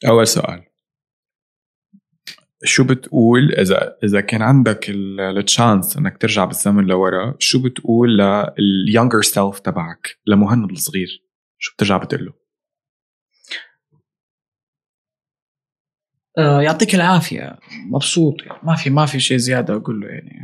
أول 0.08 0.26
سؤال. 0.26 0.65
شو 2.64 2.84
بتقول 2.84 3.52
اذا 3.52 3.96
إذا 4.04 4.20
كان 4.20 4.42
عندك 4.42 4.90
ال 4.90 5.05
chance 5.05 5.96
إنك 5.96 6.18
ترجع 6.18 6.44
بالزمن 6.44 6.84
لورا 6.84 7.34
شو 7.38 7.62
بتقول 7.62 8.18
لل 8.58 8.72
younger 8.72 9.22
self 9.22 9.58
تبعك 9.58 10.18
لمهند 10.26 10.70
الصغير؟ 10.70 11.22
شو 11.58 11.74
بترجع 11.74 11.96
بتقول 11.96 12.24
له 12.26 12.32
آه، 16.38 16.62
يعطيك 16.62 16.94
العافية. 16.94 17.58
مبسوط. 17.90 18.42
يعني 18.42 18.58
ما 18.62 18.76
في 18.76 18.90
ما 18.90 19.06
في 19.06 19.20
شيء 19.20 19.36
زيادة 19.36 19.76
أقول 19.76 20.00
له 20.00 20.08
يعني. 20.08 20.40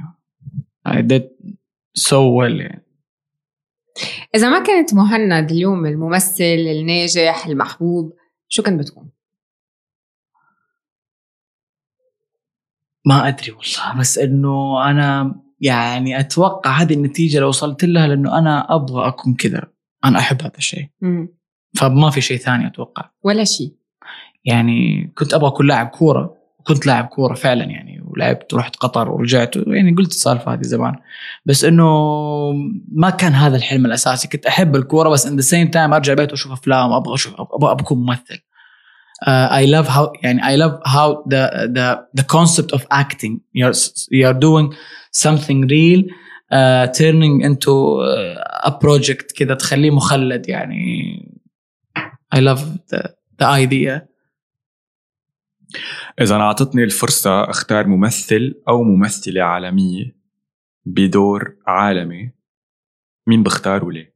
I 0.89 1.03
did 1.03 1.23
so 1.99 2.17
well 2.39 2.61
يعني. 2.61 2.87
إذا 4.35 4.49
ما 4.49 4.65
كنت 4.65 4.95
مهند 4.95 5.51
اليوم 5.51 5.87
الممثل 5.87 6.45
الناجح 6.45 7.47
المحبوب 7.47 8.17
شو 8.49 8.63
كنت 8.63 8.81
بتكون 8.81 9.11
ما 13.05 13.29
أدري 13.29 13.51
والله 13.51 14.01
بس 14.01 14.19
إنه 14.19 14.85
أنا 14.91 15.35
يعني 15.61 16.21
أتوقع 16.21 16.71
هذه 16.71 16.95
النتيجة 16.95 17.39
لو 17.39 17.49
وصلت 17.49 17.85
لها 17.85 18.07
لأنه 18.07 18.39
أنا 18.39 18.75
أبغى 18.75 19.09
أكون 19.09 19.35
كذا 19.35 19.63
أنا 20.05 20.19
أحب 20.19 20.43
هذا 20.43 20.59
الشيء. 20.59 20.89
فما 21.77 22.11
في 22.11 22.21
شيء 22.21 22.39
ثاني 22.39 22.67
أتوقع. 22.67 23.11
ولا 23.23 23.45
شيء. 23.45 23.73
يعني 24.45 25.13
كنت 25.19 25.35
أبغى 25.35 25.49
أكون 25.49 25.67
لاعب 25.67 25.87
كورة 25.87 26.37
وكنت 26.61 26.87
لاعب 26.87 27.05
كورة 27.05 27.35
فعلا 27.35 27.65
يعني 27.65 28.03
ولعبت 28.05 28.55
ورحت 28.55 28.77
قطر 28.77 29.11
ورجعت 29.11 29.57
يعني 29.57 29.95
قلت 29.95 30.11
السالفة 30.11 30.53
هذه 30.53 30.63
زمان. 30.63 30.97
بس 31.47 31.65
إنه 31.65 31.87
ما 32.93 33.11
كان 33.11 33.33
هذا 33.33 33.57
الحلم 33.57 33.87
الأساسي 33.87 34.29
كنت 34.29 34.47
أحب 34.47 34.77
الكورة 34.77 35.09
بس 35.09 35.27
in 35.27 35.37
the 35.37 35.41
same 35.41 35.69
time 35.69 35.95
أرجع 35.95 36.13
البيت 36.13 36.31
وأشوف 36.31 36.53
أفلام 36.53 36.93
أبغى 36.93 37.15
أشوف 37.15 37.35
أبغى 37.41 37.73
أكون 37.73 37.99
ممثل. 37.99 38.43
I 39.29 39.67
love 39.67 39.91
how 39.91 40.13
يعني 40.23 40.49
I 40.49 40.57
love 40.57 40.81
how 40.87 41.29
the 41.29 41.67
the 41.67 42.09
the 42.17 42.23
concept 42.23 42.73
of 42.73 42.87
acting 42.93 43.41
you 44.13 44.29
are 44.29 44.33
doing 44.33 44.75
something 45.17 45.69
real 45.69 46.03
uh, 46.53 46.87
turning 46.99 47.43
into 47.43 47.75
uh, 48.01 48.69
a 48.69 48.71
project 48.71 49.35
كذا 49.37 49.55
تخليه 49.55 49.91
مخلد. 49.91 50.49
يعني 50.49 51.29
I 52.35 52.39
love 52.39 52.61
the, 52.61 53.09
the 53.39 53.47
idea. 53.47 54.13
إذا 56.21 56.37
أعطتني 56.37 56.85
الفرصة 56.85 57.51
أختار 57.51 57.87
ممثل 57.87 58.63
أو 58.69 58.83
ممثلة 58.83 59.43
عالمية 59.43 60.17
بدور 60.85 61.57
عالمي 61.67 62.33
مين 63.27 63.43
بختار 63.43 63.85
وليه؟ 63.85 64.15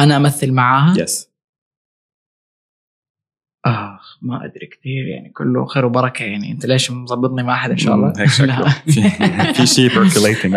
أنا 0.00 0.16
أمثل 0.16 0.52
معاها؟ 0.52 0.98
يس 0.98 1.30
اخ 3.64 3.91
ما 4.22 4.44
أدري 4.44 4.66
كثير 4.66 5.06
يعني 5.06 5.30
كله 5.30 5.66
خير 5.66 5.86
وبركة 5.86 6.22
يعني. 6.22 6.52
أنت 6.52 6.66
ليش 6.66 6.90
مظبطني 6.90 7.42
مع 7.42 7.54
أحد 7.54 7.70
إن 7.70 7.76
شاء 7.76 7.94
الله؟ 7.94 8.12
هيك 8.18 8.28
شكله. 8.28 8.68
في 9.56 9.66
شيء 9.66 9.88
percolating 9.88 10.54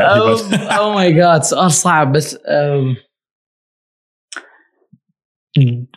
oh 0.54 0.94
my 0.94 1.14
God 1.14 1.44
سؤال 1.44 1.72
صعب 1.72 2.12
بس 2.12 2.38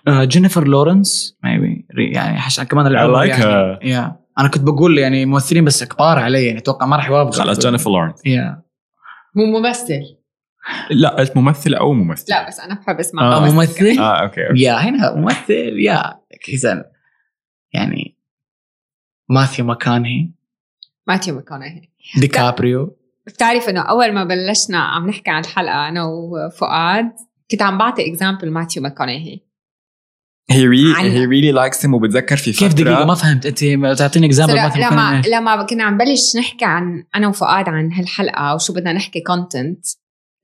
جينيفر 0.08 0.68
لورنس 0.68 1.38
maybe 1.44 1.86
يعني 2.12 2.38
عشان 2.38 2.64
كمان 2.64 2.86
العمر 2.86 3.24
I 3.24 3.26
like 3.26 3.28
يعني. 3.28 3.76
her. 3.76 3.78
yeah. 3.80 4.12
أنا 4.38 4.48
كنت 4.48 4.62
بقول 4.62 4.98
يعني 4.98 5.26
ممثلين 5.26 5.64
بس 5.64 5.84
كبار 5.84 6.18
علي 6.18 6.46
يعني 6.46 6.58
أتوقع 6.58 6.86
ما 6.86 6.96
راح 6.96 7.08
يوافقوا 7.08 7.44
خلص 7.44 7.58
جينيفر 7.58 7.90
لورنس 7.90 8.26
yeah 8.26 8.62
مو 9.34 9.58
ممثل. 9.58 10.18
لا 10.90 11.08
قلت 11.08 11.36
ممثل 11.36 11.74
أو 11.74 11.92
ممثل؟ 11.92 12.24
لا 12.28 12.48
بس 12.48 12.60
أنا 12.60 12.74
بحب 12.74 12.98
اسمع 12.98 13.22
آه، 13.22 13.40
ممثل. 13.40 13.54
ممثل؟ 13.54 13.98
آه 13.98 14.22
أوكي 14.22 14.48
أوكي. 14.48 14.62
yeah 14.62 14.72
هنا 14.74 15.14
ممثل 15.16 15.78
yeah 15.78 16.02
كذا 16.46 16.84
يعني 17.72 18.16
ماثيو 19.28 19.64
ماكونهي 19.64 20.30
ماتيو 21.08 21.34
ماكونهي. 21.34 21.88
ديكابريو. 22.16 22.96
بتعرف 23.26 23.68
إنه 23.68 23.80
أول 23.80 24.12
ما 24.12 24.24
بلشنا 24.24 24.78
عم 24.78 25.08
نحكي 25.08 25.30
عن 25.30 25.40
الحلقة 25.44 25.88
أنا 25.88 26.04
وفؤاد 26.04 27.12
كنت 27.50 27.62
عم 27.62 27.78
بعطي 27.78 28.10
example 28.10 28.50
ماتيو 28.50 28.82
ماكونهي. 28.82 29.40
هي 30.50 30.66
really 30.68 30.98
عن- 30.98 31.04
هي 31.10 31.26
really 31.26 31.54
likes 31.56 31.78
him 31.82 31.94
وبتذكر 31.94 32.36
في 32.36 32.52
فتره 32.52 32.66
كيف 32.68 32.74
دقيقة؟ 32.74 33.04
ما 33.04 33.14
فهمت. 33.14 33.46
أنت 33.46 33.98
تعطيني 33.98 34.26
example 34.26 34.54
ماثيو 34.54 34.82
لما 34.90 35.22
لما 35.26 35.62
كنا 35.62 35.84
عم 35.84 35.96
بلش 35.98 36.36
نحكي 36.38 36.64
عن 36.64 37.04
أنا 37.14 37.28
وفؤاد 37.28 37.68
عن 37.68 37.92
هالحلقة 37.92 38.54
وشو 38.54 38.72
بدنا 38.72 38.92
نحكي 38.92 39.20
content 39.20 39.86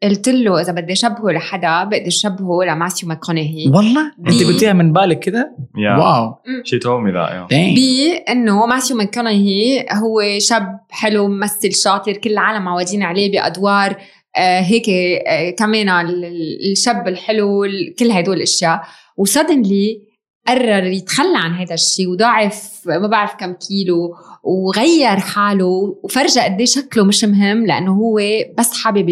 قلت 0.04 0.28
له 0.28 0.60
إذا 0.60 0.72
بدي 0.72 0.94
شبهه 0.94 1.30
لحدا 1.32 1.84
بقدر 1.84 2.10
شبهه 2.10 2.64
لماثيو 2.64 3.08
ماكونهي. 3.08 3.70
والله؟ 3.74 4.12
أنت 4.18 4.38
بي- 4.38 4.44
قلتيها 4.44 4.72
من 4.72 4.92
بالك 4.92 5.18
كده؟ 5.18 5.56
Yeah. 5.76 5.98
واو. 5.98 6.34
told 6.74 7.06
me 7.06 7.12
that 7.16 7.30
yeah. 7.30 7.54
Dang. 7.54 7.74
بانه 7.76 8.66
ماثيو 8.66 8.96
ماكونهي 8.96 9.86
هو 9.92 10.38
شاب 10.38 10.80
حلو 10.90 11.28
ممثل 11.28 11.72
شاطر 11.84 12.12
كل 12.12 12.30
العالم 12.30 12.68
عواجين 12.68 13.02
عليه 13.02 13.32
بأدوار 13.32 13.96
آه 14.36 14.60
هيك 14.60 14.88
آه 14.88 15.50
كمان 15.50 15.88
ال- 15.88 16.24
ال- 16.24 16.72
الشاب 16.72 17.08
الحلو 17.08 17.64
ال- 17.64 17.94
كل 17.98 18.10
هدول 18.10 18.36
الأشياء. 18.36 18.80
وسدنلي 19.16 20.00
قرر 20.46 20.84
يتخلى 20.84 21.36
عن 21.36 21.52
هذا 21.52 21.74
الشيء 21.74 22.08
وضاعف 22.08 22.82
ما 22.86 23.06
بعرف 23.06 23.34
كم 23.34 23.52
كيلو 23.52 24.14
وغير 24.42 25.16
حاله 25.16 26.00
وفرجى 26.04 26.40
قد 26.40 26.58
إيه 26.58 26.66
شكله 26.66 27.04
مش 27.04 27.24
مهم 27.24 27.66
لأنه 27.66 27.92
هو 27.92 28.20
بس 28.58 28.72
حابب 28.82 29.08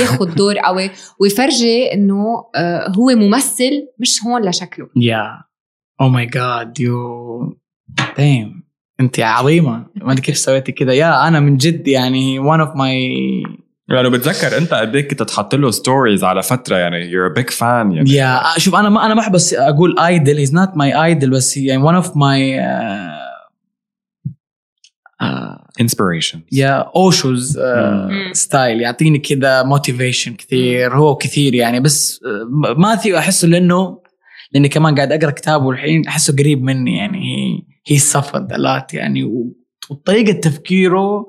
ياخذ 0.00 0.34
دور 0.38 0.58
قوي 0.58 0.90
ويفرجي 1.20 1.92
إنه 1.92 2.44
آه، 2.56 2.88
هو 2.88 3.06
ممثل 3.06 3.88
مش 3.98 4.24
هون 4.24 4.48
لشكله. 4.48 4.88
yeah 4.96 5.42
oh 6.00 6.08
my 6.08 6.26
God 6.26 6.80
يو 6.80 7.58
دايم 8.18 8.64
أنت 9.00 9.20
عظيمة. 9.20 9.86
ما 9.96 10.12
أدري 10.12 10.22
كيف 10.22 10.36
سويتي 10.36 10.72
كذا 10.72 10.92
yeah 10.92 11.28
أنا 11.28 11.40
من 11.40 11.56
جد 11.56 11.88
يعني 11.88 12.40
one 12.40 12.60
of 12.60 12.76
my 12.76 13.42
يعني 13.88 14.10
بتذكر 14.10 14.58
انت 14.58 14.74
قد 14.74 14.96
إيه 14.96 15.08
كنت 15.08 15.22
تحط 15.22 15.54
له 15.54 15.70
stories 15.70 16.24
على 16.24 16.42
فترة 16.42 16.76
يعني 16.76 17.10
you're 17.10 17.32
a 17.32 17.40
big 17.40 17.54
fan 17.54 17.62
يعني. 17.62 18.10
يا 18.10 18.40
شوف 18.58 18.74
أنا 18.74 18.88
ما 18.88 19.06
أنا 19.06 19.14
ما 19.14 19.20
أحب 19.20 19.32
بس 19.32 19.54
أقول 19.54 19.98
idol 19.98 20.38
he's 20.38 20.54
not 20.54 20.76
my 20.76 21.04
idol 21.04 21.30
بس 21.30 21.58
هي 21.58 21.66
يعني 21.66 21.82
one 21.82 21.94
of 21.94 22.16
my 22.16 22.60
inspiration 25.82 26.38
يا 26.52 26.90
اوشوز. 26.96 27.58
style 28.32 28.80
يعطيني 28.80 29.18
كذا 29.18 29.62
motivation 29.62 30.34
كثير 30.34 30.96
هو 30.96 31.14
كثير 31.16 31.54
يعني. 31.54 31.80
بس 31.80 32.20
آه، 32.26 32.74
ماثيو 32.74 33.18
أحسه 33.18 33.48
لأنه 33.48 33.98
لأني 34.52 34.68
كمان 34.68 34.94
قاعد 34.94 35.12
أقرأ 35.12 35.30
كتابه 35.30 35.70
الحين 35.70 36.06
أحسه 36.08 36.36
قريب 36.36 36.62
مني 36.62 36.96
يعني. 36.96 37.20
he 37.86 37.98
suffered 37.98 38.52
a 38.52 38.62
lot 38.62 38.94
يعني 38.94 39.24
وطريقة 39.90 40.32
تفكيره 40.40 41.26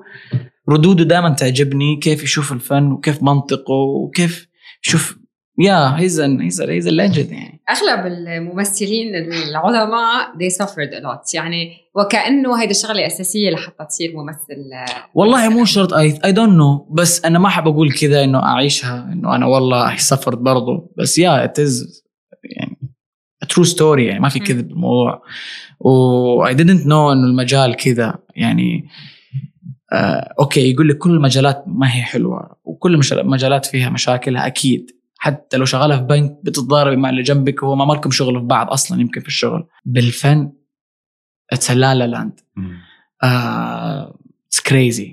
ردوده 0.68 1.04
دائما 1.04 1.30
تعجبني 1.30 1.96
كيف 1.96 2.22
يشوف 2.22 2.52
الفن 2.52 2.92
وكيف 2.92 3.22
منطقه 3.22 3.74
وكيف 3.74 4.48
يشوف 4.86 5.18
yeah 5.58 5.98
he's 5.98 6.20
he's 6.20 6.60
he's 6.60 6.88
legend 6.88 7.30
يعني. 7.30 7.60
أغلب 7.70 8.06
الممثلين 8.06 9.14
العظماء 9.14 10.32
they 10.38 10.52
suffered 10.64 10.92
a 10.92 11.02
lot. 11.02 11.34
يعني 11.34 11.76
وكأنه 11.94 12.62
هيدا 12.62 12.72
شغلة 12.72 13.06
أساسية 13.06 13.50
لحتى 13.50 13.84
تصير 13.88 14.12
ممثل 14.16 14.70
والله 15.14 15.48
مو 15.48 15.64
شرط 15.64 15.92
I 15.92 16.18
I 16.24 16.32
don't 16.32 16.52
know 16.52 16.88
بس 16.90 17.24
أنا 17.24 17.38
ما 17.38 17.48
احب 17.48 17.68
أقول 17.68 17.92
كذا 17.92 18.24
إنه 18.24 18.42
أعيشها 18.42 19.12
إنه 19.12 19.36
أنا 19.36 19.46
والله 19.46 19.96
suffered 19.96 20.38
برضو. 20.38 20.92
بس 20.98 21.18
yeah 21.18 21.44
it 21.44 21.58
is 21.58 22.04
يعني 22.44 22.78
true 23.48 23.64
story 23.64 24.06
يعني 24.06 24.20
ما 24.20 24.28
في. 24.28 24.38
كذب 24.38 24.68
بالموضوع. 24.68 25.22
و 25.80 26.46
I 26.46 26.56
didn't 26.56 26.86
know 26.86 27.12
إنه 27.12 27.24
المجال 27.24 27.76
كذا 27.76 28.18
يعني. 28.36 28.88
آه 29.92 30.34
أوكي 30.40 30.70
يقول 30.72 30.88
لك 30.88 30.98
كل 30.98 31.10
المجالات 31.10 31.64
ما 31.66 31.96
هي 31.96 32.02
حلوة 32.02 32.56
وكل 32.64 33.00
المجالات 33.12 33.66
فيها 33.66 33.90
مشاكلها 33.90 34.46
أكيد 34.46 34.90
حتى 35.18 35.56
لو 35.56 35.64
شغالة 35.64 35.96
في 35.96 36.02
بنك 36.02 36.38
بتتضارب 36.44 36.98
مع 36.98 37.10
اللي 37.10 37.22
جنبك 37.22 37.62
وهو 37.62 37.76
ما 37.76 37.84
مالكم 37.84 38.10
شغل 38.10 38.40
في 38.40 38.46
بعض 38.46 38.70
أصلا 38.70 39.00
يمكن 39.00 39.20
في 39.20 39.28
الشغل 39.28 39.66
بالفن 39.84 40.52
اتس 41.52 41.70
لا 41.70 41.94
لا 41.94 42.06
لاند 42.06 42.40
crazy. 44.68 45.10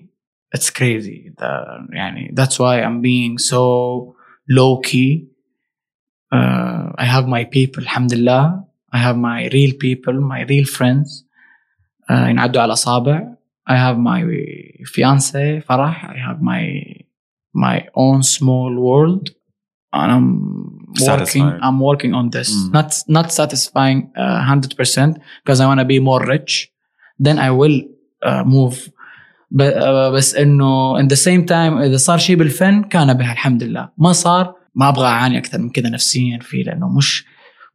It's 0.55 0.69
crazy. 0.69 1.31
The- 1.39 1.87
يعني 1.95 2.33
that's 2.39 2.57
why 2.59 2.81
I'm 2.85 3.01
being 3.01 3.37
so 3.37 4.15
low 4.49 4.79
key. 4.89 5.11
Uh, 6.35 6.91
I 6.97 7.05
have 7.05 7.27
my 7.27 7.43
people 7.43 7.77
الحمد 7.81 8.13
I 8.95 8.97
have 8.97 9.17
my 9.17 9.47
real 9.53 9.73
people, 9.85 10.13
my 10.21 10.41
real 10.51 10.65
friends. 10.65 11.23
Uh, 12.09 12.29
ينعدوا 12.29 12.61
على 12.61 12.73
أصابع. 12.73 13.33
I 13.66 13.76
have 13.76 13.98
my 13.98 14.20
fiance 14.94 15.60
فرح. 15.66 16.04
I 16.04 16.18
have 16.28 16.40
my 16.42 16.64
my 17.54 17.76
own 17.94 18.22
small 18.22 18.70
world. 18.88 19.30
And 19.98 20.12
I'm 20.16 20.28
working. 20.88 21.06
Satisfied. 21.10 21.58
I'm 21.66 21.78
working 21.90 22.12
on 22.20 22.26
this. 22.36 22.50
Mm. 22.54 22.72
Not 22.76 22.88
not 23.16 23.26
satisfying 23.40 23.98
hundred 24.50 24.72
percent 24.80 25.12
because 25.42 25.58
I 25.62 25.66
want 25.70 25.80
to 25.84 25.88
be 25.94 25.98
more 26.10 26.22
rich. 26.34 26.52
Then 27.26 27.36
I 27.38 27.50
will 27.60 27.76
uh, 28.28 28.44
move. 28.56 28.76
ب- 29.50 29.62
uh, 29.62 30.14
بس 30.14 30.34
انه 30.34 30.98
in 31.02 31.06
the 31.08 31.16
same 31.16 31.44
time 31.48 31.78
اذا 31.82 31.96
صار 31.96 32.18
شيء 32.18 32.36
بالفن 32.36 32.82
كان 32.82 33.14
بها 33.14 33.32
الحمد 33.32 33.62
لله 33.62 33.88
ما 33.98 34.12
صار 34.12 34.54
ما 34.74 34.88
ابغى 34.88 35.06
اعاني 35.06 35.38
اكثر 35.38 35.58
من 35.58 35.70
كذا 35.70 35.88
نفسيا 35.88 36.38
فيه 36.42 36.62
لانه 36.64 36.88
مش 36.88 37.24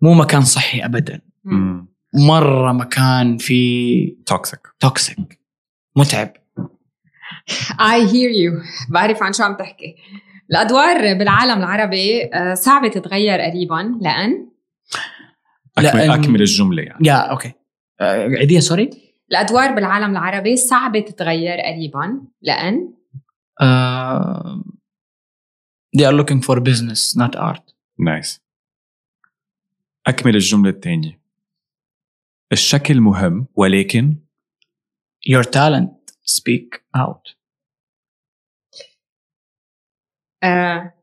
مو 0.02 0.14
مكان 0.14 0.42
صحي 0.42 0.86
ابدا 0.86 1.22
مم. 1.44 1.88
مره 2.14 2.72
مكان 2.72 3.38
فيه 3.38 4.16
توكسيك 4.26 4.60
توكسيك 4.80 5.37
متعب. 5.99 6.33
I 7.73 7.99
hear 8.13 8.31
you. 8.33 8.63
بعرف 8.93 9.23
عن 9.23 9.33
شو 9.33 9.43
عم 9.43 9.57
تحكي. 9.57 9.97
الأدوار 10.51 11.15
بالعالم 11.15 11.59
العربي 11.59 12.25
آه، 12.35 12.55
صعبة 12.55 12.89
تتغير 12.89 13.41
قريبا. 13.41 13.99
لأن؟ 14.01 14.49
اكمل 15.79 15.91
لأن- 15.91 16.11
أكمل 16.11 16.41
الجملة 16.41 16.83
يعني. 16.83 17.09
yeah 17.09 17.15
أوكي. 17.15 17.53
آه، 18.01 18.29
عيديها 18.29 18.61
sorry. 18.61 18.91
الأدوار 19.31 19.75
بالعالم 19.75 20.11
العربي 20.11 20.57
صعبة 20.57 21.01
تتغير 21.01 21.61
قريبا. 21.61 22.21
لأن؟ 22.43 22.95
uh, 23.63 24.63
they 25.99 26.05
are 26.05 26.15
looking 26.21 26.41
for 26.43 26.61
business 26.61 27.17
not 27.23 27.41
art. 27.41 27.75
nice 27.99 28.41
أكمل 30.07 30.35
الجملة 30.35 30.71
الثانية. 30.71 31.21
الشكل 32.53 33.01
مهم 33.01 33.47
ولكن 33.55 34.17
your 35.29 35.45
talent 35.45 35.93
speak 36.25 36.81
out. 36.97 37.35
آه، 40.43 40.95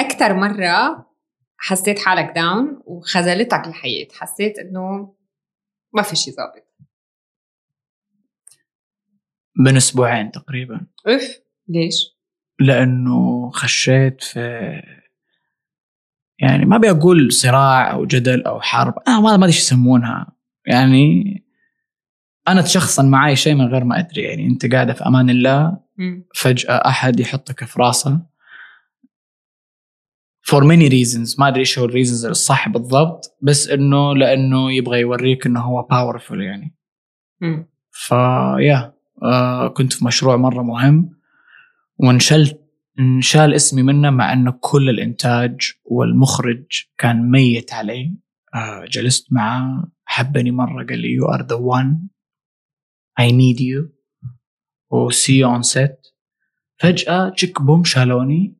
أكثر 0.00 0.34
مرة 0.34 1.06
حسيت 1.58 1.98
حالك 1.98 2.34
داون 2.34 2.82
وخذلتك 2.84 3.66
الحياة 3.66 4.08
حسيت 4.12 4.58
إنه 4.58 5.14
ما 5.92 6.02
في 6.02 6.16
شيء 6.16 6.34
ظابط. 6.34 6.74
من 9.56 9.76
أسبوعين 9.76 10.30
تقريبا. 10.30 10.86
اف 11.06 11.40
ليش؟ 11.68 11.94
لأنه 12.60 13.50
خشيت 13.50 14.22
في 14.22 14.40
يعني 16.38 16.64
ما 16.64 16.76
أبي 16.76 16.90
أقول 16.90 17.32
صراع 17.32 17.92
أو 17.92 18.06
جدل 18.06 18.42
أو 18.42 18.60
حرب. 18.60 18.94
أنا 19.08 19.20
ما 19.20 19.30
ما 19.30 19.34
أدري 19.34 19.46
إيش 19.46 19.58
يسمونها. 19.58 20.36
يعني 20.66 21.43
أنا 22.48 22.62
تشخصن 22.62 23.10
معي 23.10 23.36
شيء 23.36 23.54
من 23.54 23.66
غير 23.66 23.84
ما 23.84 23.98
أدري 23.98 24.22
يعني 24.22 24.46
أنت 24.46 24.72
قاعدة 24.72 24.92
في 24.92 25.06
أمان 25.06 25.30
الله. 25.30 25.78
فجأة 26.34 26.88
أحد 26.88 27.20
يحطك 27.20 27.64
في 27.64 27.82
راسه 27.82 28.20
for 30.50 30.60
many 30.60 30.88
reasons 30.90 31.38
ما 31.38 31.48
أدري 31.48 31.60
إيش 31.60 31.78
هو 31.78 31.84
ال 31.84 31.89
reasons 31.89 32.26
الصح 32.26 32.68
بالضبط 32.68 33.36
بس 33.42 33.68
إنه 33.68 34.14
لأنه 34.14 34.72
يبغى 34.72 35.00
يوريك 35.00 35.46
إنه 35.46 35.60
هو 35.60 35.82
powerful 35.82 36.40
يعني. 36.40 36.76
ف 37.90 38.11
yeah 38.11 38.94
آه 39.22 39.68
كنت 39.68 39.92
في 39.92 40.04
مشروع 40.04 40.36
مرة 40.36 40.62
مهم 40.62 41.10
وانشلت 41.98 42.60
انشال 42.98 43.54
اسمي 43.54 43.82
منه 43.82 44.10
مع 44.10 44.32
إنه 44.32 44.54
كل 44.60 44.90
الإنتاج 44.90 45.72
والمخرج 45.84 46.64
كان 46.98 47.30
ميت 47.30 47.72
علي 47.72 48.14
آه 48.54 48.84
جلست 48.90 49.32
معه 49.32 49.84
حبني 50.04 50.50
مرة 50.50 50.86
قال 50.86 50.98
لي 50.98 51.16
you 51.18 51.36
are 51.36 51.42
the 51.42 51.58
one 51.58 52.13
I 53.20 53.30
need 53.30 53.60
you. 53.60 53.88
و 54.90 55.10
see 55.10 55.40
you 55.42 55.46
on 55.58 55.62
set. 55.62 56.12
فجأة 56.78 57.28
تشيك 57.28 57.62
boom 57.62 57.84
شالوني 57.84 58.54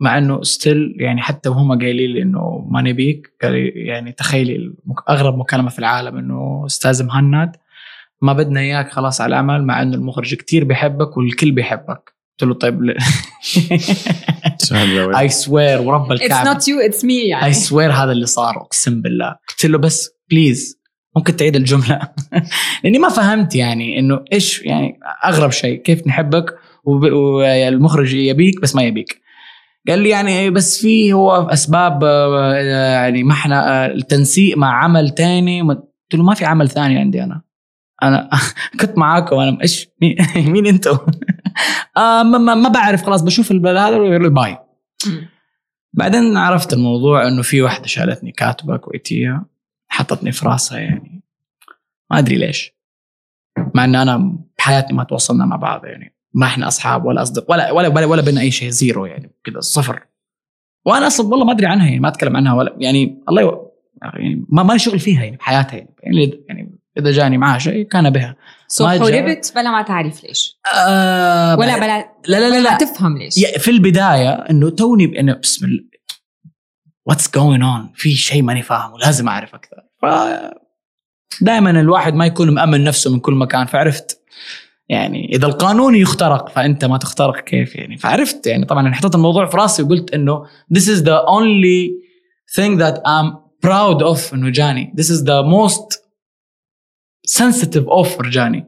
مع 0.00 0.18
إنه 0.18 0.42
still 0.42 0.96
يعني 1.00 1.20
حتى 1.22 1.48
وهم 1.48 1.78
قايلين 1.78 2.10
لي 2.10 2.22
إنه 2.22 2.66
ما 2.70 2.82
نبيك. 2.82 3.32
قال 3.42 3.52
لي 3.52 3.68
يعني 3.68 4.12
تخيلي 4.12 4.72
أغرب 5.08 5.38
مكالمة 5.38 5.68
في 5.70 5.78
العالم 5.78 6.16
إنه 6.18 6.62
أستاذ 6.66 7.04
مهند 7.04 7.56
ما 8.22 8.32
بدنا 8.32 8.60
إياك 8.60 8.90
خلاص 8.92 9.20
على 9.20 9.28
العمل 9.28 9.64
مع 9.64 9.82
إنه 9.82 9.94
المخرج 9.96 10.34
كتير 10.34 10.64
بيحبك 10.64 11.16
والكل 11.16 11.50
بيحبك. 11.52 12.14
قلت 12.40 12.48
له 12.48 12.54
طيب؟ 12.54 12.80
I 15.18 15.28
swear 15.44 15.80
ورب 15.80 16.06
الكعبة 16.08 16.10
it's 16.22 16.54
not 16.54 16.62
you 16.62 16.90
it's 16.92 17.00
me 17.02 17.10
يعني. 17.28 17.44
اي 17.44 17.52
سوير 17.52 17.92
هذا 17.92 18.12
اللي 18.12 18.26
صار 18.26 18.56
أقسم 18.56 19.02
بالله. 19.02 19.36
قلت 19.48 19.66
له 19.66 19.78
بس 19.78 20.10
please 20.30 20.77
ممكن 21.16 21.36
تعيد 21.36 21.56
الجملة. 21.56 22.00
لأني 22.84 22.98
ما 22.98 23.08
فهمت 23.08 23.54
يعني 23.54 23.98
إنه 23.98 24.24
إيش 24.32 24.62
يعني 24.62 24.98
أغرب 25.24 25.50
شيء 25.50 25.82
كيف 25.82 26.06
نحبك 26.06 26.54
والمخرج 26.84 28.14
يبيك 28.14 28.60
بس 28.60 28.76
ما 28.76 28.82
يبيك. 28.82 29.20
قال 29.88 29.98
لي 29.98 30.08
يعني 30.08 30.50
بس 30.50 30.80
في 30.80 31.12
هو 31.12 31.30
أسباب 31.32 32.04
آه، 32.04 32.54
يعني 32.54 33.22
ما 33.22 33.32
إحنا 33.32 33.84
آه، 33.84 33.86
التنسيق 33.86 34.56
مع 34.56 34.84
عمل 34.84 35.10
تاني. 35.10 35.62
قلت 35.62 36.14
له 36.14 36.22
ما 36.22 36.34
في 36.34 36.44
عمل 36.44 36.68
ثاني 36.68 36.98
عندي 36.98 37.22
أنا. 37.22 37.42
أنا 38.02 38.30
كنت 38.80 38.98
معاكم 38.98 39.36
أنا 39.36 39.58
إيش 39.62 39.88
مين, 40.36 40.66
أنتوا؟ 40.74 40.98
آه 41.96 42.22
ما, 42.22 42.38
ما, 42.38 42.54
ما 42.54 42.68
بعرف 42.68 43.02
خلاص 43.02 43.22
بشوف 43.22 43.52
هذا 43.52 44.28
باي. 44.28 44.58
بعدين 45.92 46.36
عرفت 46.36 46.72
الموضوع 46.72 47.28
إنه 47.28 47.42
في 47.42 47.62
واحدة 47.62 47.86
شالتني 47.86 48.32
كاتبه 48.32 48.76
كويتيه 48.76 49.42
حطتني 49.88 50.32
في 50.32 50.46
راسها 50.46 50.78
يعني. 50.78 51.22
ما 52.10 52.18
أدري 52.18 52.36
ليش. 52.36 52.72
مع 53.74 53.84
إن 53.84 53.94
أنا 53.94 54.38
بحياتي 54.58 54.94
ما 54.94 55.04
تواصلنا 55.04 55.46
مع 55.46 55.56
بعض 55.56 55.84
يعني. 55.84 56.14
ما 56.34 56.46
إحنا 56.46 56.68
أصحاب 56.68 57.04
ولا 57.04 57.22
أصدقاء 57.22 57.50
ولا 57.50 57.70
ولا 57.70 57.88
ولا, 57.88 58.06
ولا 58.06 58.22
بينا 58.22 58.40
أي 58.40 58.50
شيء 58.50 58.68
zero 58.68 59.06
يعني 59.06 59.30
كذا 59.44 59.60
صفر. 59.60 60.06
وأنا 60.84 61.06
أصلا 61.06 61.26
والله 61.26 61.44
ما 61.44 61.52
أدري 61.52 61.66
عنها 61.66 61.86
يعني 61.86 62.00
ما 62.00 62.08
أتكلم 62.08 62.36
عنها 62.36 62.54
ولا 62.54 62.76
يعني 62.78 63.22
الله 63.28 63.42
يو... 63.42 63.72
يعني 64.02 64.44
ما 64.48 64.62
ما 64.62 64.72
لي 64.72 64.78
شغل 64.78 64.98
فيها 64.98 65.24
يعني 65.24 65.36
بحياتها 65.36 65.76
يعني, 65.76 65.88
يعني, 66.02 66.44
يعني 66.48 66.78
إذا 66.98 67.10
جاني 67.10 67.38
معها 67.38 67.58
شيء 67.58 67.88
كان 67.88 68.10
بها. 68.10 68.36
so. 68.68 68.88
حوربت 68.88 69.52
بلا 69.54 69.70
ما 69.70 69.82
تعرف 69.82 70.24
ليش. 70.24 70.58
آه 70.74 71.58
ولا 71.58 71.78
بلا 71.78 71.86
لا 72.26 72.40
لا 72.40 72.50
لا, 72.50 72.56
ولا 72.56 72.62
لا. 72.62 72.76
تفهم 72.76 73.18
ليش. 73.18 73.34
في 73.58 73.70
البداية 73.70 74.30
إنه 74.30 74.70
توني 74.70 75.06
بسم 75.32 75.66
الله 75.66 75.84
what's 77.08 77.30
going 77.34 77.62
on 77.62 77.92
في 77.94 78.14
شيء 78.14 78.42
ماني 78.42 78.62
فاهمه 78.62 78.98
لازم 78.98 79.28
أعرف 79.28 79.54
أكثر. 79.54 79.76
ف 80.02 80.06
دائما 81.40 81.70
الواحد 81.70 82.14
ما 82.14 82.26
يكون 82.26 82.50
مأمن 82.50 82.84
نفسه 82.84 83.12
من 83.12 83.20
كل 83.20 83.34
مكان 83.34 83.66
فعرفت. 83.66 84.20
يعني 84.88 85.34
إذا 85.34 85.46
القانون 85.46 85.94
يخترق 85.94 86.48
فأنت 86.48 86.84
ما 86.84 86.98
تخترق 86.98 87.40
كيف 87.44 87.76
يعني. 87.76 87.96
فعرفت 87.96 88.46
يعني 88.46 88.64
طبعا 88.64 88.86
أنا 88.86 88.94
حطيت 88.94 89.14
الموضوع 89.14 89.46
في 89.46 89.56
رأسي 89.56 89.82
وقلت 89.82 90.14
إنه 90.14 90.44
this 90.74 90.82
is 90.82 91.02
the 91.02 91.22
only 91.28 91.90
thing 92.56 92.78
that 92.78 92.96
I'm 92.96 93.36
proud 93.66 94.02
of 94.02 94.34
إنه 94.34 94.50
جاني. 94.50 94.92
This 95.00 95.06
is 95.06 95.22
the 95.22 95.42
most 95.42 95.98
sensitive 97.38 97.86
offer 97.88 98.28
جاني 98.28 98.66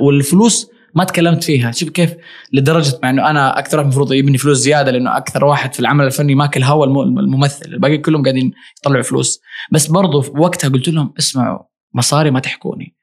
والفلوس 0.00 0.70
ما 0.94 1.04
تكلمت 1.04 1.44
فيها. 1.44 1.70
شوف 1.70 1.88
كيف؟ 1.88 2.14
لدرجة 2.52 2.98
مع 3.02 3.10
إنه 3.10 3.30
أنا 3.30 3.58
أكثر 3.58 3.76
واحد 3.76 3.86
المفروض 3.86 4.12
يبني 4.12 4.38
فلوس 4.38 4.58
زيادة 4.58 4.90
لأنه 4.90 5.16
أكثر 5.16 5.44
واحد 5.44 5.74
في 5.74 5.80
العمل 5.80 6.04
الفني 6.04 6.34
ماكل 6.34 6.62
هوا 6.62 6.86
الم- 6.86 7.18
الممثل. 7.18 7.72
الباقي 7.72 7.98
كلهم 7.98 8.22
قاعدين 8.22 8.52
يطلعوا 8.80 9.02
فلوس. 9.02 9.40
بس 9.72 9.86
برضو 9.86 10.20
في 10.20 10.30
وقتها 10.30 10.68
قلت 10.68 10.88
لهم 10.88 11.14
اسمعوا 11.18 11.58
مصاري 11.94 12.30
ما 12.30 12.40
تحكوني. 12.40 12.94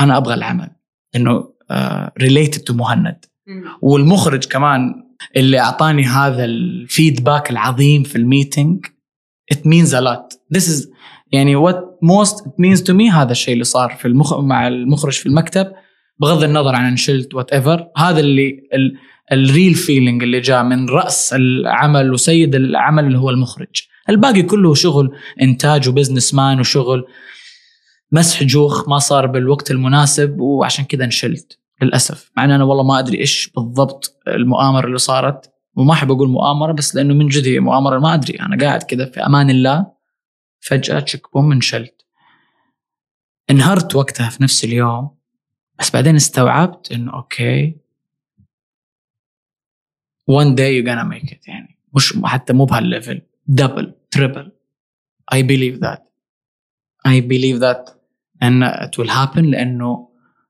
أنا 0.00 0.16
أبغى 0.16 0.34
العمل. 0.34 0.70
إنه 1.16 1.48
related 2.20 2.60
to 2.60 2.74
مهند. 2.74 3.24
والمخرج 3.82 4.44
كمان 4.44 4.94
اللي 5.36 5.60
أعطاني 5.60 6.04
هذا 6.04 6.44
ال 6.44 6.56
feedback 6.56 7.50
العظيم 7.50 8.02
في 8.02 8.16
ال 8.16 8.25
meeting 8.25 8.86
it 9.54 9.56
means 9.56 9.88
a 9.92 10.00
lot. 10.00 10.56
This 10.58 10.62
is 10.62 10.88
يعني 11.32 11.56
what 11.66 11.76
most 12.04 12.34
it 12.34 12.52
means 12.60 12.80
to 12.82 12.92
me 12.94 13.12
هذا 13.12 13.32
الشيء 13.32 13.52
اللي 13.54 13.64
صار 13.64 13.90
في 13.90 14.08
المخ... 14.08 14.38
مع 14.38 14.68
المخرج 14.68 15.12
في 15.12 15.26
المكتب. 15.26 15.72
بغض 16.18 16.42
النظر 16.42 16.74
عن 16.74 16.84
انشلت 16.84 17.34
whatever 17.34 17.88
هذا 17.96 18.20
اللي 18.20 18.68
ال... 18.74 18.98
ال 19.32 19.40
real 19.40 19.74
feeling 19.74 20.22
اللي 20.22 20.40
جاء 20.40 20.62
من 20.62 20.88
رأس 20.88 21.32
العمل 21.32 22.12
وسيد 22.12 22.54
العمل 22.54 23.04
اللي 23.04 23.18
هو 23.18 23.30
المخرج. 23.30 23.82
الباقي 24.08 24.42
كله 24.42 24.74
شغل 24.74 25.16
إنتاج 25.42 25.88
و 25.88 25.93
business 25.93 26.34
man 26.34 26.60
وشغل. 26.60 27.04
مسح 28.12 28.42
جوخ 28.42 28.88
ما 28.88 28.98
صار 28.98 29.26
بالوقت 29.26 29.70
المناسب 29.70 30.40
وعشان 30.40 30.84
كذا 30.84 31.04
انشلت 31.04 31.58
للأسف. 31.82 32.30
مع 32.36 32.44
إن 32.44 32.50
أنا 32.50 32.64
والله 32.64 32.84
ما 32.84 32.98
أدري 32.98 33.18
إيش 33.18 33.50
بالضبط 33.56 34.20
المؤامرة 34.28 34.86
اللي 34.86 34.98
صارت. 34.98 35.52
وما 35.76 35.92
أحب 35.92 36.10
أقول 36.10 36.28
مؤامرة 36.28 36.72
بس 36.72 36.96
لأنه 36.96 37.14
من 37.14 37.28
جد 37.28 37.46
هي 37.46 37.60
مؤامرة 37.60 37.98
ما 37.98 38.14
أدري. 38.14 38.40
أنا 38.40 38.64
قاعد 38.64 38.82
كذا 38.82 39.06
في 39.06 39.20
أمان 39.20 39.50
الله. 39.50 39.86
فجأة 40.60 41.00
تشك 41.00 41.32
boom 41.32 41.52
انشلت. 41.52 42.06
انهرت 43.50 43.94
وقتها 43.94 44.28
في 44.28 44.42
نفس 44.42 44.64
اليوم. 44.64 45.23
بس 45.78 45.90
بعدين 45.90 46.16
استوعبت 46.16 46.92
انه 46.92 47.14
أوكي 47.14 47.76
one 50.30 50.54
day 50.54 50.70
you're 50.74 50.86
gonna 50.86 51.04
make 51.04 51.30
it 51.32 51.48
يعني 51.48 51.78
مش 51.94 52.14
حتى 52.24 52.52
مو 52.52 52.64
بهالليفل 52.64 53.22
دبل 53.46 53.94
تريبل 54.10 54.52
I 55.34 55.42
believe 55.42 55.80
that 55.80 56.00
I 57.08 57.20
believe 57.20 57.58
that 57.60 57.90
and 58.42 58.62
it 58.64 58.98
will 58.98 59.10
happen 59.10 59.44
لأنه 59.44 60.08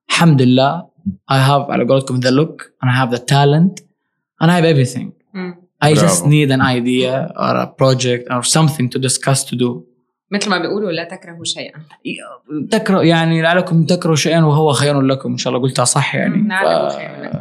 الحمد 0.09 0.43
لله 0.43 0.89
I 1.31 1.35
have 1.35 1.71
على 1.71 1.85
قولتكم 1.85 2.21
the 2.21 2.31
look 2.31 2.63
and 2.83 2.91
I 2.91 2.95
have 3.05 3.11
the 3.17 3.21
talent 3.25 3.81
and 4.43 4.51
I 4.51 4.61
have 4.61 4.65
everything 4.65 5.13
مم. 5.35 5.65
I 5.85 5.95
just 5.95 6.25
need 6.25 6.51
an 6.51 6.61
idea 6.63 7.33
or 7.37 7.57
a 7.57 7.67
project 7.67 8.25
or 8.31 8.43
something 8.43 8.89
to 8.89 8.99
discuss 8.99 9.45
to 9.45 9.57
do 9.57 9.85
مثل 10.31 10.51
ما 10.51 10.59
بيقولوا 10.59 10.93
لا 10.93 11.05
تكرهوا 11.05 11.45
شيئا. 11.45 11.85
تكره 12.71 13.05
يعني 13.05 13.43
لعلكم 13.43 13.87
تكرهوا 13.87 14.17
شيئا 14.17 14.45
وهو 14.45 14.73
خير 14.73 15.01
لكم. 15.01 15.31
إن 15.31 15.37
شاء 15.37 15.53
الله 15.53 15.69
قلتها 15.69 15.85
صح 15.85 16.15
يعني. 16.15 16.37
مم، 16.37 16.49
لعله 16.49 16.89
خير 16.89 17.23
لكم. 17.23 17.39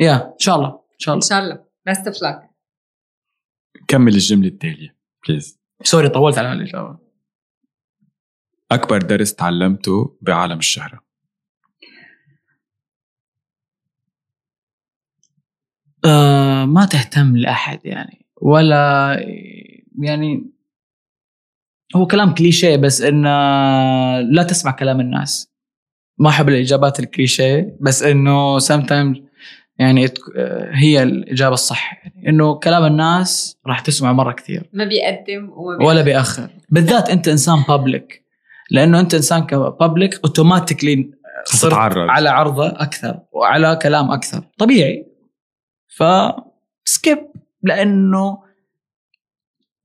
يا 0.00 0.14
إن 0.14 0.38
شاء 0.38 0.56
الله 0.56 0.68
إن 0.68 0.98
شاء 0.98 1.14
إن 1.14 1.18
الله 1.18 1.28
شاء 1.28 1.38
الله. 1.38 1.64
best 1.86 2.06
of 2.06 2.22
luck 2.22 2.50
كمل 3.88 4.14
الجملة 4.14 4.48
التالية 4.48 4.96
please 5.28 5.60
sorry 5.82 6.08
طولت 6.08 6.38
على 6.38 6.52
الاجابه 6.52 6.98
أكبر 8.72 8.98
درس 9.02 9.34
تعلمته 9.34 10.18
بعالم 10.20 10.58
الشهرة. 10.58 11.04
آه 16.04 16.64
ما 16.64 16.86
تهتم 16.86 17.36
لأحد 17.36 17.80
يعني. 17.84 18.26
ولا 18.42 19.16
يعني 19.98 20.53
هو 21.96 22.06
كلام 22.06 22.34
كليشيه 22.34 22.76
بس 22.76 23.02
انه 23.02 23.28
لا 24.20 24.42
تسمع 24.42 24.72
كلام 24.72 25.00
الناس. 25.00 25.50
ما 26.18 26.28
أحب 26.28 26.48
الإجابات 26.48 27.00
الكليشيه 27.00 27.76
بس 27.80 28.02
إنه 28.02 28.58
sometimes 28.58 29.18
يعني 29.78 30.04
آه، 30.36 30.70
هي 30.72 31.02
الإجابة 31.02 31.54
الصح. 31.54 32.04
يعني 32.04 32.28
إنه 32.28 32.54
كلام 32.54 32.84
الناس 32.84 33.58
راح 33.66 33.80
تسمع 33.80 34.12
مرة 34.12 34.32
كثير. 34.32 34.70
ما 34.72 34.84
بيقدم 34.84 35.50
وما 35.50 35.86
ولا 35.86 36.02
بيأخر. 36.02 36.48
بالذات 36.68 37.10
أنت 37.10 37.28
إنسان 37.28 37.62
بابليك 37.68 38.24
لأنه 38.70 39.00
أنت 39.00 39.14
إنسان 39.14 39.46
كبابليك 39.46 40.14
اوتوماتيكلي 40.24 41.10
صرت 41.44 41.72
تتعرض. 41.72 42.08
على 42.10 42.28
عرضة 42.28 42.66
أكثر 42.66 43.20
وعلى 43.32 43.78
كلام 43.82 44.10
أكثر. 44.10 44.42
طبيعي. 44.58 45.06
ف 45.96 46.02
skip 46.84 47.18
لأنه 47.62 48.43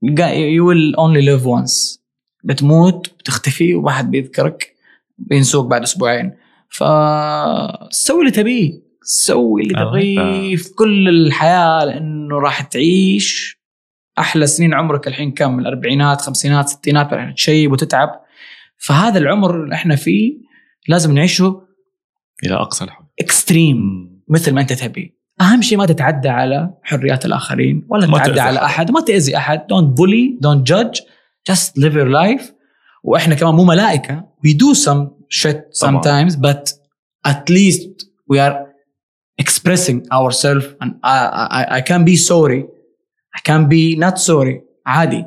you 0.02 0.68
will 0.68 0.94
only 0.94 1.20
live 1.20 1.46
once 1.46 2.02
بتموت 2.44 3.14
بتختفي 3.18 3.74
وواحد 3.74 4.10
بيذكرك 4.10 4.74
بينسوك 5.18 5.66
بعد 5.66 5.82
أسبوعين. 5.82 6.32
فسوي 6.68 8.20
اللي 8.20 8.30
تبيه. 8.30 8.90
سوي 9.02 9.62
اللي 9.62 9.74
تبغيه 9.74 10.56
في 10.56 10.74
كل 10.74 11.08
الحياة 11.08 11.84
لأنه 11.84 12.38
راح 12.38 12.60
تعيش 12.60 13.60
أحلى 14.18 14.46
سنين 14.46 14.74
عمرك 14.74 15.08
الحين 15.08 15.32
كم؟ 15.32 15.52
من 15.52 15.60
الأربعينات 15.60 16.20
خمسينات 16.20 16.68
ستينات 16.68 17.10
بعدين 17.10 17.34
تشيب 17.34 17.72
وتتعب. 17.72 18.20
فهذا 18.78 19.18
العمر 19.18 19.62
اللي 19.64 19.74
إحنا 19.74 19.96
فيه 19.96 20.38
لازم 20.88 21.14
نعيشه 21.14 21.62
إلى 22.44 22.54
أقصى 22.54 22.84
الحد 22.84 23.04
extreme 23.20 24.10
مثل 24.28 24.54
ما 24.54 24.60
أنت 24.60 24.72
تبي. 24.72 25.19
أهم 25.40 25.62
شيء 25.62 25.78
ما 25.78 25.86
تتعدى 25.86 26.28
على 26.28 26.70
حريات 26.82 27.26
الآخرين 27.26 27.86
ولا 27.88 28.06
تتعدى 28.06 28.40
على. 28.40 28.64
أحد. 28.64 28.90
ما 28.90 29.00
تأذي 29.00 29.36
أحد. 29.36 29.66
don't 29.66 29.98
bully 29.98 30.38
don't 30.40 30.66
judge 30.66 31.00
just 31.48 31.78
live 31.78 31.94
your 31.94 32.08
life 32.08 32.52
وإحنا 33.04 33.34
كمان 33.34 33.54
مو 33.54 33.64
ملائكة. 33.64 34.24
We 34.46 34.50
do 34.50 34.74
some 34.74 35.08
shit 35.28 35.80
طبعاً. 35.80 36.02
sometimes 36.02 36.36
but 36.36 36.72
at 37.28 37.50
least 37.50 38.06
we 38.32 38.38
are 38.38 38.56
expressing 39.42 40.06
ourselves. 40.12 40.66
And 40.82 40.90
I, 41.02 41.18
I, 41.58 41.76
I 41.78 41.80
can 41.80 42.04
be 42.04 42.16
sorry. 42.16 42.64
I 43.36 43.40
can 43.48 43.68
be 43.68 43.96
not 43.96 44.18
sorry. 44.18 44.60
عادي. 44.86 45.26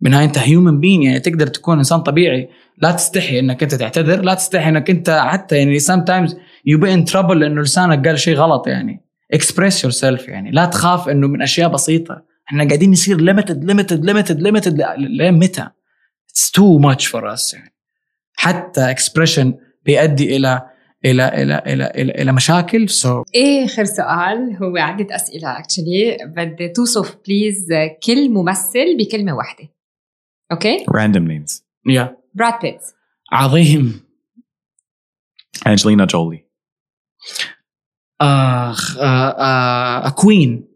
بالنهايه 0.00 0.24
أنت 0.24 0.38
human 0.38 0.80
being 0.80 1.02
يعني 1.02 1.20
تقدر 1.20 1.46
تكون 1.46 1.78
إنسان 1.78 2.00
طبيعي. 2.00 2.48
لا 2.78 2.92
تستحي 2.92 3.38
إنك 3.38 3.62
أنت 3.62 3.74
تعتذر. 3.74 4.20
لا 4.20 4.34
تستحي 4.34 4.68
إنك 4.68 4.90
أنت 4.90 5.10
حتى 5.10 5.56
يعني 5.56 5.80
sometimes 5.80 6.30
you 6.68 6.78
be 6.78 6.88
in 6.88 7.12
trouble 7.12 7.30
لأنه 7.30 7.62
لسانك 7.62 8.08
قال 8.08 8.18
شيء 8.18 8.36
غلط 8.36 8.66
يعني. 8.66 9.07
Express 9.36 9.74
yourself 9.84 10.28
يعني. 10.28 10.50
لا 10.50 10.64
تخاف 10.64 11.08
إنه 11.08 11.26
من 11.28 11.42
أشياء 11.42 11.68
بسيطة. 11.72 12.24
إحنا 12.48 12.64
قاعدين 12.66 12.90
نصير 12.90 13.18
limited 13.18 13.56
limited 13.70 14.00
limited 14.04 14.38
limited 14.40 14.68
ل- 14.80 15.16
لين 15.16 15.34
متى؟ 15.38 15.68
It's 16.32 16.50
too 16.50 16.78
much 16.82 17.06
for 17.06 17.22
us 17.36 17.54
يعني. 17.54 17.74
حتى 18.34 18.94
expression 18.94 19.46
بيؤدي 19.84 20.36
إلى 20.36 20.68
إلى 21.04 21.28
إلى 21.28 21.62
إلى 21.66 21.92
إلى, 21.96 22.10
إلى 22.22 22.32
مشاكل. 22.32 22.88
سو 22.88 23.22
آخر 23.64 23.84
سؤال 23.84 24.56
هو 24.62 24.76
عدة 24.76 25.16
أسئلة 25.16 25.58
actually 25.58 26.18
بدي 26.36 26.68
توصف 26.68 27.16
please 27.26 27.66
كل 28.06 28.30
ممثل 28.30 28.96
بكلمة 28.98 29.36
واحدة. 29.36 29.68
أوكي 30.52 30.78
random 30.78 31.28
names. 31.28 31.62
يا 31.86 32.16
براد 32.34 32.60
بيت 32.62 32.80
عظيم. 33.32 34.08
Angelina 35.68 36.06
Jolie. 36.06 36.42
اخ 38.20 38.98
آه 38.98 39.30
آه 40.06 40.10
كوين 40.10 40.68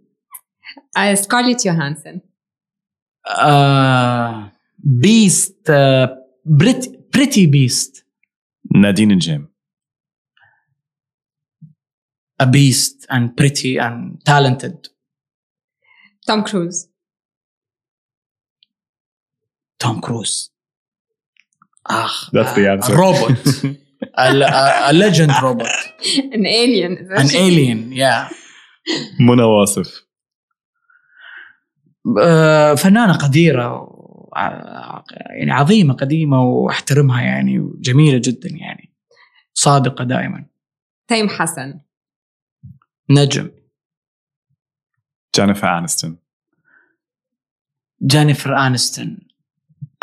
سكارليت 1.15 1.67
يوهانسون 1.67 2.21
آه 3.27 4.53
بيست 4.79 5.71
آه 5.71 6.19
بريت 6.45 7.09
بريتي 7.15 7.47
بيست 7.47 8.07
نادين 8.75 9.11
الجيم 9.11 9.53
a 12.43 12.47
beast 12.47 13.07
and 13.11 13.37
pretty 13.41 13.79
and 13.79 14.19
talented. 14.29 14.91
توم 16.27 16.43
كروز 16.45 16.89
توم 19.79 20.01
كروز 20.01 20.53
اخ 21.87 22.31
That's 22.31 22.55
the 22.57 22.85
answer. 22.85 22.91
روبوت 22.91 23.67
الليجند 24.91 25.31
روبوت 25.43 25.69
ان 26.35 26.47
الين 26.47 26.97
an 26.97 27.29
alien 27.29 27.99
yeah. 27.99 28.35
منى 29.21 29.43
واصف. 29.43 30.07
آه، 32.23 32.75
فنانة 32.75 33.13
قديرة 33.13 33.89
يعني 35.31 35.53
عظيمة 35.53 35.95
قديمة 35.95 36.43
واحترمها 36.43 37.23
يعني 37.23 37.59
وجميلة 37.59 38.21
جدا 38.25 38.49
يعني. 38.51 38.95
صادقة 39.55 40.05
دائما. 40.05 40.47
تيم 41.09 41.29
حسن. 41.29 41.81
نجم. 43.11 43.51
جينيفر 45.37 45.79
انستون 45.79 46.19
جينيفر 48.03 48.57
انستون 48.57 49.19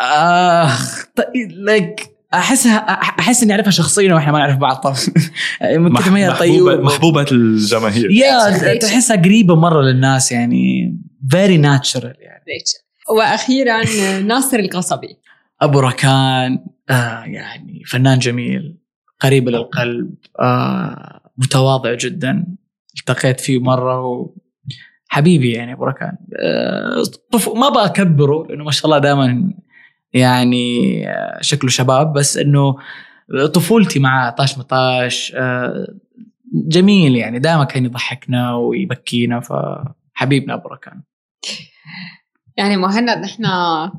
آخ 0.00 1.06
like 1.50 2.09
احسها 2.34 2.76
أحس 3.18 3.42
إني 3.42 3.52
أعرفها 3.52 3.70
شخصيا 3.70 4.14
وإحنا 4.14 4.32
ما 4.32 4.38
نعرف 4.38 4.56
بعض. 4.56 4.76
طبعا 4.76 4.96
من 5.78 5.92
كثر 5.92 6.10
ما 6.10 6.18
هي 6.18 6.28
محبوبة, 6.28 6.38
طيوب 6.38 6.80
محبوبة 6.80 7.26
الجماهير. 7.32 8.10
يا 8.10 8.76
تحسها 8.76 9.16
قريبة 9.16 9.54
مرة 9.56 9.82
للناس 9.82 10.32
يعني 10.32 10.94
very 11.30 11.56
natural 11.56 12.14
يعني. 12.20 12.44
وأخيرا 13.10 13.82
ناصر 14.20 14.58
القصبي. 14.58 15.16
أبو 15.62 15.80
ركان 15.80 16.64
آه 16.90 17.24
يعني 17.24 17.82
فنان 17.86 18.18
جميل 18.18 18.78
قريب 19.20 19.48
للقلب 19.48 20.14
آه 20.40 21.20
متواضع 21.38 21.94
جدا. 21.94 22.46
التقيت 22.98 23.40
فيه 23.40 23.60
مرة 23.60 24.06
و 24.06 24.34
حبيبي 25.08 25.52
يعني 25.52 25.72
أبو 25.72 25.84
ركان. 25.84 26.16
آه 26.42 27.02
طف... 27.32 27.48
ما 27.48 27.68
أبغى 27.68 27.84
اكبره 27.84 28.46
لأنه 28.48 28.64
ما 28.64 28.70
شاء 28.70 28.86
الله 28.86 28.98
دائما 28.98 29.52
يعني 30.12 31.08
آه 31.08 31.38
شكله 31.40 31.70
شباب 31.70 32.12
بس 32.12 32.36
إنه 32.36 32.76
طفولتي 33.54 33.98
مع 33.98 34.30
طاش 34.30 34.58
مطاش 34.58 35.32
آه 35.36 35.86
جميل 36.54 37.16
يعني. 37.16 37.38
دائما 37.38 37.64
كان 37.64 37.84
يضحكنا 37.84 38.54
ويبكينا 38.54 39.40
فحبيبنا 39.40 40.54
أبو 40.54 40.68
ركان. 40.68 41.02
يعني 42.56 42.76
مهند 42.76 43.10
نحن 43.10 43.44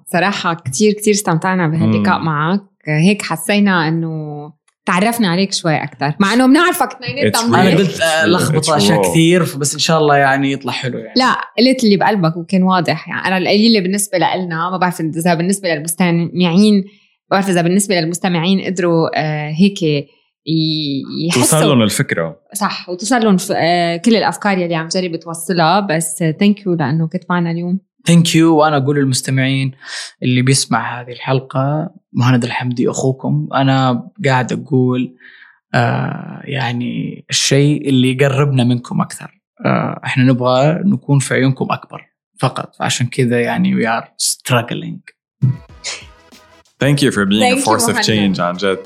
صراحة 0.05 0.53
كتير 0.53 0.93
كتير 0.93 1.13
استمتعنا 1.13 1.67
بهاللقاء. 1.67 2.19
معك. 2.19 2.61
هيك 2.87 3.21
حسينا 3.21 3.87
إنه 3.87 4.53
تعرفنا 4.85 5.27
عليك 5.27 5.53
شوي 5.53 5.75
أكثر 5.83 6.13
مع 6.19 6.33
إنه 6.33 6.45
بنعرفك 6.47 6.89
اثنيناتنا. 7.03 7.61
أنا. 7.61 7.77
قلت 7.77 7.99
لخبط. 8.25 8.69
أشياء. 8.69 9.01
كثير 9.01 9.43
بس 9.57 9.73
إن 9.73 9.79
شاء 9.79 9.99
الله 9.99 10.15
يعني 10.17 10.51
يطلع 10.51 10.71
حلو 10.71 10.97
يعني 10.99 11.13
لا 11.17 11.31
قلت 11.59 11.83
اللي 11.83 11.97
بقلبك 11.97 12.37
وكان 12.37 12.63
واضح 12.63 13.07
يعني 13.09 13.27
أنا 13.27 13.37
القليله 13.37 13.79
بالنسبة 13.79 14.17
لنا 14.17 14.69
ما 14.69 14.77
بعرف 14.77 15.01
إذا 15.01 15.33
بالنسبة 15.33 15.69
للمستمعين 15.69 16.75
ما 17.31 17.37
بعرف 17.37 17.49
إذا 17.49 17.61
بالنسبة 17.61 17.95
للمستمعين 17.95 18.61
قدروا 18.61 19.07
آه 19.15 19.49
هيك 19.49 19.81
ي- 19.83 20.07
توصل 21.33 21.39
يحسوا 21.39 21.59
لهم 21.69 21.81
الفكرة 21.81 22.39
صح 22.53 22.89
وتوصل 22.89 23.23
لهم 23.23 23.37
آه 23.55 23.97
كل 23.97 24.15
الأفكار 24.15 24.57
يلي 24.57 24.75
عم 24.75 24.87
جرب 24.87 25.15
توصلها 25.15 25.79
بس 25.79 26.17
ثانك 26.39 26.65
يو 26.65 26.73
لأنه 26.73 27.07
كنت 27.07 27.23
معنا 27.29 27.51
اليوم 27.51 27.79
Thank 28.05 28.35
you 28.35 28.55
وأنا 28.57 28.77
أقول 28.77 28.95
للمستمعين 28.97 29.71
اللي 30.23 30.41
بيسمع 30.41 31.01
هذه 31.01 31.11
الحلقة 31.11 31.89
مهند 32.13 32.43
الحمدي 32.43 32.89
أخوكم. 32.89 33.47
أنا 33.53 34.07
قاعد 34.25 34.53
أقول 34.53 35.15
آه 35.73 36.41
يعني 36.43 37.25
الشيء 37.29 37.89
اللي 37.89 38.11
يقربنا 38.11 38.63
منكم 38.63 39.01
أكثر. 39.01 39.41
آه 39.65 40.01
إحنا 40.05 40.23
نبغى 40.23 40.73
نكون 40.85 41.19
في 41.19 41.33
عيونكم 41.33 41.67
أكبر 41.71 42.05
فقط. 42.39 42.75
عشان 42.81 43.07
كذا 43.07 43.41
يعني 43.41 43.75
we 43.75 43.87
are 43.87 44.05
struggling. 44.23 44.99
Thank 46.83 47.01
you 47.01 47.11
for 47.11 47.25
being 47.25 47.41
Thank 47.41 47.57
a 47.57 47.61
you, 47.61 47.65
force 47.65 47.87
of 47.87 47.89
مهند. 47.93 48.35
change 48.35 48.39
عن 48.39 48.53
جد. 48.57 48.79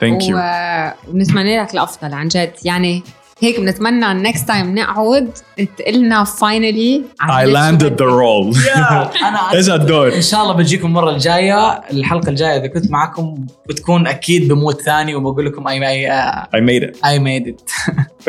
Thank 0.00 0.22
you. 0.22 0.34
و- 0.34 0.90
ونتمنى 1.10 1.60
لك 1.60 1.74
الأفضل 1.74 2.14
عن 2.14 2.28
جد. 2.28 2.52
يعني 2.64 3.02
هيك 3.42 3.60
بنتمنى 3.60 4.12
ال 4.12 4.19
next 4.19 4.48
time 4.48 4.74
نقعد 4.74 5.30
تقلنا 5.78 6.24
finally 6.24 7.02
I 7.22 7.44
landed 7.46 7.92
the 7.92 8.06
role. 8.06 8.76
أنا 8.76 9.52
إيش 9.54 9.70
الدور؟ 9.70 10.14
إن 10.14 10.22
شاء 10.22 10.42
الله 10.42 10.52
بجيكم 10.54 10.86
المره 10.86 11.10
الجاية. 11.10 11.70
الحلقة 11.70 12.28
الجاية 12.28 12.56
إذا 12.60 12.66
كنت 12.66 12.90
معكم 12.90 13.46
بتكون 13.68 14.06
أكيد 14.06 14.48
ب 14.48 14.55
mood 14.55 14.82
ثاني 14.82 15.14
وبقول 15.14 15.46
لكم 15.46 15.68
I 15.68 15.88
I 15.88 16.10
I 16.44 16.60
made 16.60 16.88
it. 16.94 17.06
I 17.06 17.18
made 17.18 17.48
it 17.48 17.60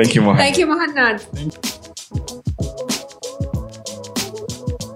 Thank 0.02 0.10
you 0.14 0.18
مهند 0.18 0.38
Thank 0.38 0.60
you 0.60 0.68
مهند 0.68 1.20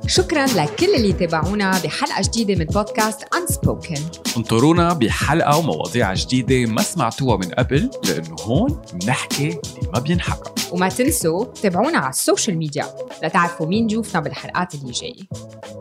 شكرا 0.07 0.45
لكل 0.45 0.95
اللي 0.95 1.13
تابعونا 1.13 1.71
بحلقة 1.83 2.21
جديدة 2.21 2.55
من 2.55 2.65
بودكاست 2.65 3.21
Unspoken. 3.23 3.99
انطرونا 4.37 4.93
بحلقة 4.93 5.57
ومواضيع 5.57 6.13
جديدة 6.13 6.71
ما 6.71 6.81
سمعتوها 6.81 7.37
من 7.37 7.51
قبل 7.51 7.91
لأنه 8.03 8.35
هون 8.41 8.81
بنحكي 8.93 9.47
اللي 9.47 9.91
ما 9.93 9.99
بينحكى. 9.99 10.51
وما 10.71 10.89
تنسوا 10.89 11.45
تابعونا 11.45 11.97
على 11.97 12.09
ال 12.09 12.16
social 12.16 12.57
media 12.57 12.85
لتعرفوا 13.23 13.67
مين 13.67 13.87
ضيوفنا 13.87 14.21
بالحلقات 14.21 14.75
اللي 14.75 14.91
جاية. 14.91 15.23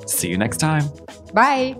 See 0.07 0.37
you 0.37 0.41
next 0.47 0.59
time. 0.61 0.85
Bye 1.35 1.77